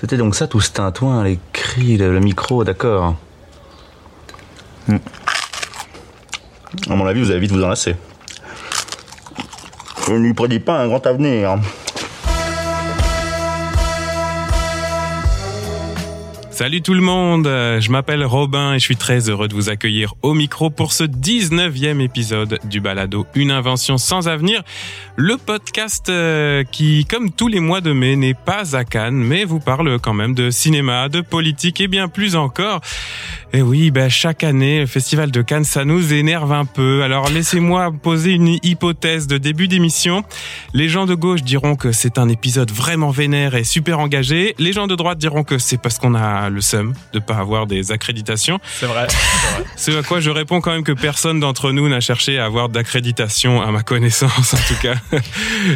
[0.00, 3.16] C'était donc ça tout ce tintouin, les cris, le, micro, d'accord.
[4.88, 4.96] Hmm.
[6.88, 7.96] À mon avis, vous allez vite vous enlacer.
[10.06, 11.58] Je ne lui prédis pas un grand avenir.
[16.60, 20.12] Salut tout le monde, je m'appelle Robin et je suis très heureux de vous accueillir
[20.20, 24.62] au micro pour ce 19e épisode du balado Une invention sans avenir,
[25.16, 29.44] le podcast euh, qui, comme tous les mois de mai, n'est pas à Cannes, mais
[29.44, 32.82] vous parle quand même de cinéma, de politique et bien plus encore.
[33.54, 37.02] Et oui, ben, chaque année, le Festival de Cannes, ça nous énerve un peu.
[37.02, 40.24] Alors laissez-moi poser une hypothèse de début d'émission.
[40.74, 44.54] Les gens de gauche diront que c'est un épisode vraiment vénère et super engagé.
[44.58, 47.66] Les gens de droite diront que c'est parce qu'on a le seum de pas avoir
[47.66, 48.58] des accréditations.
[48.64, 49.06] C'est vrai.
[49.76, 52.68] C'est à quoi je réponds quand même que personne d'entre nous n'a cherché à avoir
[52.68, 54.94] d'accréditation à ma connaissance en tout cas.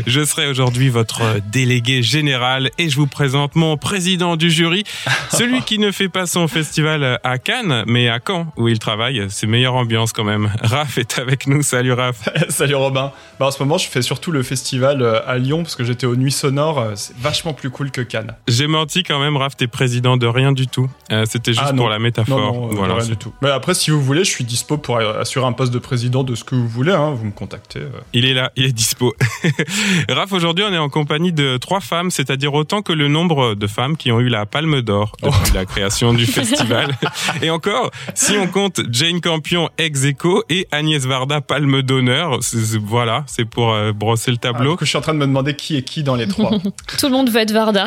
[0.07, 4.85] Je serai aujourd'hui votre délégué général et je vous présente mon président du jury,
[5.31, 9.27] celui qui ne fait pas son festival à Cannes mais à Caen où il travaille.
[9.29, 10.51] C'est meilleure ambiance quand même.
[10.63, 11.63] Raph est avec nous.
[11.63, 12.29] Salut Raph.
[12.49, 13.13] Salut Robin.
[13.39, 16.07] Bah, en ce moment, je fais surtout le festival euh, à Lyon parce que j'étais
[16.07, 16.93] aux Nuits Sonores.
[16.97, 18.35] C'est vachement plus cool que Cannes.
[18.49, 20.89] J'ai menti quand même, Raph, t'es président de rien du tout.
[21.13, 22.39] Euh, C'était juste Ah, pour la métaphore.
[22.39, 22.95] Non, non, voilà.
[22.95, 23.33] rien du tout.
[23.43, 26.35] Mais après, si vous voulez, je suis dispo pour assurer un poste de président de
[26.35, 26.93] ce que vous voulez.
[26.93, 27.13] hein.
[27.15, 27.81] Vous me contactez.
[27.81, 27.91] euh.
[28.13, 29.15] Il est là, il est dispo.
[30.09, 33.67] Raph, aujourd'hui, on est en compagnie de trois femmes, c'est-à-dire autant que le nombre de
[33.67, 36.97] femmes qui ont eu la Palme d'Or depuis la création du festival.
[37.43, 42.39] Et encore, si on compte Jane Campion ex aequo et Agnès Varda Palme d'honneur,
[42.83, 44.73] voilà, c'est pour euh, brosser le Ah, tableau.
[44.73, 46.51] du coup, je suis en train de me demander qui est qui dans les trois.
[46.99, 47.87] Tout le monde veut être Varda.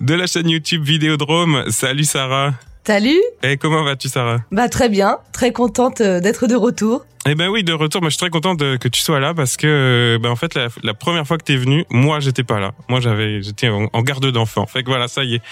[0.00, 2.54] De la chaîne YouTube Vidéodrome, salut Sarah.
[2.86, 4.38] Salut, Et comment vas-tu Sarah?
[4.50, 7.04] Bah très bien, très contente euh, d'être de retour.
[7.28, 8.00] Eh ben oui, de retour.
[8.00, 10.36] Moi, je suis très content de, que tu sois là parce que, euh, ben en
[10.36, 12.72] fait, la, la première fois que t'es venu, moi, j'étais pas là.
[12.88, 14.64] Moi, j'avais, j'étais en, en garde d'enfant.
[14.64, 15.42] Fait que voilà, ça y est,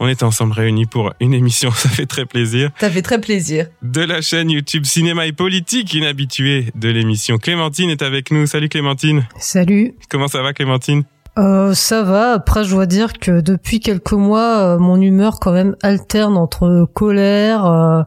[0.00, 1.70] on est ensemble réunis pour une émission.
[1.74, 2.70] Ça fait très plaisir.
[2.78, 3.68] Ça fait très plaisir.
[3.80, 7.38] De la chaîne YouTube Cinéma et Politique, inhabituée de l'émission.
[7.38, 8.46] Clémentine est avec nous.
[8.46, 9.26] Salut Clémentine.
[9.38, 9.94] Salut.
[10.10, 11.04] Comment ça va, Clémentine?
[11.38, 12.32] Euh, ça va.
[12.32, 16.88] Après, je dois dire que depuis quelques mois, euh, mon humeur quand même alterne entre
[16.94, 18.02] colère, euh,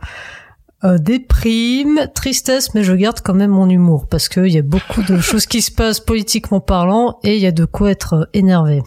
[0.84, 5.02] euh, déprime, tristesse, mais je garde quand même mon humour parce qu'il y a beaucoup
[5.02, 8.26] de choses qui se passent politiquement parlant et il y a de quoi être euh,
[8.34, 8.84] énervé.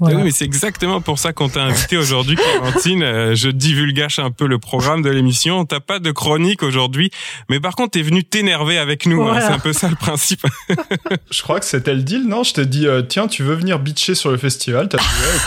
[0.00, 0.16] Voilà.
[0.18, 3.02] Oui, mais c'est exactement pour ça qu'on t'a invité aujourd'hui, Clémentine.
[3.02, 5.64] Euh, je divulgage un peu le programme de l'émission.
[5.64, 7.10] T'as pas de chronique aujourd'hui,
[7.48, 9.22] mais par contre, t'es venu t'énerver avec nous.
[9.22, 9.40] hein.
[9.40, 10.42] C'est un peu ça le principe.
[11.30, 12.44] je crois que c'était le deal, non?
[12.44, 14.88] Je t'ai dit, euh, tiens, tu veux venir bitcher sur le festival?
[14.88, 15.04] T'as dit,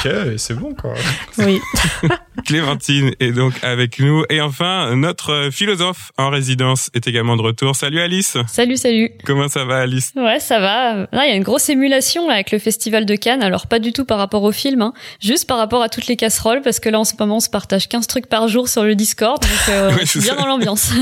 [0.08, 0.94] ouais, ok, et c'est bon, quoi.
[1.38, 1.60] Oui.
[2.46, 4.24] Clémentine est donc avec nous.
[4.30, 7.76] Et enfin, notre philosophe en résidence est également de retour.
[7.76, 8.38] Salut Alice.
[8.48, 9.12] Salut, salut.
[9.26, 10.12] Comment ça va Alice?
[10.16, 11.08] Ouais, ça va.
[11.12, 13.44] Là, il y a une grosse émulation là, avec le Festival de Cannes.
[13.44, 14.94] Alors, pas du tout par rapport au film, hein.
[15.22, 17.50] juste par rapport à toutes les casseroles, parce que là, en ce moment, on se
[17.50, 19.42] partage 15 trucs par jour sur le Discord.
[19.42, 20.36] Donc, euh, Oui, bien ça.
[20.36, 20.92] dans l'ambiance.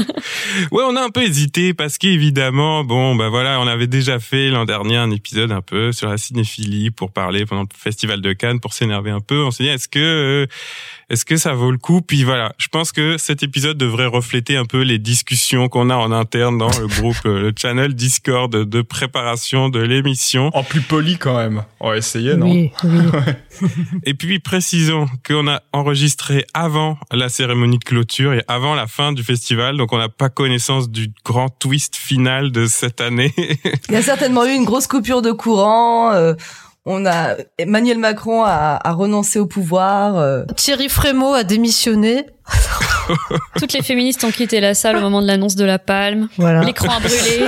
[0.72, 4.50] Ouais, on a un peu hésité parce qu'évidemment, bon, bah voilà, on avait déjà fait
[4.50, 8.34] l'an dernier un épisode un peu sur la cinéphilie pour parler pendant le festival de
[8.34, 9.44] Cannes pour s'énerver un peu.
[9.44, 10.48] On s'est dit est-ce que euh,
[11.10, 12.02] est-ce que ça vaut le coup?
[12.02, 15.96] Puis voilà, je pense que cet épisode devrait refléter un peu les discussions qu'on a
[15.96, 20.52] en interne dans le groupe, euh, le channel Discord de préparation de l'émission.
[20.54, 21.64] En plus poli, quand même.
[21.80, 22.52] On va essayer, non?
[22.52, 22.90] Oui, oui.
[24.06, 29.12] Et puis précisons qu'on a enregistré avant la cérémonie de clôture et avant la fin
[29.12, 33.34] du festival, donc on n'a pas connaissance du grand twist final de cette année.
[33.90, 36.14] Il y a certainement eu une grosse coupure de courant.
[36.14, 36.34] euh,
[36.86, 40.18] on a Emmanuel Macron a, a renoncé au pouvoir.
[40.18, 40.44] euh.
[40.56, 42.26] Thierry Frémaux a démissionné.
[43.60, 46.30] Toutes les féministes ont quitté la salle au moment de l'annonce de la palme.
[46.38, 46.62] Voilà.
[46.62, 47.48] L'écran a brûlé.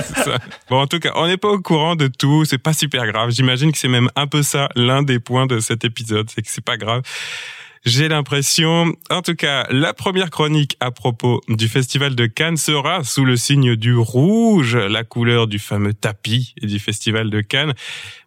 [0.69, 2.45] Bon, en tout cas, on n'est pas au courant de tout.
[2.45, 3.29] C'est pas super grave.
[3.31, 6.49] J'imagine que c'est même un peu ça l'un des points de cet épisode, c'est que
[6.49, 7.01] c'est pas grave.
[7.83, 13.03] J'ai l'impression, en tout cas, la première chronique à propos du festival de Cannes sera
[13.03, 17.73] sous le signe du rouge, la couleur du fameux tapis du festival de Cannes,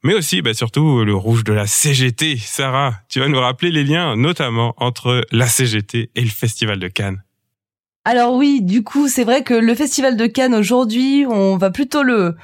[0.02, 2.36] mais aussi, bah, surtout, le rouge de la CGT.
[2.36, 6.88] Sarah, tu vas nous rappeler les liens, notamment entre la CGT et le festival de
[6.88, 7.22] Cannes.
[8.04, 12.02] Alors oui, du coup, c'est vrai que le festival de Cannes aujourd'hui, on va plutôt
[12.02, 12.34] le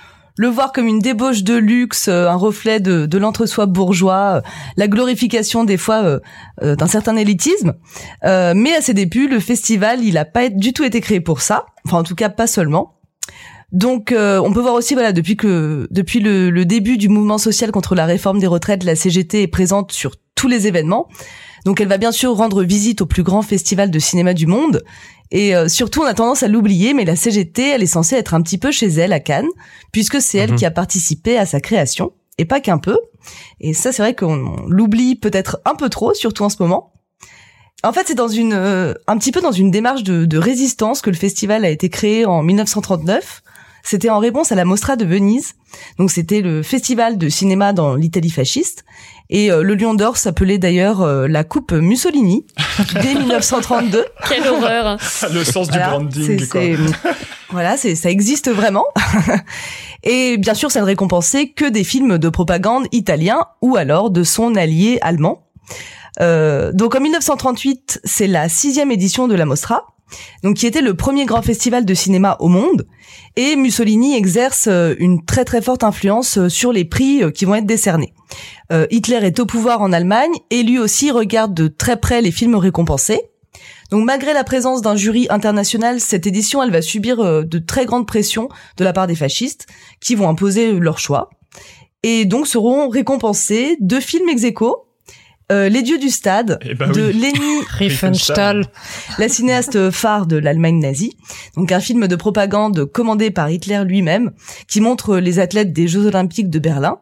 [0.40, 4.40] le voir comme une débauche de luxe, euh, un reflet de, de l'entre-soi bourgeois, euh,
[4.78, 6.02] la glorification des fois
[6.62, 7.75] euh, d'un certain élitisme.
[8.22, 11.66] Mais à ses débuts, le festival, il a pas du tout été créé pour ça.
[11.84, 12.94] Enfin, en tout cas, pas seulement.
[13.70, 17.36] Donc, euh, on peut voir aussi, voilà, depuis que depuis le, le début du mouvement
[17.36, 21.08] social contre la réforme des retraites, la CGT est présente sur tous les événements.
[21.64, 24.82] Donc, elle va bien sûr rendre visite au plus grand festival de cinéma du monde.
[25.30, 28.34] Et euh, surtout, on a tendance à l'oublier, mais la CGT, elle est censée être
[28.34, 29.48] un petit peu chez elle à Cannes,
[29.92, 30.56] puisque c'est elle Mhm.
[30.56, 32.12] qui a participé à sa création.
[32.38, 32.98] et pas qu'un peu.
[33.60, 36.94] Et ça, c'est vrai qu'on l'oublie peut-être un peu trop, surtout en ce moment.
[37.82, 41.02] En fait, c'est dans une, euh, un petit peu dans une démarche de, de, résistance
[41.02, 43.42] que le festival a été créé en 1939.
[43.82, 45.52] C'était en réponse à la Mostra de Venise.
[45.98, 48.84] Donc, c'était le festival de cinéma dans l'Italie fasciste.
[49.31, 52.44] Et euh, le Lion d'Or s'appelait d'ailleurs euh, la Coupe Mussolini
[53.00, 54.05] dès 1932.
[54.29, 54.99] Quelle horreur
[55.32, 56.47] Le sens du branding.
[56.49, 56.61] Quoi.
[57.50, 58.85] voilà, c'est ça existe vraiment.
[60.03, 64.25] Et bien sûr, ça ne récompensait que des films de propagande italiens ou alors de
[64.25, 65.47] son allié allemand.
[66.21, 69.87] Euh, donc en 1938, c'est la sixième édition de la Mostra,
[70.42, 72.86] donc qui était le premier grand festival de cinéma au monde.
[73.36, 77.54] Et Mussolini exerce euh, une très très forte influence euh, sur les prix qui vont
[77.54, 78.14] être décernés.
[78.90, 82.54] Hitler est au pouvoir en Allemagne et lui aussi regarde de très près les films
[82.54, 83.20] récompensés.
[83.90, 88.06] Donc malgré la présence d'un jury international, cette édition, elle va subir de très grandes
[88.06, 89.66] pressions de la part des fascistes
[90.00, 91.30] qui vont imposer leur choix.
[92.04, 94.42] Et donc seront récompensés deux films ex
[95.50, 98.67] euh, Les dieux du stade eh ben de Leni Riefenstahl,
[99.19, 101.17] la cinéaste phare de l'Allemagne nazie.
[101.56, 104.32] Donc un film de propagande commandé par Hitler lui-même
[104.69, 106.99] qui montre les athlètes des Jeux olympiques de Berlin.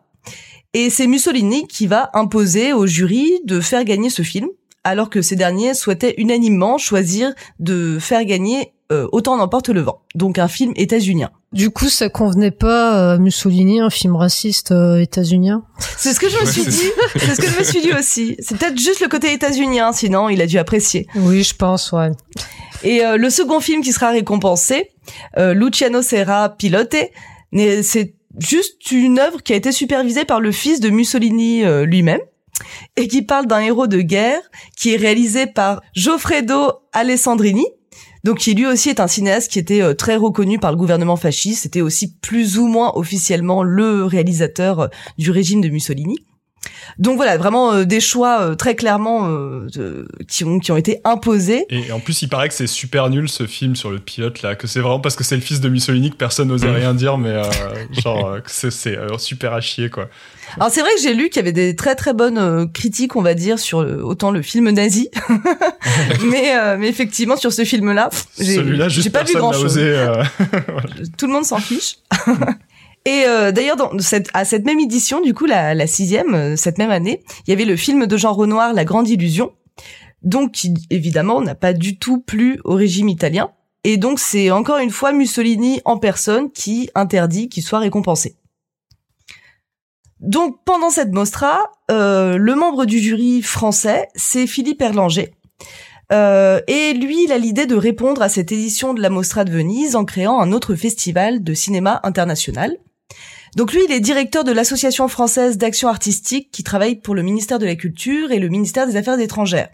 [0.75, 4.49] Et c'est Mussolini qui va imposer au jury de faire gagner ce film,
[4.85, 10.02] alors que ces derniers souhaitaient unanimement choisir de faire gagner euh, Autant n'emporte le vent,
[10.14, 11.31] donc un film états-unien.
[11.52, 15.64] Du coup, ça convenait pas à Mussolini, un film raciste euh, états-unien?
[15.96, 16.90] C'est ce que je me suis dit.
[17.17, 18.37] C'est ce que je me suis dit aussi.
[18.40, 21.06] C'est peut-être juste le côté états-unien, sinon il a dû apprécier.
[21.14, 22.11] Oui, je pense, ouais.
[22.82, 24.91] Et euh, le second film qui sera récompensé,
[25.38, 26.96] euh, Luciano Serra Pilote,
[27.82, 32.20] c'est juste une œuvre qui a été supervisée par le fils de Mussolini lui-même
[32.96, 34.43] et qui parle d'un héros de guerre
[34.76, 37.64] qui est réalisé par Goffredo Alessandrini
[38.25, 41.17] donc qui lui aussi est un cinéaste qui était euh, très reconnu par le gouvernement
[41.17, 44.88] fasciste, c'était aussi plus ou moins officiellement le réalisateur euh,
[45.19, 46.17] du régime de Mussolini.
[46.99, 49.29] Donc voilà, vraiment euh, des choix très clairement
[50.26, 51.67] qui ont qui ont été imposés.
[51.70, 54.55] Et en plus, il paraît que c'est super nul ce film sur le pilote là,
[54.55, 56.76] que c'est vraiment parce que c'est le fils de Mussolini que personne n'osait mmh.
[56.76, 57.43] rien dire, mais
[58.02, 58.70] genre c'est
[59.19, 60.08] super à chier quoi.
[60.56, 63.17] Alors c'est vrai que j'ai lu qu'il y avait des très très bonnes euh, critiques,
[63.17, 65.11] on va dire, sur autant le film nazi,
[66.25, 69.76] mais euh, mais effectivement sur ce film-là, j'ai pas vu grand chose.
[69.79, 70.23] Euh,
[71.19, 71.96] Tout le monde s'en fiche.
[73.10, 76.90] Et d'ailleurs, dans cette, à cette même édition, du coup, la, la sixième, cette même
[76.90, 79.52] année, il y avait le film de Jean Renoir, La Grande Illusion,
[80.22, 83.50] donc qui évidemment n'a pas du tout plu au régime italien.
[83.84, 88.37] Et donc c'est encore une fois Mussolini en personne qui interdit qu'il soit récompensé.
[90.20, 95.32] Donc pendant cette mostra, euh, le membre du jury français, c'est Philippe Erlanger.
[96.10, 99.52] Euh, et lui, il a l'idée de répondre à cette édition de la Mostra de
[99.52, 102.78] Venise en créant un autre festival de cinéma international.
[103.58, 107.58] Donc lui, il est directeur de l'Association française d'action artistique qui travaille pour le ministère
[107.58, 109.69] de la Culture et le ministère des Affaires étrangères.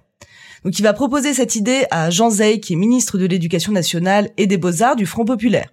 [0.65, 4.31] Donc il va proposer cette idée à Jean Zay, qui est ministre de l'Éducation nationale
[4.39, 5.69] et des Beaux-Arts du Front populaire.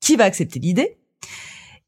[0.00, 0.96] Qui va accepter l'idée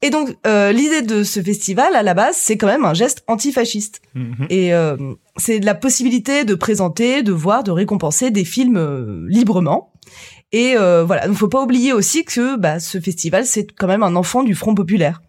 [0.05, 3.23] et donc euh, l'idée de ce festival à la base, c'est quand même un geste
[3.29, 4.03] antifasciste.
[4.17, 4.49] Mhm.
[4.51, 4.97] Et euh,
[5.37, 9.93] c'est la possibilité de présenter, de voir, de récompenser des films euh, librement.
[10.51, 14.03] Et euh, voilà, donc faut pas oublier aussi que bah, ce festival, c'est quand même
[14.03, 15.23] un enfant du Front populaire.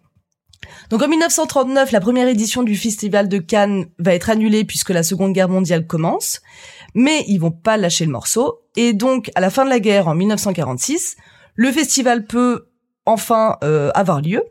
[0.90, 5.02] Donc en 1939, la première édition du festival de Cannes va être annulée puisque la
[5.02, 6.40] Seconde Guerre mondiale commence,
[6.94, 8.60] mais ils vont pas lâcher le morceau.
[8.76, 11.16] Et donc à la fin de la guerre, en 1946,
[11.54, 12.68] le festival peut
[13.06, 14.42] enfin euh, avoir lieu.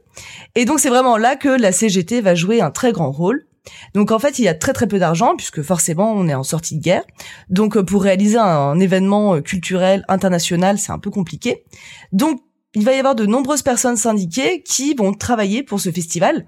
[0.55, 3.45] Et donc c'est vraiment là que la CGT va jouer un très grand rôle.
[3.93, 6.43] Donc en fait, il y a très très peu d'argent puisque forcément on est en
[6.43, 7.03] sortie de guerre.
[7.49, 11.63] Donc pour réaliser un, événement euh, culturel international, c'est un peu compliqué.
[12.11, 12.41] Donc
[12.75, 16.45] il va y avoir de nombreuses personnes syndiquées qui vont travailler pour ce festival,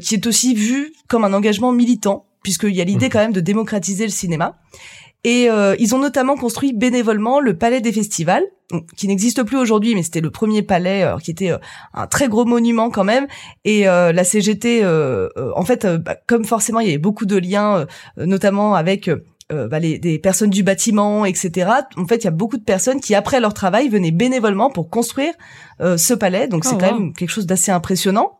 [0.00, 3.10] qui est aussi vu comme un engagement militant, puisqu'il y a l'idée mmh.
[3.10, 4.58] quand même de démocratiser le cinéma.
[5.24, 8.44] Et euh, ils ont notamment construit bénévolement le Palais des Festivals,
[8.96, 11.58] qui n'existe plus aujourd'hui, mais c'était le premier palais euh, qui était euh,
[11.94, 13.26] un très gros monument quand même.
[13.64, 17.86] Et la CGT, en fait, bah, comme forcément il y avait beaucoup de liens,
[18.18, 19.10] notamment avec
[19.50, 21.70] bah, les, des personnes du bâtiment, etc.
[21.96, 24.90] En fait, il y a beaucoup de personnes qui, après leur travail, venaient bénévolement pour
[24.90, 25.32] construire
[25.80, 26.48] ce palais.
[26.48, 28.38] Donc, c'est oh, quand même quelque chose d'assez impressionnant.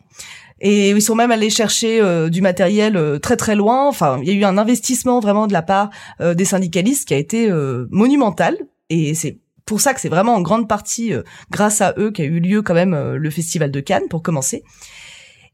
[0.61, 3.89] Et ils sont même allés chercher euh, du matériel euh, très très loin.
[3.89, 7.15] Enfin, il y a eu un investissement vraiment de la part euh, des syndicalistes qui
[7.15, 7.51] a été
[7.91, 8.57] monumental.
[8.91, 11.13] Et c'est pour ça que c'est vraiment en grande partie
[11.51, 14.63] grâce à eux qu'a eu lieu quand même le festival de Cannes pour commencer.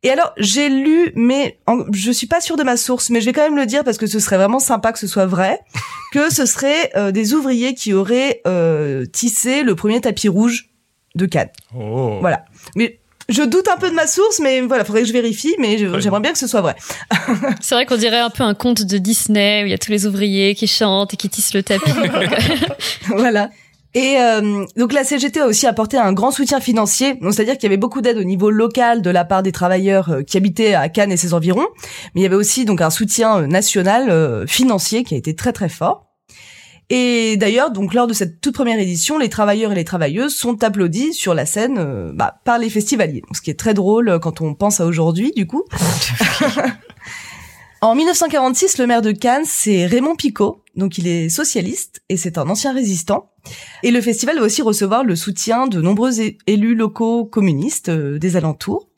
[0.02, 1.59] Et alors j'ai lu, mais
[1.92, 3.99] je suis pas sûre de ma source, mais je vais quand même le dire parce
[3.99, 5.61] que ce serait vraiment sympa que ce soit vrai,
[6.12, 8.42] que ce serait des ouvriers qui auraient
[9.12, 10.71] tissé le premier tapis rouge
[11.14, 11.50] de Cannes.
[11.76, 12.19] Oh.
[12.21, 12.45] Voilà.
[12.76, 15.78] Mais Je doute un peu de ma source, mais voilà, faudrait que je vérifie, mais
[15.78, 16.75] j'aimerais bien que ce soit vrai.
[17.61, 19.92] C'est vrai qu'on dirait un peu un conte de Disney où il y a tous
[19.92, 21.92] les ouvriers qui chantent et qui tissent le tapis.
[23.09, 23.50] voilà.
[23.94, 27.66] Et euh, donc la CGT a aussi apporté un grand soutien financier, c'est-à-dire qu'il y
[27.66, 30.88] avait beaucoup d'aide au niveau local de la part des travailleurs euh, qui habitaient à
[30.88, 31.66] Cannes et ses environs,
[32.14, 35.52] mais il y avait aussi donc un soutien euh, national financier qui a été très
[35.52, 36.06] très fort.
[36.88, 40.62] Et d'ailleurs, donc lors de cette toute première édition, les travailleurs et les travailleuses sont
[40.64, 43.23] applaudis sur la scène bah, par les festivaliers.
[43.32, 45.64] ce qui est très drôle quand on pense à aujourd'hui, du coup.
[47.82, 52.37] En 1946, le maire de Cannes, c'est Raymond Picot, donc il est socialiste et c'est
[52.37, 53.29] un ancien résistant.
[53.82, 58.37] Et le festival va aussi recevoir le soutien de nombreux élus locaux communistes euh, des
[58.37, 58.89] alentours.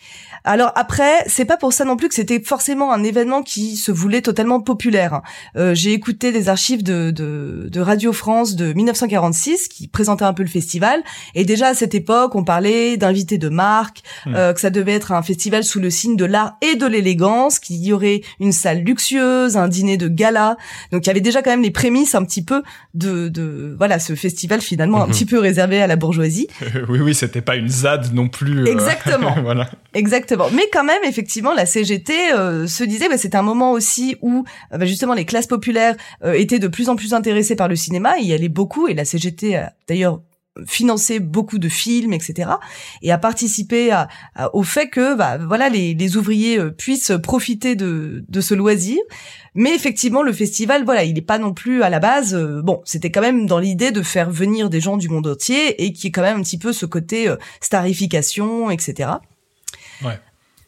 [0.45, 3.93] Alors après, c'est pas pour ça non plus que c'était forcément un événement qui se
[3.93, 5.15] voulait totalement populaire.
[5.15, 5.23] Hein.
[5.57, 10.33] Euh, j'ai écouté des archives de, de, de, Radio France de 1946 qui présentaient un
[10.33, 11.03] peu le festival.
[11.35, 14.35] Et déjà à cette époque, on parlait d'invités de marque, hmm.
[14.35, 17.59] euh, que ça devait être un festival sous le signe de l'art et de l'élégance,
[17.59, 20.57] qu'il y aurait une salle luxueuse, un dîner de gala.
[20.91, 22.63] Donc il y avait déjà quand même les prémices un petit peu
[22.95, 25.11] de, de voilà ce festival finalement un hmm.
[25.11, 26.49] petit peu réservé à la bourgeoisie.
[26.89, 28.63] oui oui, c'était pas une ZAD non plus.
[28.63, 29.37] Euh, Exactement.
[29.43, 29.69] voilà.
[29.95, 30.32] Exactement.
[30.53, 34.45] Mais quand même, effectivement, la CGT euh, se disait, bah, c'était un moment aussi où
[34.73, 37.77] euh, bah, justement les classes populaires euh, étaient de plus en plus intéressées par le
[37.77, 38.19] cinéma.
[38.19, 40.23] Il y allait beaucoup, et la CGT a d'ailleurs
[40.67, 42.51] financé beaucoup de films, etc.
[43.01, 44.09] Et a participé à,
[44.53, 48.99] au fait que bah, voilà les, les ouvriers puissent profiter de, de ce loisir.
[49.55, 52.37] Mais effectivement, le festival, voilà, il n'est pas non plus à la base.
[52.63, 55.95] bon, c'était quand même dans l'idée de faire venir des gens du monde entier et
[55.95, 59.09] qui est quand même un petit peu ce côté starification, etc.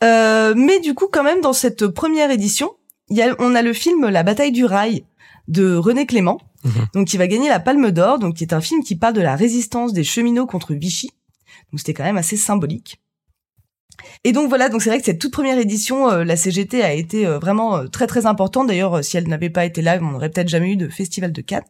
[0.02, 2.72] Euh, mais du coup, quand même, dans cette première édition,
[3.10, 5.04] y a, on a le film La bataille du rail
[5.48, 6.86] de René Clément, mhm.
[6.94, 9.20] donc qui va gagner la Palme d'Or, donc qui est un film qui parle de
[9.20, 11.10] la résistance des cheminots contre Vichy.
[11.70, 13.00] Donc c'était quand même assez symbolique.
[14.24, 16.92] Et donc voilà, donc c'est vrai que cette toute première édition, euh, la CGT a
[16.92, 18.66] été euh, vraiment très très importante.
[18.66, 21.40] D'ailleurs, si elle n'avait pas été là, on n'aurait peut-être jamais eu de festival de
[21.40, 21.64] Cannes.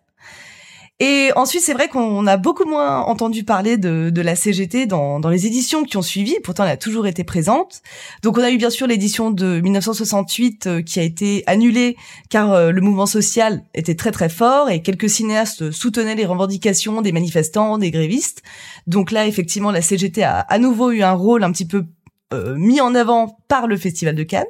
[1.01, 5.19] Et ensuite, c'est vrai qu'on a beaucoup moins entendu parler de, de la CGT dans,
[5.19, 6.37] dans, les éditions qui ont suivi.
[6.45, 7.83] Pourtant, elle a toujours été présente.
[8.23, 11.97] Donc, on a eu bien sûr l'édition de 1968 euh, qui a été annulée
[12.31, 17.03] car euh, le mouvement social était très très fort et quelques cinéastes soutenaient les revendications
[17.03, 18.43] des manifestants, des grévistes.
[18.87, 21.87] Donc là, effectivement, la CGT a à nouveau eu un rôle un petit peu
[22.33, 24.45] euh, mis en avant par le Festival de Cannes.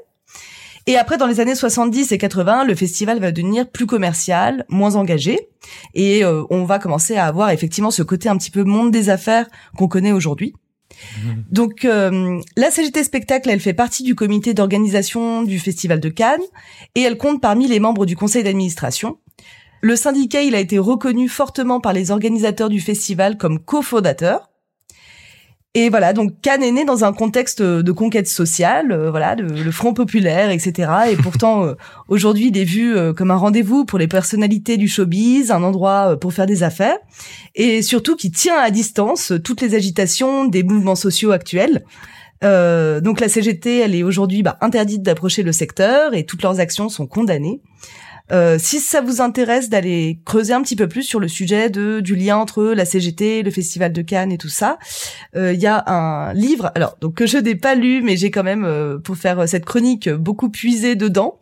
[0.86, 4.96] Et après, dans les années 70 et 80, le festival va devenir plus commercial, moins
[4.96, 5.48] engagé,
[5.94, 9.08] et euh, on va commencer à avoir effectivement ce côté un petit peu monde des
[9.08, 9.46] affaires
[9.78, 10.54] qu'on connaît aujourd'hui.
[11.24, 11.44] Mhm.
[11.50, 16.42] Donc euh, la CGT Spectacle, elle fait partie du comité d'organisation du Festival de Cannes
[16.94, 19.18] et elle compte parmi les membres du conseil d'administration.
[19.80, 24.50] Le syndicat, il a été reconnu fortement par les organisateurs du festival comme cofondateur.
[25.76, 29.72] Et voilà, donc Cannes est né dans un contexte de conquête sociale, euh, voilà, le,
[29.72, 30.88] Front populaire, etc.
[31.10, 31.74] Et pourtant, euh,
[32.06, 36.16] aujourd'hui, il est vu euh, comme un rendez-vous pour les personnalités du showbiz, un endroit
[36.20, 36.96] pour faire des affaires,
[37.56, 41.84] et surtout qui tient à distance toutes les agitations des mouvements sociaux actuels.
[42.42, 46.88] donc la CGT, elle est aujourd'hui bah, interdite d'approcher le secteur et toutes leurs actions
[46.88, 47.62] sont condamnées.
[48.32, 52.00] Euh, si ça vous intéresse d'aller creuser un petit peu plus sur le sujet de
[52.00, 54.78] du lien entre la CGT, le Festival de Cannes et tout ça,
[55.36, 58.30] euh, il y a un livre, alors donc que je n'ai pas lu, mais j'ai
[58.30, 61.38] quand même euh, pour faire cette chronique beaucoup puisé dedans,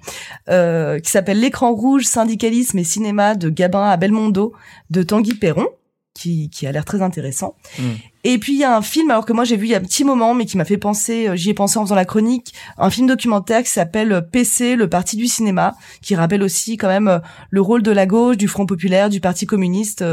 [0.47, 4.53] qui s'appelle L'écran rouge, syndicalisme et cinéma de Gabin à Belmondo
[4.91, 5.69] de Tanguy Perron
[6.15, 7.57] qui, qui a l'air très intéressant.
[7.79, 7.83] Mm.
[8.25, 9.79] Et puis il y a un film, alors que moi j'ai vu il y a
[9.79, 12.05] un petit moment, mais qui m'a fait penser, euh, j'y ai pensé en faisant la
[12.05, 16.89] chronique, un film documentaire qui s'appelle PC, le parti du cinéma, qui rappelle aussi quand
[16.89, 17.19] même euh,
[17.51, 20.05] le rôle de la gauche, du Front populaire, du Parti communiste,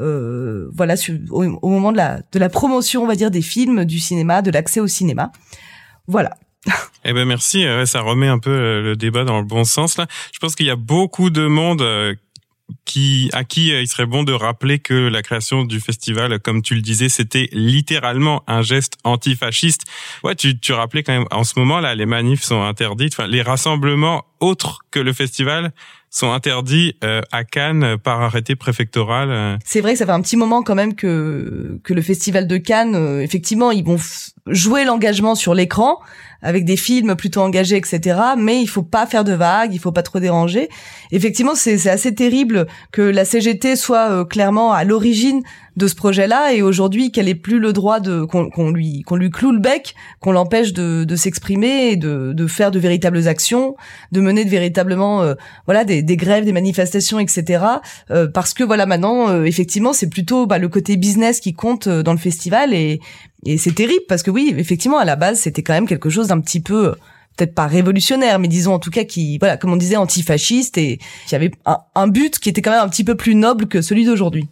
[0.00, 0.94] euh, voilà,
[1.30, 4.86] au, moment de la promotion, on va dire, des films, du cinéma, de l'accès au
[4.86, 5.32] cinéma.
[6.06, 6.36] Voilà.
[7.04, 10.06] Eh ben merci, ça remet un peu le débat dans le bon sens là.
[10.32, 11.80] Je pense qu'il y a beaucoup de monde
[12.84, 16.62] qui, à qui euh, il serait bon de rappeler que la création du festival, comme
[16.62, 19.82] tu le disais, c'était littéralement un geste antifasciste.
[20.22, 23.26] Ouais, tu, tu rappelais quand même, en ce moment là, les manifs sont interdites, enfin,
[23.26, 25.72] les rassemblements autres que le festival
[26.10, 29.30] sont interdits euh, à Cannes par arrêté préfectoral.
[29.30, 29.56] Euh.
[29.64, 32.56] C'est vrai que ça fait un petit moment quand même que que le festival de
[32.56, 33.98] Cannes, effectivement, ils vont
[34.46, 35.98] jouer l'engagement sur l'écran,
[36.42, 38.18] avec des films plutôt engagés, etc.
[38.36, 40.68] Mais il faut pas faire de vagues, il faut pas trop déranger.
[41.10, 45.42] Effectivement, c'est assez terrible que la CGT soit euh, clairement à l'origine
[45.78, 49.30] de ce projet-là et aujourd'hui qu'elle ait plus le droit de qu'on lui qu'on lui
[49.30, 53.76] cloue le bec, qu'on l'empêche de, de s'exprimer et de, de faire de véritables actions,
[54.10, 55.34] de mener de véritablement euh,
[55.66, 57.64] voilà des, des grèves, des manifestations, etc.
[58.10, 61.88] Euh, parce que voilà maintenant euh, effectivement c'est plutôt bah, le côté business qui compte
[61.88, 63.00] dans le festival et
[63.46, 66.26] et c'est terrible parce que oui effectivement à la base c'était quand même quelque chose
[66.26, 66.94] d'un petit peu
[67.36, 70.98] peut-être pas révolutionnaire, mais disons en tout cas qui, voilà, comme on disait, antifasciste et
[71.28, 73.80] qui avait un, un but qui était quand même un petit peu plus noble que
[73.80, 74.48] celui d'aujourd'hui.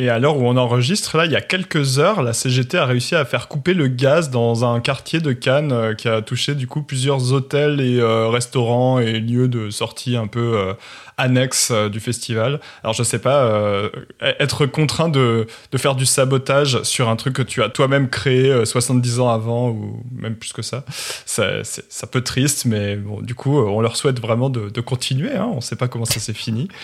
[0.00, 2.86] Et à l'heure où on enregistre, là, il y a quelques heures, la CGT a
[2.86, 6.54] réussi à faire couper le gaz dans un quartier de Cannes euh, qui a touché
[6.54, 10.72] du coup plusieurs hôtels et euh, restaurants et lieux de sortie un peu
[11.18, 12.60] euh, annexes du festival.
[12.82, 17.42] Alors je sais pas, être contraint de, de, faire du sabotage sur un truc que
[17.42, 20.84] tu as toi-même créé 70 ans avant ou même plus que ça,
[21.26, 24.80] ça c'est ça peut triste, mais bon, du coup, on leur souhaite vraiment de, de
[24.80, 25.34] continuer.
[25.34, 25.50] Hein.
[25.52, 26.68] On sait pas comment ça s'est fini.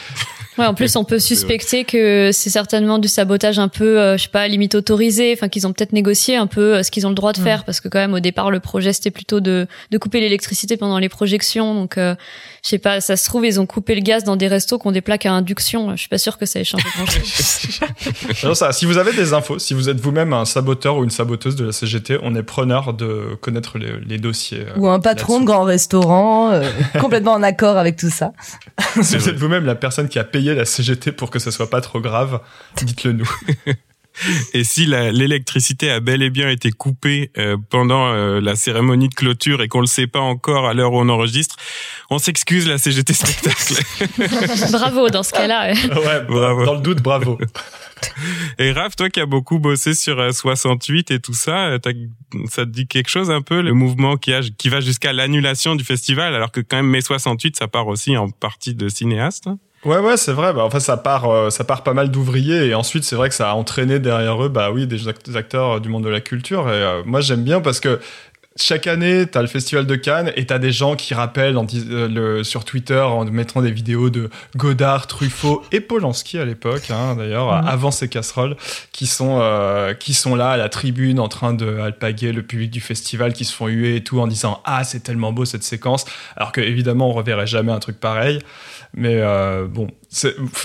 [0.57, 4.25] Ouais, en plus, on peut suspecter que c'est certainement du sabotage un peu, euh, je
[4.25, 7.09] sais pas, limite autorisé, enfin qu'ils ont peut-être négocié un peu euh, ce qu'ils ont
[7.09, 7.45] le droit de mm.
[7.45, 10.76] faire, parce que quand même au départ le projet c'était plutôt de, de couper l'électricité
[10.76, 12.14] pendant les projections, donc euh,
[12.62, 14.87] je sais pas, ça se trouve ils ont coupé le gaz dans des restos qui
[14.87, 16.85] ont des plaques à induction, je suis pas sûr que ça ait changé
[18.54, 21.57] ça, si vous avez des infos, si vous êtes vous-même un saboteur ou une saboteuse
[21.57, 24.66] de la CGT, on est preneur de connaître les, les dossiers.
[24.76, 26.61] ou un patron de grand restaurant
[27.00, 28.33] complètement en accord avec tout ça.
[29.02, 31.71] si vous êtes vous-même la personne qui a payé la CGT pour que ça soit
[31.71, 32.40] pas trop grave,
[32.76, 33.31] dites-le nous.
[34.52, 39.14] Et si l'électricité a bel et bien été coupée euh, pendant euh, la cérémonie de
[39.14, 41.56] clôture et qu'on le sait pas encore à l'heure où on enregistre,
[42.11, 44.71] on s'excuse la CGT spectacle.
[44.73, 45.73] bravo dans ce cas-là.
[45.73, 46.64] Ouais, bravo.
[46.64, 47.38] Dans le doute, bravo.
[48.59, 51.78] Et Raph, toi qui as beaucoup bossé sur 68 euh, et tout ça,
[52.50, 55.75] ça te dit quelque chose un peu le mouvement qui, a, qui va jusqu'à l'annulation
[55.75, 59.49] du festival, alors que quand même mai 68, ça part aussi en partie de cinéastes.
[59.85, 60.55] Ouais ouais c'est vrai.
[60.55, 63.29] Bah en fait ça part euh, ça part pas mal d'ouvriers et ensuite c'est vrai
[63.29, 66.71] que ça a entraîné derrière eux bah oui des acteurs du monde de la culture.
[66.71, 68.00] Et euh, moi j'aime bien parce que
[68.56, 72.08] chaque année, t'as le festival de Cannes et t'as des gens qui rappellent en, euh,
[72.08, 77.16] le, sur Twitter en mettant des vidéos de Godard, Truffaut et Polanski à l'époque, hein,
[77.16, 77.68] d'ailleurs, mhm.
[77.68, 78.56] avant ces casseroles,
[78.92, 79.42] qui sont
[79.99, 83.44] qui sont là à la tribune en train de alpaguer le public du festival, qui
[83.44, 86.04] se font huer et tout en disant ah c'est tellement beau cette séquence,
[86.37, 88.38] alors que évidemment on reverrait jamais un truc pareil.
[88.94, 89.88] Mais euh, bon,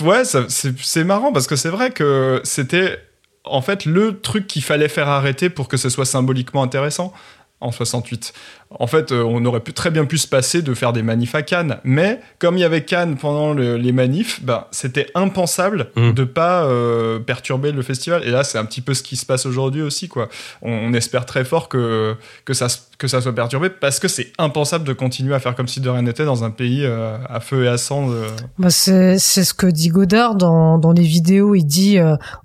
[0.02, 2.98] ouais, c'est marrant parce que c'est vrai que c'était
[3.44, 7.12] en fait le truc qu'il fallait faire arrêter pour que ce soit symboliquement intéressant
[7.60, 8.32] en 68.
[8.78, 11.34] En fait, euh, on aurait pu, très bien pu se passer de faire des manifs
[11.34, 16.00] à Cannes, mais comme il y avait Cannes pendant les manifs, ben, c'était impensable de
[16.00, 16.12] mmh.
[16.14, 18.22] de pas euh, perturber le festival.
[18.24, 20.28] Et là, c'est un petit peu ce qui se passe aujourd'hui aussi, quoi.
[20.62, 22.66] On, espère très fort que que ça
[22.98, 25.88] que ça soit perturbé parce que c'est impensable de continuer à faire comme si de
[25.88, 28.10] rien n'était dans un pays euh, à feu et à sang.
[28.58, 31.54] Bah c'est c'est ce que dit Godard dans dans les vidéos.
[31.54, 31.98] Il dit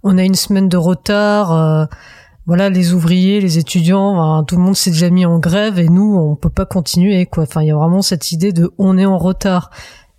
[0.04, 1.88] on a une semaine de retard
[2.47, 6.15] voilà les ouvriers, les étudiants, tout le monde s'est déjà mis en grève et nous
[6.15, 7.43] on peut pas continuer quoi.
[7.43, 9.71] Enfin il y a vraiment cette idée de on est en retard.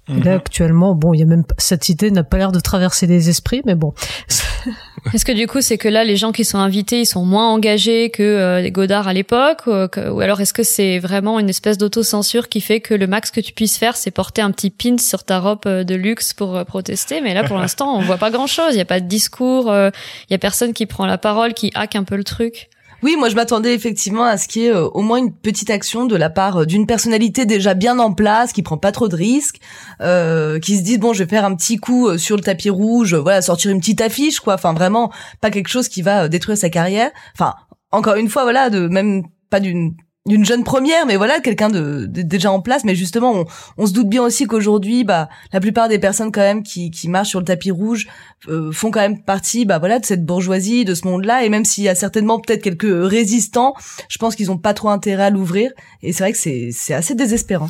[0.08, 0.36] Là mhm.
[0.36, 3.62] actuellement, bon, il y a même cette idée n'a pas l'air de traverser les esprits,
[3.64, 3.92] mais bon.
[5.14, 7.48] Est-ce que du coup, c'est que là, les gens qui sont invités, ils sont moins
[7.48, 11.78] engagés que euh, les Godard à l'époque, ou, alors est-ce que c'est vraiment une espèce
[11.78, 14.98] d'autocensure qui fait que le max que tu puisses faire, c'est porter un petit pin
[14.98, 17.20] sur ta robe euh, de luxe pour euh, protester?
[17.20, 18.74] Mais là, pour l'instant, on voit pas grand-chose.
[18.74, 21.70] Il y a pas de discours, il y a personne qui prend la parole, qui
[21.74, 22.68] hack un peu le truc.
[23.02, 26.06] Oui, moi je m'attendais effectivement à ce qu'il y ait au moins une petite action
[26.06, 29.60] de la part d'une personnalité déjà bien en place, qui prend pas trop de risques,
[30.00, 33.14] euh, qui se dit bon je vais faire un petit coup sur le tapis rouge,
[33.14, 36.70] voilà sortir une petite affiche quoi, enfin vraiment pas quelque chose qui va détruire sa
[36.70, 37.10] carrière.
[37.34, 37.54] Enfin
[37.92, 39.94] encore une fois voilà de même pas d'une
[40.26, 42.84] d'une jeune première, mais voilà, quelqu'un de, déjà en place.
[42.84, 43.44] Mais justement, on,
[43.78, 47.08] on se doute bien aussi qu'aujourd'hui, bah, la plupart des personnes quand même qui, qui
[47.08, 48.06] marchent sur le tapis rouge
[48.48, 51.44] euh, font quand même partie, bah voilà, de cette bourgeoisie, de ce monde-là.
[51.44, 53.74] Et même s'il y a certainement peut-être quelques résistants,
[54.08, 55.70] je pense qu'ils ont pas trop intérêt à l'ouvrir.
[56.02, 57.68] Et c'est vrai que c'est c'est assez désespérant.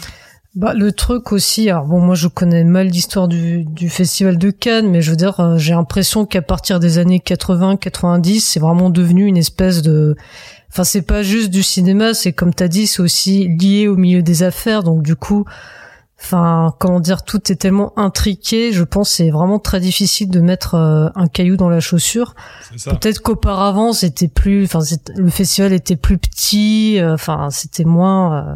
[0.57, 4.51] Bah, le truc aussi, alors bon, moi je connais mal l'histoire du, du festival de
[4.51, 8.88] Cannes, mais je veux dire, euh, j'ai l'impression qu'à partir des années 80-90, c'est vraiment
[8.88, 10.16] devenu une espèce de
[10.77, 14.21] Enfin, c'est pas juste du cinéma, c'est comme t'as dit, c'est aussi lié au milieu
[14.21, 14.83] des affaires.
[14.83, 15.47] Donc du coup,
[16.21, 18.73] enfin, comment dire, tout est tellement intriqué.
[18.73, 22.35] Je pense c'est vraiment très difficile de mettre euh, un caillou dans la chaussure.
[22.85, 24.81] Peut-être qu'auparavant c'était plus, enfin,
[25.17, 27.01] le festival était plus petit.
[27.01, 28.55] Euh, enfin, c'était moins, euh,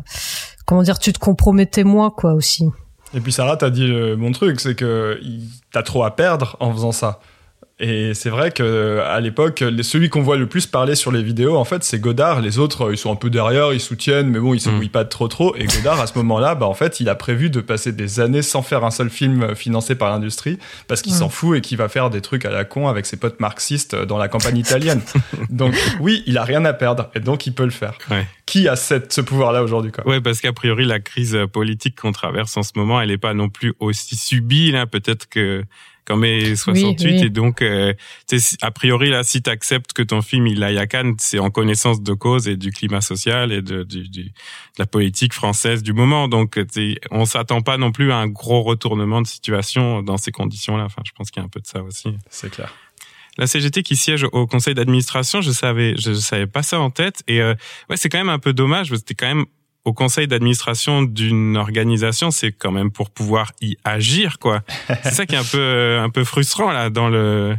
[0.67, 2.67] comment dire, tu te compromettais moins, quoi, aussi.
[3.15, 5.19] Et puis Sarah, t'as dit le bon truc, c'est que
[5.73, 7.21] t'as trop à perdre en faisant ça.
[7.83, 11.23] Et c'est vrai que à l'époque, les- celui qu'on voit le plus parler sur les
[11.23, 12.43] vidéos, en fait, c'est Godard.
[12.43, 14.75] Les autres, ils sont un peu derrière, ils soutiennent, mais bon, ils se Mm.
[14.77, 15.57] mouillent pas trop trop.
[15.57, 18.43] Et Godard, à ce moment-là, bah, en fait, il a prévu de passer des années
[18.43, 21.89] sans faire un seul film financé par l'industrie, parce qu'il s'en fout et qu'il va
[21.89, 25.01] faire des trucs à la con avec ses potes marxistes dans la campagne italienne.
[25.49, 27.95] donc oui, il a rien à perdre, et donc il peut le faire.
[28.11, 28.27] Ouais.
[28.45, 30.07] Qui a cette, ce pouvoir-là aujourd'hui, quoi?
[30.07, 33.17] Ouais, parce qu'a priori, la crise euh, politique qu'on traverse en ce moment, elle n'est
[33.17, 35.65] pas non plus aussi subie, là, peut-être que
[36.05, 37.05] qu'en mai 68.
[37.05, 37.25] oui.
[37.27, 37.93] Et donc, euh,
[38.29, 40.87] tu sais, si- a priori, là, si tu acceptes que ton film, il aille à
[40.87, 44.31] Cannes, c'est en connaissance de cause et du climat social et de, du, du- de
[44.79, 46.29] la politique française du moment.
[46.29, 50.17] Donc, tu sais, on s'attend pas non plus à un gros retournement de situation dans
[50.17, 50.85] ces conditions-là.
[50.85, 52.09] Enfin, je pense qu'il y a un peu de ça aussi.
[52.31, 52.75] C'est clair.
[53.39, 57.23] La CGT qui siège au conseil d'administration, je savais, je, savais pas ça en tête.
[57.29, 57.55] Et euh,
[57.89, 59.47] ouais, c'est quand même un peu dommage c'était quand même
[59.85, 64.63] au conseil d'administration d'une organisation, c'est quand même pour pouvoir y agir, quoi.
[65.03, 67.57] c'est ça qui est un peu, euh, un peu frustrant là dans le.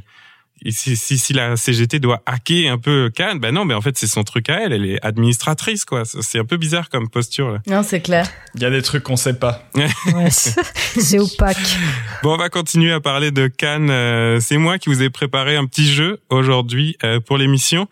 [0.64, 3.82] Et Si, si, si la CGT doit hacker un peu Cannes, ben non, ben en
[3.82, 6.04] fait c'est son truc à elle, elle est administratrice quoi.
[6.06, 7.50] C'est un peu bizarre comme posture.
[7.50, 7.60] Là.
[7.66, 8.30] Non, c'est clair.
[8.54, 9.68] Il y a des trucs qu'on sait pas.
[10.14, 10.54] Ouais, c'est
[11.00, 11.58] c'est opaque.
[12.22, 13.90] Bon, on va continuer à parler de Cannes.
[13.90, 17.88] Euh, c'est moi qui vous ai préparé un petit jeu aujourd'hui euh, pour l'émission.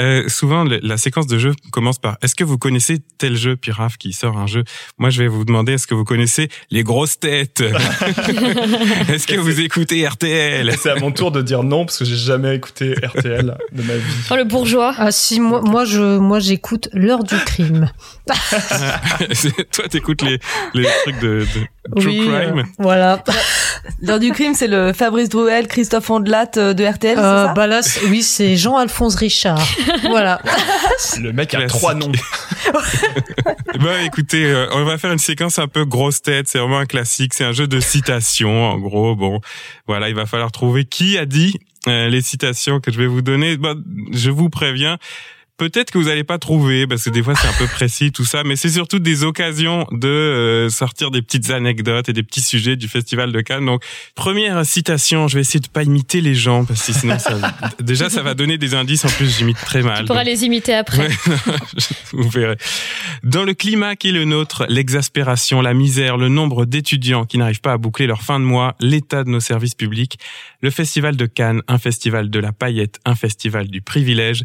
[0.00, 3.56] Euh, souvent, le- la séquence de jeu commence par Est-ce que vous connaissez tel jeu,
[3.56, 4.64] Piraf, qui sort un jeu
[4.98, 7.60] Moi, je vais vous demander Est-ce que vous connaissez les grosses têtes?
[9.08, 12.16] Est-ce que vous écoutez RTL c'est à mon tour de dire non, parce que j'ai
[12.16, 14.02] jamais écouté RTL de ma vie.
[14.30, 14.94] Oh, le bourgeois.
[14.96, 17.90] Ah si, moi, moi je, moi j'écoute l'heure du crime.
[19.72, 20.38] Toi, t'écoutes les,
[20.74, 22.58] les trucs de, de true Oui, crime?
[22.58, 23.22] euh, voilà.
[24.00, 27.52] L'heure du crime, c'est le Fabrice Drouel, Christophe Ondelat euh, de RTL, c'est Euh, ça?
[27.54, 29.60] bah là, oui, c'est Jean-Alphonse Richard.
[30.08, 30.40] Voilà.
[31.20, 32.12] Le mec a trois noms.
[33.80, 36.86] Bah écoutez, euh, on va faire une séquence un peu grosse tête, c'est vraiment un
[36.86, 39.16] classique, c'est un jeu de citations en gros.
[39.16, 39.40] Bon,
[39.86, 43.22] voilà, il va falloir trouver qui a dit euh, les citations que je vais vous
[43.22, 43.56] donner.
[43.56, 43.74] Bah,
[44.12, 44.98] je vous préviens,
[45.70, 48.24] peut-être que vous allez pas trouver parce que des fois c'est un peu précis tout
[48.24, 52.40] ça, mais c'est surtout des occasions de euh, sortir des petites anecdotes et des petits
[52.40, 53.66] sujets du festival de Cannes.
[53.66, 53.84] Donc
[54.16, 57.38] première citation, je vais essayer de pas imiter les gens parce que sinon ça
[57.80, 60.00] déjà ça va donner des indices en plus j'imite très mal.
[60.00, 61.08] Tu pourras donc- les imiter après.
[62.12, 62.56] Vous verrez.
[63.22, 67.60] Dans le climat qui est le nôtre, l'exaspération, la misère, le nombre d'étudiants qui n'arrivent
[67.60, 70.18] pas à boucler leur fin de mois, l'état de nos services publics,
[70.60, 74.42] le festival de Cannes, un festival de la paillette, un festival du privilège,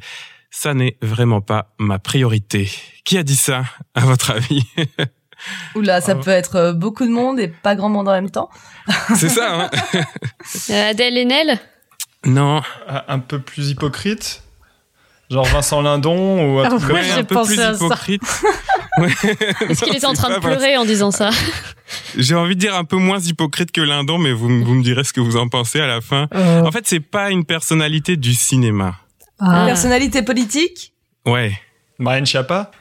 [0.50, 2.70] ça n'est vraiment pas ma priorité.
[3.06, 3.64] Qui a dit ça,
[3.96, 4.64] à votre avis?
[5.76, 6.24] Oula, ça Ah.
[6.24, 8.50] peut être euh, beaucoup de monde et pas grand monde en même temps.
[9.16, 9.70] C'est ça, hein
[10.70, 11.60] Euh, Adèle Haenel
[12.26, 12.62] Non,
[13.08, 14.42] Un peu plus hypocrite?
[15.30, 16.16] Genre Vincent Lindon
[16.56, 18.22] ou un Ah truc ouais, un peu pensé plus à hypocrite.
[18.98, 19.10] Ouais.
[19.70, 20.56] Est-ce qu'il est en train de vrai.
[20.56, 21.30] pleurer en disant ça?
[22.18, 25.14] J'ai envie de dire un peu moins hypocrite que Lindon, mais vous me direz ce
[25.14, 26.28] que vous en pensez à la fin.
[26.34, 28.96] Euh, En fait, c'est pas une personnalité du cinéma.
[29.40, 29.66] Ah.
[29.66, 30.94] Personnalité politique?
[31.26, 31.54] Ouais.
[32.00, 32.72] Marine Schiappa?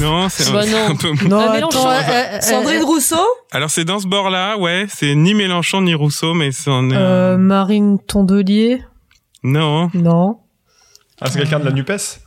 [0.00, 0.86] Non, c'est Bah un, non.
[0.90, 1.08] un peu.
[1.28, 1.88] Non, attends, Mélenchon.
[1.90, 3.26] euh, euh, Sandrine euh, Rousseau?
[3.52, 4.86] Alors c'est dans ce bord-là, ouais.
[4.88, 6.94] C'est ni Mélenchon ni Rousseau, mais c'en est.
[6.94, 8.82] un- euh, Marine Tondelier?
[9.42, 9.90] Non.
[9.94, 10.38] Non.
[11.20, 12.20] Ah, c'est quelqu'un de la NUPES?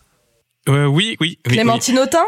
[0.68, 2.24] Euh, oui, oui, oui, Clémentine Autain?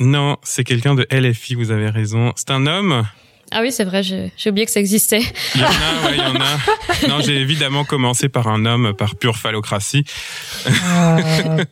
[0.00, 1.54] Non, c'est quelqu'un de LFI.
[1.54, 2.32] Vous avez raison.
[2.36, 3.04] C'est un homme?
[3.54, 5.20] Ah oui, c'est vrai, j'ai j'ai oublié que ça existait.
[5.54, 7.08] Il y en a, ouais, il y en a.
[7.08, 10.04] Non, j'ai évidemment commencé par un homme, par pure phallocratie.
[10.66, 11.64] Euh,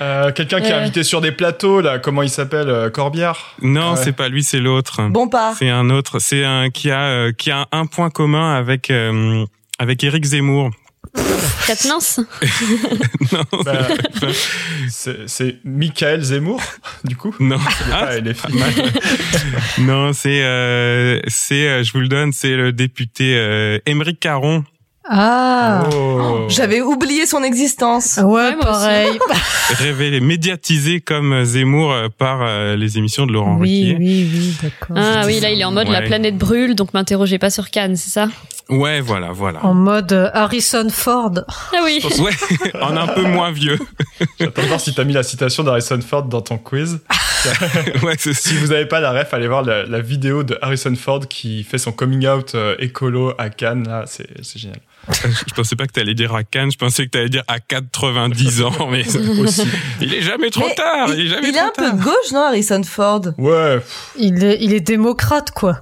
[0.00, 0.74] Euh, Quelqu'un qui est Ouais.
[0.80, 3.54] invité sur des plateaux, là, comment il s'appelle euh, Corbière?
[3.62, 4.00] Non, Ouais.
[4.02, 5.02] c'est pas lui, c'est l'autre.
[5.08, 5.54] Bompard.
[5.58, 6.18] C'est un autre.
[6.18, 9.44] C'est un qui a euh, qui a un point commun avec euh,
[9.78, 10.70] avec Éric Zemmour.
[11.66, 11.98] Katnins
[13.32, 13.88] Non, Bah,
[14.88, 16.60] C'est c'est Michael Zemmour,
[17.04, 17.34] du coup.
[17.40, 17.58] Non.
[17.92, 18.48] Ah, pas- est pas
[19.78, 24.64] non, c'est euh, c'est euh, je vous le donne, c'est le député euh, Émeric Caron.
[25.08, 25.84] Ah.
[25.92, 26.46] Oh.
[26.48, 28.18] J'avais oublié son existence.
[28.22, 29.18] Ouais, Ouais, pareil.
[29.78, 33.96] révélé, médiatisé comme Zemmour euh, par euh, les émissions de Laurent oui, Ruquier.
[33.98, 34.96] oui, oui, d'accord.
[34.98, 37.96] Ah oui, là il est en mode la planète brûle, donc m'interrogez pas sur Cannes,
[37.96, 38.28] c'est ça?
[38.70, 39.62] Ouais, voilà, voilà.
[39.64, 41.32] En mode euh, Harrison Ford.
[41.48, 42.32] Ah oui Ouais,
[42.80, 43.78] en un peu moins vieux.
[44.40, 47.00] J'attends de voir si t'as mis la citation d'Harrison Ford dans ton quiz.
[48.02, 50.94] ouais, c'est Si vous n'avez pas la ref, allez voir la, la vidéo de Harrison
[50.96, 53.86] Ford qui fait son coming out euh, écolo à Cannes.
[53.86, 54.80] Là, c'est génial.
[55.12, 58.62] Je pensais pas que t'allais dire à Cannes, je pensais que t'allais dire à 90
[58.62, 59.04] ans, mais
[59.40, 59.66] Aussi.
[60.00, 62.02] il est jamais trop Mais tard, il, est jamais il est trop un peu de
[62.02, 63.22] gauche, non, Harrison Ford?
[63.38, 63.78] Ouais.
[64.18, 65.80] Il est, il est démocrate, quoi.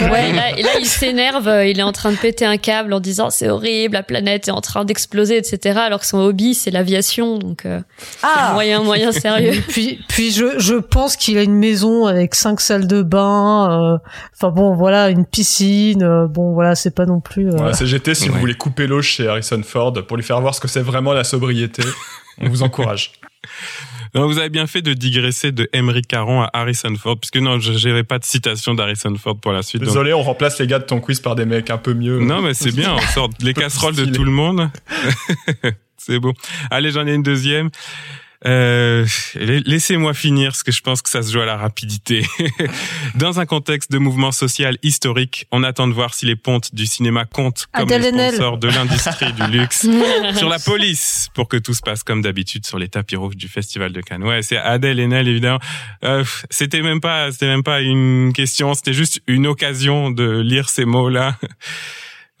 [0.00, 2.92] Ouais, et là, là il s'énerve, euh, il est en train de péter un câble
[2.92, 5.78] en disant c'est horrible, la planète est en train d'exploser, etc.
[5.84, 7.80] Alors que son hobby c'est l'aviation, donc euh,
[8.22, 9.52] Ah moyen, moyen sérieux.
[9.68, 13.94] Puis, puis je, je pense qu'il a une maison avec cinq salles de bain.
[13.94, 13.98] euh,
[14.34, 16.02] Enfin bon, voilà, une piscine.
[16.02, 17.48] euh, bon, voilà, c'est pas non plus.
[17.48, 18.38] euh, Voilà, CGT, si Ouais.
[18.42, 21.12] Vous voulez couper l'eau chez Harrison Ford pour lui faire voir ce que c'est vraiment
[21.12, 21.82] la sobriété,
[22.38, 23.12] on vous encourage.
[24.14, 27.58] Non, vous avez bien fait de digresser de Emery Caron à Harrison Ford, puisque non,
[27.60, 29.80] je n'avais pas de citation d'Harrison Ford pour la suite.
[29.80, 32.18] donc- Désolé, on remplace les gars de ton quiz par des mecs un peu mieux.
[32.20, 34.70] Non, mais c'est bien, on sort les casseroles de tout le monde.
[35.96, 36.34] c'est bon.
[36.70, 37.70] Allez, j'en ai une deuxième.
[38.46, 42.26] Euh, la- Laissez-moi finir, parce que je pense que ça se joue à la rapidité.
[43.14, 46.86] Dans un contexte de mouvement social historique, on attend de voir si les pontes du
[46.86, 48.02] cinéma comptent comme les
[48.32, 49.86] sponsors de l'industrie du luxe
[50.36, 53.48] sur la police pour que tout se passe comme d'habitude sur les tapis rouges du
[53.48, 54.24] Festival de Cannes.
[54.24, 55.60] Ouais, c'est Adèle Haenel évidemment.
[56.04, 60.68] Euh, c'était même pas, c'était même pas une question, c'était juste une occasion de lire
[60.68, 61.36] ces mots-là.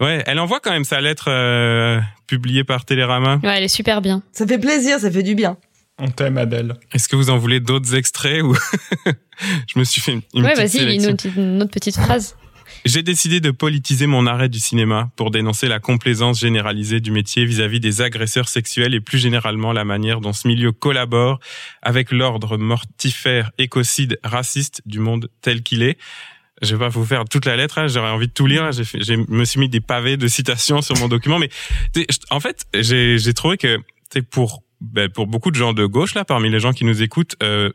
[0.00, 3.38] Ouais, elle envoie quand même sa lettre euh, publiée par Télérama.
[3.44, 4.20] Ouais, elle est super bien.
[4.32, 5.56] Ça fait plaisir, ça fait du bien.
[5.98, 6.74] On t'aime, Adèle.
[6.92, 8.54] Est-ce que vous en voulez d'autres extraits ou
[9.72, 12.36] je me suis fait une, une ouais, petite vas-y, une, autre- une autre petite phrase.
[12.84, 17.44] J'ai décidé de politiser mon arrêt du cinéma pour dénoncer la complaisance généralisée du métier
[17.44, 21.38] vis-à-vis des agresseurs sexuels et plus généralement la manière dont ce milieu collabore
[21.82, 25.96] avec l'ordre mortifère, écocide, raciste du monde tel qu'il est.
[26.62, 28.72] Je vais pas vous faire toute la lettre, hein, j'aurais envie de tout lire.
[28.72, 31.50] J'ai, fait- j'ai me suis mis des pavés de citations sur mon document, mais
[31.94, 33.82] je- en fait, j'ai, j'ai trouvé que tu
[34.14, 37.02] sais, pour ben, pour beaucoup de gens de gauche là, parmi les gens qui nous
[37.02, 37.70] écoutent, euh,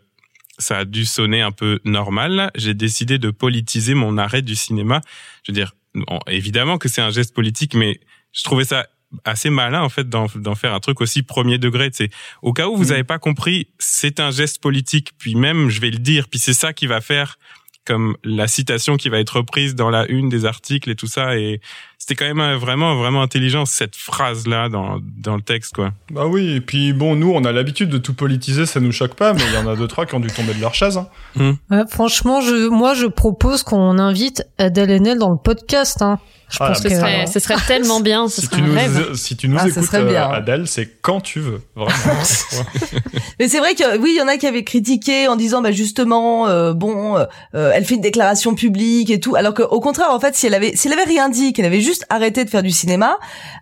[0.60, 2.52] ça a dû sonner un peu normal.
[2.56, 5.02] J'ai décidé de politiser mon arrêt du cinéma.
[5.44, 8.00] Je veux dire, bon, évidemment que c'est un geste politique, mais
[8.34, 8.88] je trouvais ça
[9.24, 11.90] assez malin en fait d'en faire un truc aussi premier degré.
[11.94, 12.10] C'est
[12.42, 12.90] au cas où vous Mm.
[12.90, 15.12] n'avez pas compris, c'est un geste politique.
[15.18, 16.28] Puis même, je vais le dire.
[16.28, 17.38] Puis c'est ça qui va faire
[17.86, 21.38] comme la citation qui va être reprise dans la une des articles et tout ça.
[21.38, 21.62] Et
[22.08, 25.92] c'était quand même euh, vraiment vraiment intelligent cette phrase là dans dans le texte quoi.
[26.10, 29.16] Bah oui, et puis bon, nous, on a l'habitude de tout politiser, ça nous choque
[29.16, 30.98] pas, mais il y en a deux, trois qui ont dû tomber de leur chaise.
[31.38, 31.56] hein.
[31.70, 36.02] Ouais, franchement, je, moi, je propose qu'on invite Adèle Haenel dans le podcast.
[36.02, 36.18] Hein.
[36.50, 38.68] Je Ah, pense Ce que serait, ce serait tellement bien, ce Si serait tu, un
[38.68, 39.14] nous, rêve.
[39.16, 41.92] si tu nous Ah, écoutes, euh, Adèle, c'est quand tu veux, vraiment.
[43.40, 45.72] Mais c'est vrai que oui, il y en a qui avaient critiqué en disant bah
[45.72, 47.18] justement euh, bon,
[47.54, 50.54] euh, elle fait une déclaration publique et tout, alors qu'au contraire en fait, si elle
[50.54, 53.18] avait si elle avait rien dit, qu'elle avait juste arrêté de faire du cinéma,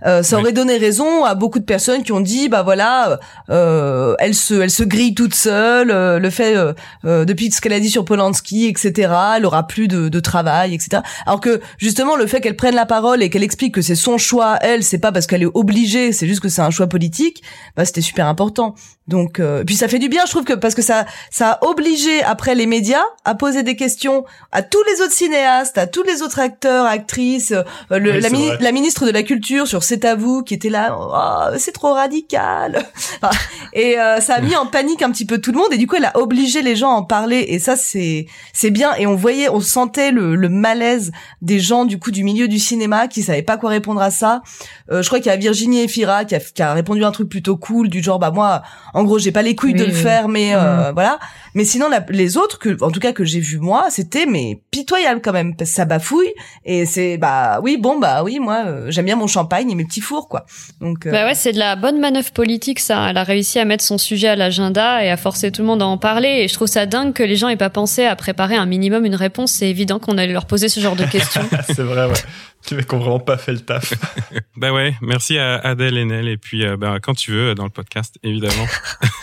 [0.05, 3.19] euh, ça aurait donné raison à beaucoup de personnes qui ont dit bah voilà,
[3.49, 6.55] euh, elle se elle se grille toute seule, euh, le fait
[7.03, 9.11] depuis ce qu'elle a dit sur Polanski, etc.
[9.37, 11.01] Elle aura plus de, de travail, etc.
[11.25, 14.17] Alors que justement le fait qu'elle prenne la parole et qu'elle explique que c'est son
[14.17, 17.43] choix, elle, c'est pas parce qu'elle est obligée, c'est juste que c'est un choix politique,
[17.75, 18.75] bah c'était super important.
[19.07, 22.23] Donc puis ça fait du bien, je trouve que parce que ça ça a obligé
[22.23, 26.21] après les médias à poser des questions à tous les autres cinéastes, à tous les
[26.23, 27.53] autres acteurs, actrices,
[27.91, 28.57] le- la, c'est mini- vrai.
[28.61, 31.93] la ministre de la culture sur C'est à vous qui était là, oh, c'est trop
[31.93, 32.83] radical.
[33.21, 33.29] Enfin,
[33.73, 35.87] et euh, ça a mis en panique un petit peu tout le monde et du
[35.87, 39.07] coup elle a obligé les gens à en parler et ça c'est c'est bien et
[39.07, 41.11] on voyait on sentait le, le malaise
[41.41, 44.41] des gens du coup du milieu du cinéma qui savaient pas quoi répondre à ça.
[44.91, 47.29] Euh, je crois qu'il y a Virginie Efira qui a, qui a répondu un truc
[47.29, 49.95] plutôt cool du genre bah moi en gros j'ai pas les couilles de Oui, le
[49.95, 50.01] oui.
[50.01, 51.17] faire mais euh, voilà.
[51.53, 54.61] Mais sinon la- les autres que en tout cas que j'ai vu moi c'était mais
[54.71, 56.33] pitoyable quand même parce que ça bafouille
[56.65, 59.83] et c'est bah oui bon bah oui moi euh, j'aime bien mon champagne et mes
[59.83, 60.45] petits fours quoi.
[60.79, 63.09] Donc euh, Bah ouais, c'est de la bonne manœuvre politique, ça.
[63.09, 65.81] Elle a réussi à mettre son sujet à l'agenda et à forcer tout le monde
[65.81, 66.43] à en parler.
[66.43, 69.05] Et je trouve ça dingue que les gens aient pas pensé à préparer un minimum
[69.05, 69.53] une réponse.
[69.53, 71.49] C'est évident qu'on allait leur poser ce genre de questions.
[71.67, 72.13] c'est vrai, ouais.
[72.71, 73.93] Les mecs ont vraiment pas fait le taf.
[74.57, 77.69] Bah ouais, merci à Adèle Haenel et puis euh, bah, quand tu veux dans le
[77.69, 78.65] podcast évidemment.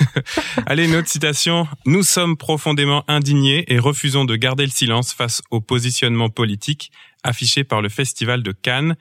[0.67, 1.67] Allez, une autre citation.
[1.87, 6.93] Nous sommes profondément indignés et refusons de garder le silence face au positionnement politique
[7.23, 8.97] affiché par le Festival de Cannes.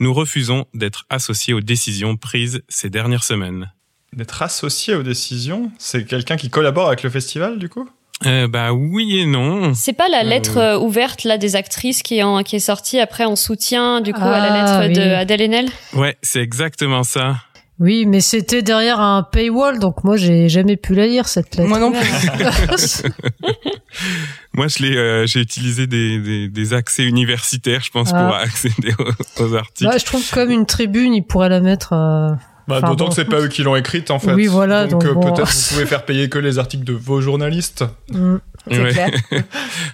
[0.00, 3.72] Nous refusons d'être associés aux décisions prises ces dernières semaines.
[4.12, 7.88] D'être associé aux décisions, c'est quelqu'un qui collabore avec le festival, du coup?
[8.26, 9.74] Euh, bah oui et non.
[9.74, 12.60] C'est pas la Euh, lettre euh, ouverte là des actrices qui est, en, qui est
[12.60, 15.14] sortie après en soutien du coup à la Ah, lettre de oui.
[15.14, 15.68] Adèle Haenel?
[15.94, 17.36] Ouais, c'est exactement ça.
[17.80, 21.68] Oui, mais c'était derrière un paywall, donc moi j'ai jamais pu la lire cette lettre.
[21.68, 22.00] moi non plus.
[24.52, 28.24] Moi, je l'ai, euh, j'ai utilisé des, des, des accès universitaires, je pense, Ah.
[28.26, 29.90] pour accéder aux, aux articles.
[29.90, 31.92] Bah, je trouve comme une tribune, il pourrait la mettre.
[31.92, 32.28] euh,
[32.68, 33.10] Bah, Enfin, D'autant bon.
[33.10, 34.32] que c'est pas eux qui l'ont écrite, en fait.
[34.34, 35.32] Oui, voilà, Donc, donc euh, bon.
[35.34, 37.84] peut-être vous pouvez faire payer que les articles de vos journalistes.
[38.12, 38.36] mm.
[38.70, 38.92] C'est Ouais.
[38.92, 39.10] clair.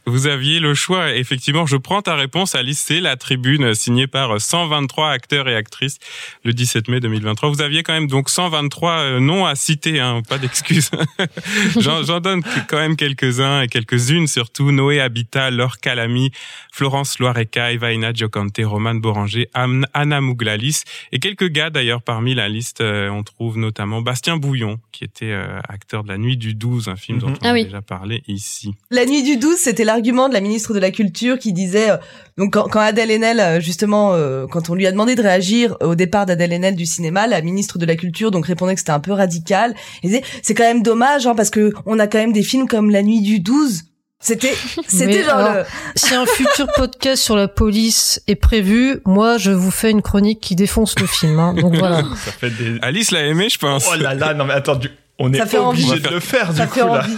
[0.07, 1.13] Vous aviez le choix.
[1.15, 2.83] Effectivement, je prends ta réponse, Alice.
[2.87, 5.99] C'est la tribune signée par 123 acteurs et actrices
[6.45, 7.49] le 17 mai 2023.
[7.51, 10.91] Vous aviez quand même donc 123 euh, noms à citer, hein, pas d'excuses.
[11.79, 16.31] J'en donne quand même quelques-uns et quelques-unes, surtout Noé Habitat, Laure Calamy,
[16.73, 22.81] Florence Loireca, Evaina Giocante, Romane Boranger, Anna Mouglalis et quelques gars d'ailleurs parmi la liste
[22.81, 26.89] euh, on trouve notamment Bastien Bouillon, qui était euh, acteur de La Nuit du 12,
[26.89, 27.21] un film Mhm.
[27.25, 27.65] dont on Ah a oui.
[27.65, 28.60] déjà parlé ici.
[28.91, 31.97] La nuit du 12, c'était l'argument de la ministre de la Culture qui disait, euh,
[32.39, 35.77] donc quand, quand Adèle Haenel, euh, justement, euh, quand on lui a demandé de réagir
[35.81, 38.91] au départ d'Adèle Haenel du cinéma, la ministre de la Culture donc répondait que c'était
[38.91, 39.75] un peu radical.
[40.03, 42.67] Elle disait, c'est quand même dommage, hein, parce que on a quand même des films
[42.69, 43.83] comme La nuit du 12.
[44.23, 44.53] C'était,
[44.87, 49.51] c'était genre alors, le- Si un futur podcast sur la police est prévu, moi je
[49.51, 51.39] vous fais une chronique qui défonce le film.
[51.39, 51.55] hein.
[51.55, 52.03] Donc voilà.
[52.23, 52.79] Ça fait des.
[52.83, 53.87] Alice l'a aimé, je pense.
[53.91, 55.85] Oh là là, non mais attends, du- on est envie.
[55.85, 57.05] obligé de le faire ça du fait coup là.
[57.05, 57.17] envie.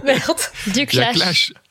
[0.04, 0.40] Merde.
[0.68, 1.14] Du clash.
[1.16, 1.52] Clash.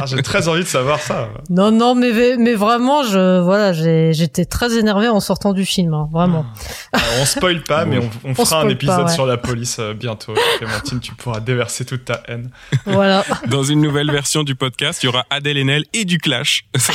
[0.00, 1.30] Ah, J'ai très envie de savoir ça.
[1.48, 6.08] Non, non, mais mais vraiment, je voilà, j'étais très énervé en sortant du film, hein,
[6.12, 6.44] vraiment.
[6.92, 9.12] Alors, on spoil pas, mais on, on fera un épisode pas, ouais.
[9.12, 10.34] sur la police euh, bientôt.
[10.58, 12.50] Clémentine, tu pourras déverser toute ta haine.
[12.86, 13.24] Voilà.
[13.46, 16.64] Dans une nouvelle version du podcast, il y aura Adèle Haenel et du Clash.
[16.76, 16.92] Ça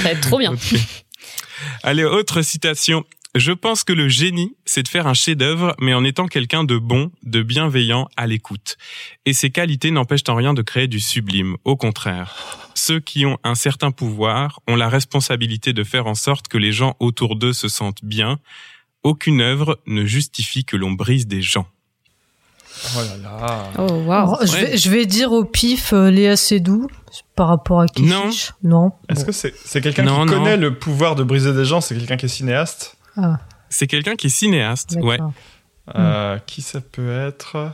[0.00, 0.54] va être trop bien.
[1.82, 3.04] Allez, autre citation.
[3.34, 6.76] Je pense que le génie, c'est de faire un chef-d'œuvre, mais en étant quelqu'un de
[6.76, 8.76] bon, de bienveillant, à l'écoute.
[9.24, 11.56] Et ces qualités n'empêchent en rien de créer du sublime.
[11.64, 12.36] Au contraire,
[12.74, 16.72] ceux qui ont un certain pouvoir ont la responsabilité de faire en sorte que les
[16.72, 18.38] gens autour d'eux se sentent bien.
[19.02, 21.66] Aucune œuvre ne justifie que l'on brise des gens.
[22.96, 23.70] Oh là là.
[23.78, 24.10] Oh waouh.
[24.10, 26.86] Alors, je, vais, je vais dire au pif euh, Léa Seydoux
[27.34, 28.28] par rapport à qui Non.
[28.62, 28.92] Non.
[29.08, 29.26] Est-ce Bon.
[29.26, 30.26] que c'est c'est quelqu'un qui non.
[30.26, 31.80] connaît le pouvoir de briser des gens?
[31.80, 32.96] C'est quelqu'un qui est cinéaste?
[33.16, 35.18] Ah, C'est quelqu'un qui est cinéaste, ouais,
[35.94, 37.72] Euh, Qui ça peut être?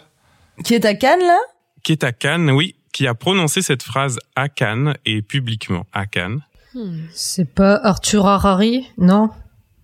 [0.65, 1.39] Qui est à Cannes là?
[1.83, 6.07] Qui est à Cannes, oui, qui a prononcé cette phrase à Cannes et publiquement à
[6.07, 6.41] Cannes.
[6.75, 7.01] Hmm.
[7.13, 9.31] C'est pas Arthur Harari Non?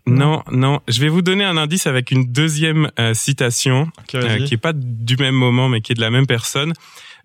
[0.06, 0.80] Non, non.
[0.86, 4.72] Je vais vous donner un indice avec une deuxième euh, citation euh, qui est pas
[4.74, 6.74] du même moment, mais qui est de la même personne.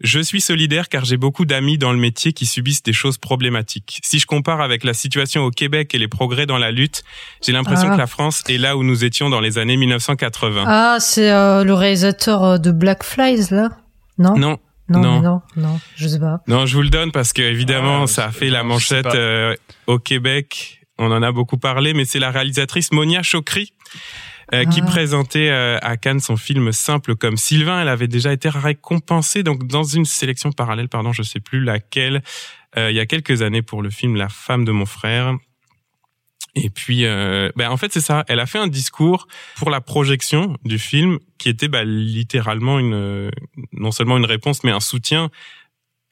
[0.02, 4.00] Je suis solidaire car j'ai beaucoup d'amis dans le métier qui subissent des choses problématiques.
[4.02, 7.04] Si je compare avec la situation au Québec et les progrès dans la lutte,
[7.46, 7.96] j'ai l'impression Ah.
[7.96, 10.64] que la France est là où nous étions dans les années 1980.
[10.66, 13.72] Ah, c'est euh, le réalisateur euh, de Black Flies là?
[14.18, 14.38] Non?
[14.38, 15.22] Non, non, non.
[15.22, 16.40] non, non, je sais pas.
[16.48, 19.54] non, je vous le donne parce que évidemment, Ah, ça a fait la manchette euh,
[19.86, 20.79] au Québec.
[21.00, 23.74] On en a beaucoup parlé, mais c'est la réalisatrice Monia Chokri
[24.54, 24.86] euh, qui Ah.
[24.86, 27.82] présentait euh, à Cannes son film Simple comme Sylvain.
[27.82, 32.22] Elle avait déjà été récompensée donc dans une sélection parallèle, pardon, je sais plus laquelle,
[32.78, 35.36] euh, il y a quelques années pour le film La femme de mon frère.
[36.56, 38.26] Et puis, euh, ben en fait, c'est ça.
[38.28, 43.32] Elle a fait un discours pour la projection du film qui était bah, littéralement une,
[43.72, 45.30] non seulement une réponse, mais un soutien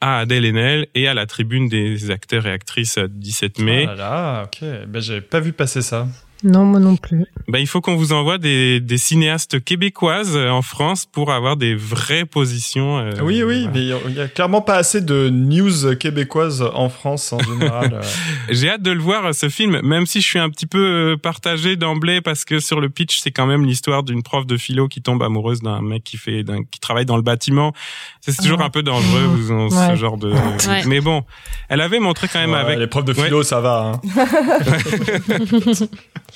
[0.02, 3.84] à Adèle Haenel et à la tribune des acteurs et actrices euh, 17 mai.
[3.84, 4.88] Oh là là, ok.
[4.88, 6.08] Ben, j'avais pas vu passer ça.
[6.44, 7.26] Non, moi non plus.
[7.48, 11.58] Ben, il faut qu'on vous envoie des, des cinéastes québécoises euh, en France pour avoir
[11.58, 13.00] des vraies positions.
[13.00, 13.72] euh, oui, oui, voilà.
[13.74, 17.94] mais il y a clairement pas assez de news québécoises en France en général.
[17.96, 18.02] euh.
[18.50, 21.76] J'ai hâte de le voir ce film, même si je suis un petit peu partagé
[21.76, 25.02] d'emblée parce que sur le pitch c'est quand même l'histoire d'une prof de philo qui
[25.02, 27.74] tombe amoureuse d'un mec qui fait, d'un, qui travaille dans le bâtiment.
[28.22, 28.66] C'est c'est toujours Ah.
[28.66, 30.32] un peu dangereux vous, en- ce genre de.
[30.32, 30.84] Ouais.
[30.86, 31.24] Mais bon,
[31.70, 32.78] elle avait montré quand même Ouais, avec.
[32.78, 33.94] Les profs de philo, ça va.
[33.94, 34.02] hein.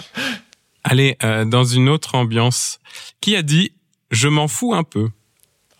[0.83, 2.79] Allez, euh, dans une autre ambiance.
[3.21, 3.71] Qui a dit
[4.09, 5.09] je m'en fous un peu?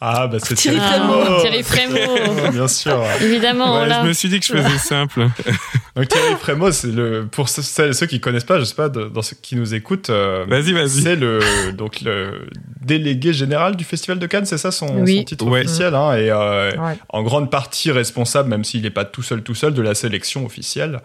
[0.04, 1.42] Ah, bah c'est Thierry Thierry Frémaux.
[1.42, 2.52] Thierry Frémaux.
[2.52, 3.04] Bien sûr.
[3.22, 4.02] Évidemment, Ouais, là.
[4.02, 5.28] Je me suis dit que je faisais simple.
[5.96, 8.74] Donc Thierry Frémaux, c'est le pour ceux- celles et ceux qui connaissent pas, je sais
[8.74, 10.90] pas, dans ceux qui nous écoutent, euh, Vas-y, vas-y.
[11.04, 11.40] c'est le
[11.74, 12.48] donc le
[12.82, 15.18] délégué général du Festival de Cannes, c'est ça son, Oui.
[15.20, 15.60] son titre Ouais.
[15.66, 16.98] officiel, hein, et euh, Ouais.
[17.10, 20.46] en grande partie responsable, même s'il n'est pas tout seul tout seul, de la sélection
[20.46, 21.02] officielle.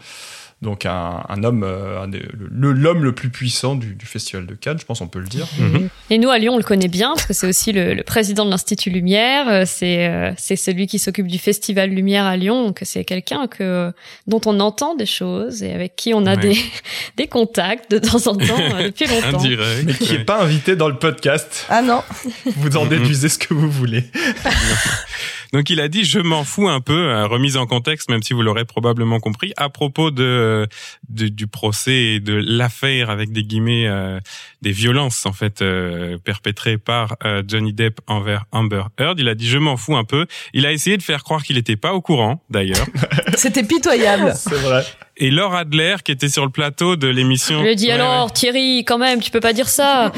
[0.63, 4.47] Donc un, un homme, euh, un des- le- l'homme le, plus puissant du, du Festival
[4.47, 5.47] de Cannes, je pense on peut le dire.
[5.59, 5.89] Mhm.
[6.09, 8.47] Et nous, à Lyon, on le connaît bien parce que c'est aussi le, le président
[8.47, 9.49] de l'Institut Lumière.
[9.51, 12.65] euh, C'est euh, c'est celui qui s'occupe du Festival Lumière à Lyon.
[12.69, 13.93] Donc c'est quelqu'un que
[14.27, 16.41] dont on entend des choses et avec qui on a Ouais.
[16.41, 16.57] des
[17.19, 19.39] des contacts de temps en temps depuis longtemps.
[19.39, 19.83] Indirect.
[19.85, 20.25] Mais qui n'est ouais.
[20.25, 21.67] pas invité dans le podcast.
[21.69, 22.03] Ah non.
[22.57, 22.89] Vous en Mhm.
[22.99, 24.05] déduisez ce que vous voulez.
[25.53, 28.33] Donc il a dit je m'en fous un peu, euh, remise en contexte, même si
[28.35, 30.67] vous l'aurez probablement compris, à propos de,
[31.09, 34.19] de- du procès et de l'affaire avec des guillemets euh,
[34.63, 39.19] des violences en fait euh, perpétrées par euh, Johnny Depp envers Amber Heard.
[39.21, 40.27] Il a dit je m'en fous un peu.
[40.55, 42.87] Il a essayé de faire croire qu'il n'était pas au courant d'ailleurs.
[43.37, 44.33] C'était pitoyable.
[44.37, 44.85] C'est vrai.
[45.19, 47.59] Et Laura Adler qui était sur le plateau de l'émission.
[47.59, 48.33] Je lui ai dit Ouais, alors ouais.
[48.33, 50.13] Thierry, quand même, tu peux pas dire ça.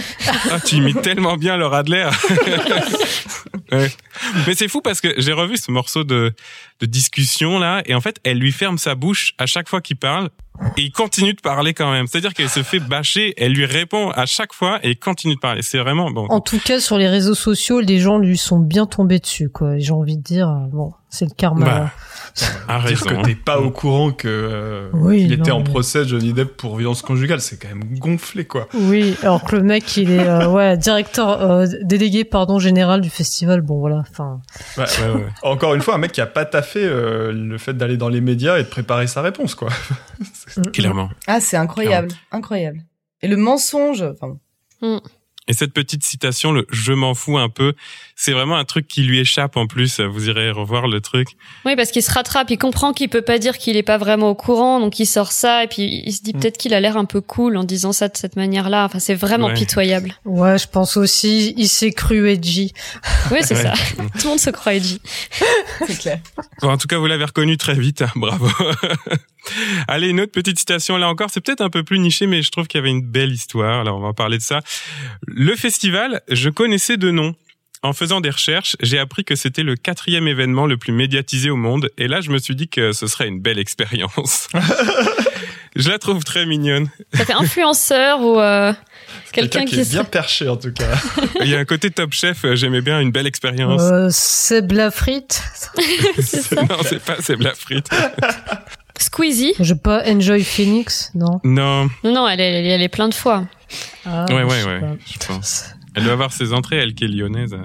[0.51, 2.09] Ah, tu imites tellement bien Laura Adler.
[3.71, 3.91] Ouais.
[4.47, 6.33] Mais c'est fou parce que j'ai revu ce morceau de,
[6.81, 9.97] de discussion là et en fait elle lui ferme sa bouche à chaque fois qu'il
[9.97, 10.31] parle
[10.77, 12.07] et il continue de parler quand même.
[12.07, 15.41] C'est-à-dire qu'elle se fait bâcher, elle lui répond à chaque fois et il continue de
[15.41, 15.63] parler.
[15.63, 16.27] C'est vraiment bon.
[16.31, 19.79] En tout cas, sur les réseaux sociaux, les gens lui sont bien tombés dessus, quoi.
[19.79, 20.93] J'ai envie de dire, euh, bon.
[21.11, 21.65] C'est le karma.
[21.65, 21.93] Bah,
[22.69, 23.07] a Dire raison.
[23.23, 26.33] que t'es pas au courant que euh, Oui, il était non, en mais- procès Johnny
[26.33, 28.69] Depp pour violence conjugale, c'est quand même gonflé quoi.
[28.75, 33.11] Oui, alors que le mec, il est euh, ouais directeur euh, délégué pardon général du
[33.11, 33.61] festival.
[33.61, 34.41] Bon voilà, enfin.
[34.77, 35.27] Ouais, Ouais, ouais.
[35.43, 38.21] Encore une fois, un mec qui a pas taffé euh, le fait d'aller dans les
[38.21, 39.69] médias et de préparer sa réponse quoi.
[40.73, 41.11] Clairement.
[41.27, 42.81] Ah, c'est incroyable, incroyable.
[43.23, 44.37] Et le mensonge, enfin,
[45.49, 47.73] Et cette petite citation, le je m'en fous un peu,
[48.17, 49.99] c'est vraiment un truc qui lui échappe en plus.
[50.01, 51.29] Vous irez revoir le truc.
[51.65, 54.29] Oui, parce qu'il se rattrape, il comprend qu'il peut pas dire qu'il est pas vraiment
[54.31, 56.41] au courant, donc il sort ça, et puis il se dit Mm.
[56.41, 58.85] peut-être qu'il a l'air un peu cool en disant ça de cette manière-là.
[58.85, 59.55] Enfin, c'est vraiment Ouais.
[59.55, 60.13] pitoyable.
[60.25, 62.73] Ouais, je pense aussi, il s'est cru edgy.
[63.31, 63.63] Oui, c'est Ouais.
[63.63, 63.73] ça.
[63.97, 65.01] Tout le monde se croit edgy.
[65.87, 66.19] c'est clair.
[66.61, 68.03] Bon, en tout cas, vous l'avez reconnu très vite.
[68.03, 68.49] hein, Bravo.
[69.87, 71.29] Allez, une autre petite citation là encore.
[71.31, 73.81] C'est peut-être un peu plus niché, mais je trouve qu'il y avait une belle histoire.
[73.81, 74.61] Alors, on va parler de ça.
[75.27, 77.35] Le festival, je connaissais de nom.
[77.83, 81.57] En faisant des recherches, j'ai appris que c'était le quatrième événement le plus médiatisé au
[81.57, 81.91] monde.
[81.97, 84.49] Et là, je me suis dit que ce serait une belle expérience.
[85.77, 86.89] je la trouve très mignonne.
[87.15, 88.73] Ça fait influenceur ou euh,
[89.33, 90.91] quelqu'un qui, qui, est bien perché en tout cas.
[91.41, 92.45] Il y a un côté top chef.
[92.45, 93.83] euh, J'aimais bien une belle expérience.
[93.83, 94.09] Euh,
[96.19, 96.57] c'est ça.
[96.63, 97.89] non, c'est pas, c'est la frite.
[98.99, 99.55] Squeezie.
[99.61, 101.41] Je pas Enjoy Phoenix, non.
[101.45, 101.89] Non.
[102.05, 103.47] Non, non, elle est, elle est, plein de fois.
[104.05, 104.81] Ah, Ouais, ouais, sais ouais.
[104.81, 104.97] pas.
[105.07, 105.65] Je pense.
[105.95, 107.57] Elle doit avoir ses entrées, elle qui est lyonnaise.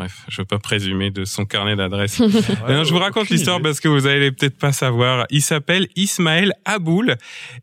[0.00, 2.22] Bref, je veux pas présumer de son carnet d'adresses.
[2.68, 5.26] Non, je vous raconte l'histoire parce que vous allez peut-être pas savoir.
[5.28, 7.16] Il s'appelle Ismaël Aboul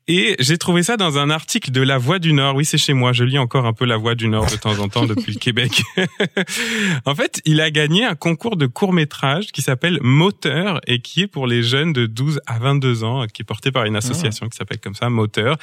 [0.07, 2.55] et j'ai trouvé ça dans un article de La Voix du Nord.
[2.55, 3.11] Oui, c'est chez moi.
[3.11, 5.39] Je lis encore un peu La Voix du Nord de temps en temps depuis le
[5.39, 5.81] Québec.
[7.05, 11.21] en fait, il a gagné un concours de court métrage qui s'appelle Moteur et qui
[11.21, 14.47] est pour les jeunes de 12 à 22 ans, qui est porté par une association
[14.47, 15.57] qui s'appelle comme ça Moteur.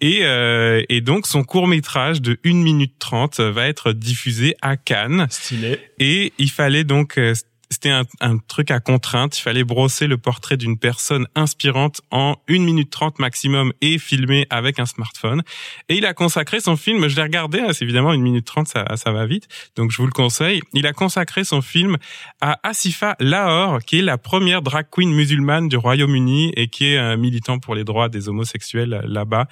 [0.00, 4.76] Et, euh, et donc son court métrage de 1 minute 30 va être diffusé à
[4.76, 5.26] Cannes.
[5.30, 5.78] Stylé.
[5.98, 7.34] Et il fallait donc, euh,
[7.70, 12.36] c'était un, un truc à contrainte, il fallait brosser le portrait d'une personne inspirante en
[12.48, 15.42] 1 minute 30 maximum et filmer avec un smartphone.
[15.88, 18.68] Et il a consacré son film, je l'ai regardé, hein, c'est évidemment 1 minute 30,
[18.68, 19.46] ça, ça va vite,
[19.76, 20.60] donc je vous le conseille.
[20.72, 21.96] Il a consacré son film
[22.40, 26.98] à Asifa Lahore, qui est la première drag queen musulmane du Royaume-Uni et qui est
[26.98, 29.46] un militant pour les droits des homosexuels là-bas.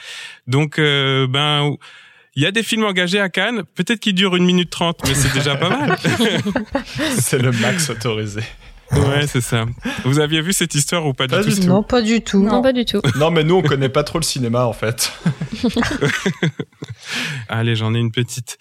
[0.47, 1.77] Donc, euh, ben...
[2.37, 5.15] Il y a des films engagés à Cannes, peut-être qu'ils durent une minute trente, mais
[5.15, 5.97] c'est déjà pas mal.
[7.19, 8.43] C'est le max autorisé.
[8.93, 9.67] Ouais, c'est ça.
[10.05, 11.67] Vous aviez vu cette histoire ou pas, Pas du du tout tout.
[11.69, 12.43] Non, pas du tout.
[12.43, 13.03] Non, pas du tout.
[13.17, 15.13] Non, mais nous, on connaît pas trop le cinéma en fait.
[17.49, 18.57] Allez, j'en ai une petite.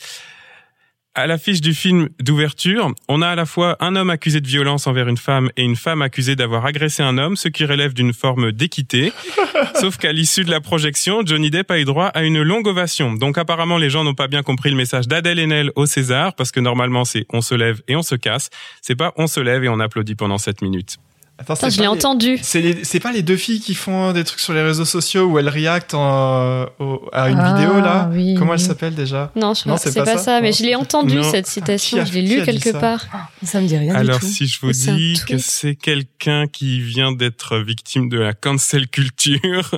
[1.17, 4.85] À l'affiche du film d'ouverture, on a à la fois un homme accusé de violence
[4.85, 8.13] envers une femme et une femme accusée d'avoir agressé un homme, ce qui relève d'une
[8.13, 9.11] forme d'équité.
[9.81, 13.13] Sauf qu'à l'issue de la projection, Johnny Depp a eu droit à une longue ovation.
[13.13, 16.51] Donc apparemment, les gens n'ont pas bien compris le message d'Adèle Haenel au César, parce
[16.51, 18.51] que normalement c'est on se lève et on se casse.
[18.83, 20.97] C'est pas on se lève et on applaudit pendant 7 minutes.
[21.39, 22.39] Attends, je l'ai les- entendu.
[22.41, 25.25] C'est les- c'est pas les deux filles qui font des trucs sur les réseaux sociaux
[25.25, 29.31] où elles reactent en- au- à une Ah, vidéo là oui, Comment elle s'appelle déjà
[29.35, 30.55] Non, je Non, c'est c'est pas pas, ça ça, mais Non.
[30.59, 31.23] je l'ai entendu Non.
[31.23, 33.05] cette citation, a- je l'ai lu quelque ça part.
[33.43, 34.31] Ça me dit rien Alors du tout.
[34.31, 38.87] si je vous C'est dis que c'est quelqu'un qui vient d'être victime de la cancel
[38.87, 39.69] culture,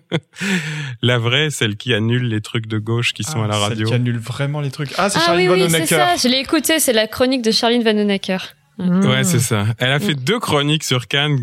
[1.02, 3.62] la vraie, celle qui annule les trucs de gauche qui sont Ah, à la celle
[3.62, 3.86] radio.
[3.88, 4.90] qui annule vraiment les trucs.
[4.98, 7.50] Ah, c'est Ah Charlie oui, oui, c'est ça, je l'ai écouté, c'est la chronique de
[7.52, 8.54] Charline Vanhoenacker.
[8.78, 9.06] Mmh.
[9.06, 9.64] Ouais, c'est ça.
[9.78, 11.38] Elle a fait deux chroniques sur Cannes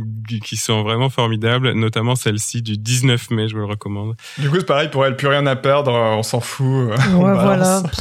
[0.46, 4.16] qui- sont vraiment formidables, notamment celle-ci du 19 mai, je vous le recommande.
[4.38, 6.66] Du coup, c'est pareil pour elle, plus rien à perdre, euh, on s'en fout.
[6.92, 7.82] euh, Ouais, voilà.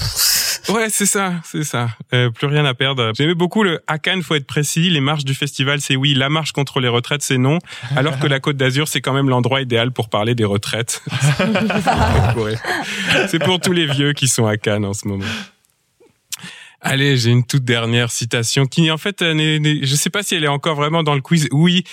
[0.68, 1.88] Ouais, c'est ça, c'est ça.
[2.14, 3.10] Euh, plus rien à perdre.
[3.16, 4.90] J'aimais beaucoup le à Cannes, faut être précis.
[4.90, 6.14] Les marches du festival, c'est oui.
[6.14, 7.58] La marche contre les retraites, c'est non.
[7.96, 11.02] Alors que la Côte d'Azur, c'est quand même l'endroit idéal pour parler des retraites.
[13.28, 15.24] C'est pour tous les vieux qui sont à Cannes en ce moment.
[16.84, 20.42] Allez, j'ai une toute dernière citation qui, en fait, euh, je sais pas si elle
[20.42, 21.48] est encore vraiment dans le quiz.
[21.52, 21.84] Oui,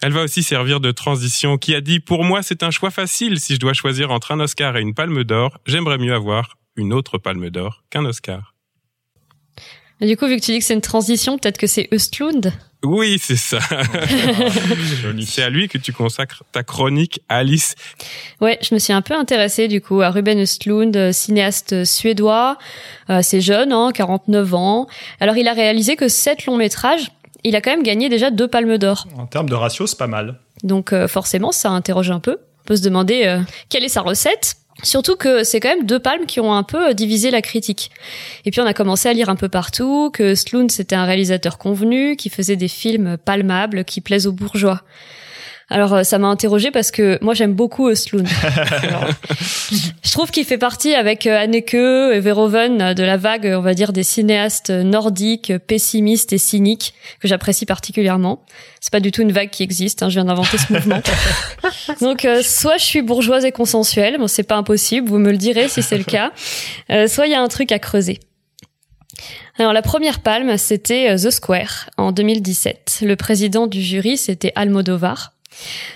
[0.00, 1.58] elle va aussi servir de transition.
[1.58, 4.40] Qui a dit pour moi c'est un choix facile si je dois choisir entre un
[4.40, 5.58] Oscar et une Palme d'Or.
[5.66, 8.54] J'aimerais mieux avoir une autre Palme d'Or qu'un Oscar.
[10.00, 12.52] Et du coup, vu que tu dis que c'est une transition, peut-être que c'est Östlund
[12.84, 13.58] Oui, c'est ça.
[15.26, 17.74] C'est à lui que tu consacres ta chronique, Alice.
[18.40, 22.58] Ouais, je me suis un peu intéressée du coup à Ruben Östlund, euh, cinéaste suédois.
[23.10, 24.86] Euh, c'est jeune, hein, 49 ans.
[25.20, 27.10] Alors il a réalisé que sept longs métrages.
[27.44, 29.06] Il a quand même gagné déjà deux palmes d'or.
[29.16, 30.38] En termes de ratio, c'est pas mal.
[30.64, 32.38] Donc euh, forcément, ça interroge un peu.
[32.62, 34.56] On peut se demander euh, quelle est sa recette.
[34.84, 37.90] Surtout que c'est quand même deux palmes qui ont un peu euh, divisé la critique.
[38.44, 41.58] Et puis on a commencé à lire un peu partout que Sloan c'était un réalisateur
[41.58, 44.82] convenu, qui faisait des films palmables, qui plaisent aux bourgeois.
[45.70, 48.26] Alors euh, ça m'a interrogé parce que moi j'aime beaucoup Östlund.
[50.02, 53.60] je trouve qu'il fait partie avec euh, Anneke et Verhoeven euh, de la vague, on
[53.60, 58.44] va dire, des cinéastes nordiques, pessimistes et cyniques que j'apprécie particulièrement.
[58.80, 61.02] C'est pas du tout une vague qui existe, hein, je viens d'inventer ce mouvement.
[62.00, 65.68] Donc soit je suis bourgeoise et consensuelle, bon c'est pas impossible, vous me le direz
[65.68, 66.32] si c'est le cas.
[67.08, 68.20] soit il y a un truc à creuser.
[69.58, 73.00] Alors la première palme, c'était The Square en 2017.
[73.02, 75.32] Le président du jury, c'était Almodovar.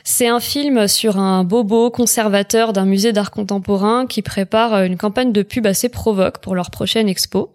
[0.05, 5.33] C'est un film sur un bobo conservateur d'un musée d'art contemporain qui prépare une campagne
[5.33, 7.55] de pub assez provoque pour leur prochaine expo.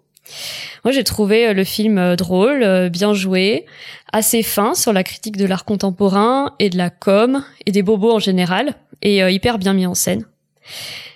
[0.84, 3.66] Moi, j'ai trouvé le film drôle, bien joué,
[4.12, 8.12] assez fin sur la critique de l'art contemporain et de la com et des bobos
[8.12, 10.26] en général, et euh, hyper bien mis en scène.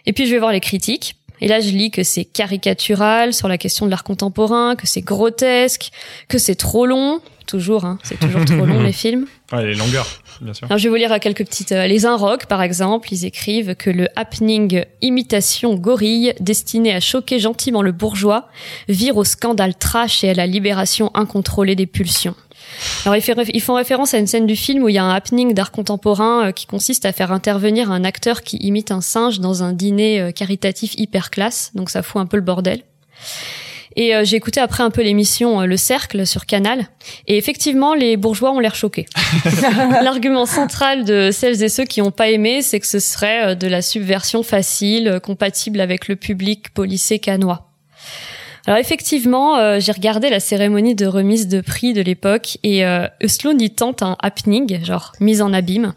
[0.05, 1.15] Et puis, je vais voir les critiques.
[1.41, 5.01] Et là, je lis que c'est caricatural sur la question de l'art contemporain, que c'est
[5.01, 5.91] grotesque,
[6.27, 7.19] que c'est trop long.
[7.51, 9.25] Toujours, hein, c'est toujours trop long les films.
[9.51, 10.07] Ouais, les longueurs,
[10.39, 10.67] bien sûr.
[10.67, 11.73] Alors, je vais vous lire quelques petites.
[11.73, 17.39] Euh, les Inrocks, par exemple, ils écrivent que le happening imitation gorille, destiné à choquer
[17.39, 18.47] gentiment le bourgeois,
[18.87, 22.35] vire au scandale trash et à la libération incontrôlée des pulsions.
[23.05, 25.53] Alors ils, font référence à une scène du film où il y a un happening
[25.53, 29.61] d'art contemporain euh, qui consiste à faire intervenir un acteur qui imite un singe dans
[29.61, 32.83] un dîner euh, caritatif hyper classe, donc ça fout un peu le bordel.
[33.95, 36.87] Et euh, j'ai écouté après un peu l'émission Le Cercle sur Canal.
[37.27, 39.05] Et effectivement, les bourgeois ont l'air choqués.
[40.03, 43.67] L'argument central de celles et ceux qui n'ont pas aimé, c'est que ce serait de
[43.67, 47.70] la subversion facile, compatible avec le public policé canois.
[48.67, 53.07] Alors effectivement, euh, j'ai regardé la cérémonie de remise de prix de l'époque et euh,
[53.59, 55.93] y tente un happening, genre mise en abîme.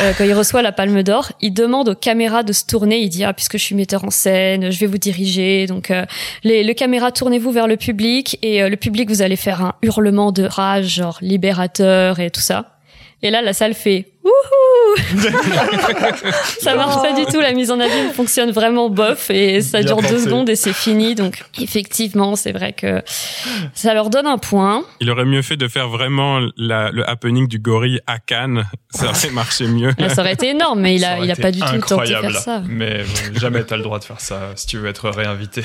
[0.00, 2.98] Euh, quand il reçoit la Palme d'Or, il demande aux caméras de se tourner.
[2.98, 5.66] Il dit ah puisque je suis metteur en scène, je vais vous diriger.
[5.66, 6.04] Donc euh,
[6.42, 10.32] les, les caméras tournez-vous vers le public et le public vous allez faire un hurlement
[10.32, 12.78] de rage genre libérateur et tout ça.
[13.22, 15.18] Et là la salle fait Wouhou
[16.60, 20.00] Ça marche pas du tout, la mise en abîme fonctionne vraiment bof et ça dure
[20.00, 21.14] deux secondes et c'est fini.
[21.14, 23.02] Donc effectivement, c'est vrai que
[23.74, 24.84] ça leur donne un point.
[25.00, 28.64] Il aurait mieux fait de faire vraiment le happening du gorille à Cannes.
[28.90, 29.92] Ça aurait marché mieux.
[30.08, 32.06] ça aurait été énorme, mais il a, il a pas du tout le temps de
[32.06, 32.62] faire ça.
[32.68, 33.00] Mais
[33.34, 35.62] jamais t'as le droit de faire ça si tu veux être réinvité.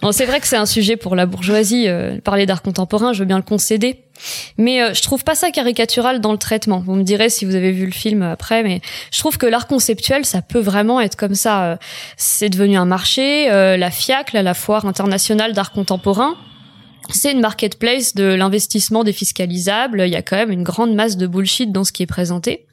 [0.00, 1.88] bon, c'est vrai que c'est un sujet pour la bourgeoisie.
[1.88, 4.00] Euh, parler d'art contemporain, je veux bien le concéder.
[4.58, 6.82] Mais euh, je trouve pas ça caricatural dans le traitement.
[6.84, 8.80] Vous me direz si vous avez vu le film après, mais
[9.10, 11.64] je trouve que l'art conceptuel, ça peut vraiment être comme ça.
[11.64, 11.76] Euh,
[12.16, 13.50] c'est devenu un marché.
[13.50, 16.36] Euh, la FIAC, la Foire internationale d'art contemporain,
[17.10, 20.02] c'est une marketplace de l'investissement défiscalisable.
[20.06, 22.66] Il y a quand même une grande masse de bullshit dans ce qui est présenté.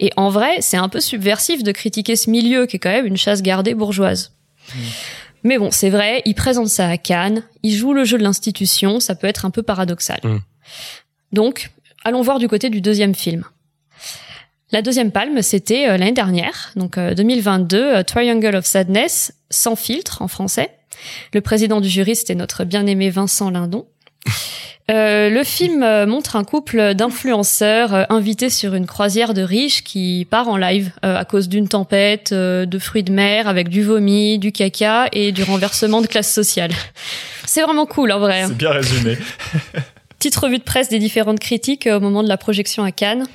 [0.00, 3.06] Et en vrai, c'est un peu subversif de critiquer ce milieu qui est quand même
[3.06, 4.32] une chasse gardée bourgeoise.
[4.74, 4.78] Mmh.
[5.44, 9.00] Mais bon, c'est vrai, ils présentent ça à Cannes, ils jouent le jeu de l'institution,
[9.00, 10.20] ça peut être un peu paradoxal.
[10.24, 10.38] Mmh.
[11.32, 11.70] Donc,
[12.04, 13.44] allons voir du côté du deuxième film.
[14.70, 19.76] La deuxième palme, c'était euh, l'année dernière, donc 2022, euh, euh, Triangle of Sadness, sans
[19.76, 20.68] filtre en français.
[21.32, 23.86] Le président du jury, c'était notre bien-aimé Vincent Lindon.
[24.88, 30.56] le film montre un couple d'influenceurs invités sur une croisière de riches qui part en
[30.56, 35.30] live à cause d'une tempête, de fruits de mer avec du vomi, du caca et
[35.30, 36.72] du renversement de classe sociale.
[37.46, 38.44] C'est vraiment cool en vrai.
[38.48, 39.16] C'est bien résumé.
[40.18, 43.28] Petite revue de presse des différentes critiques au moment de la projection à Cannes.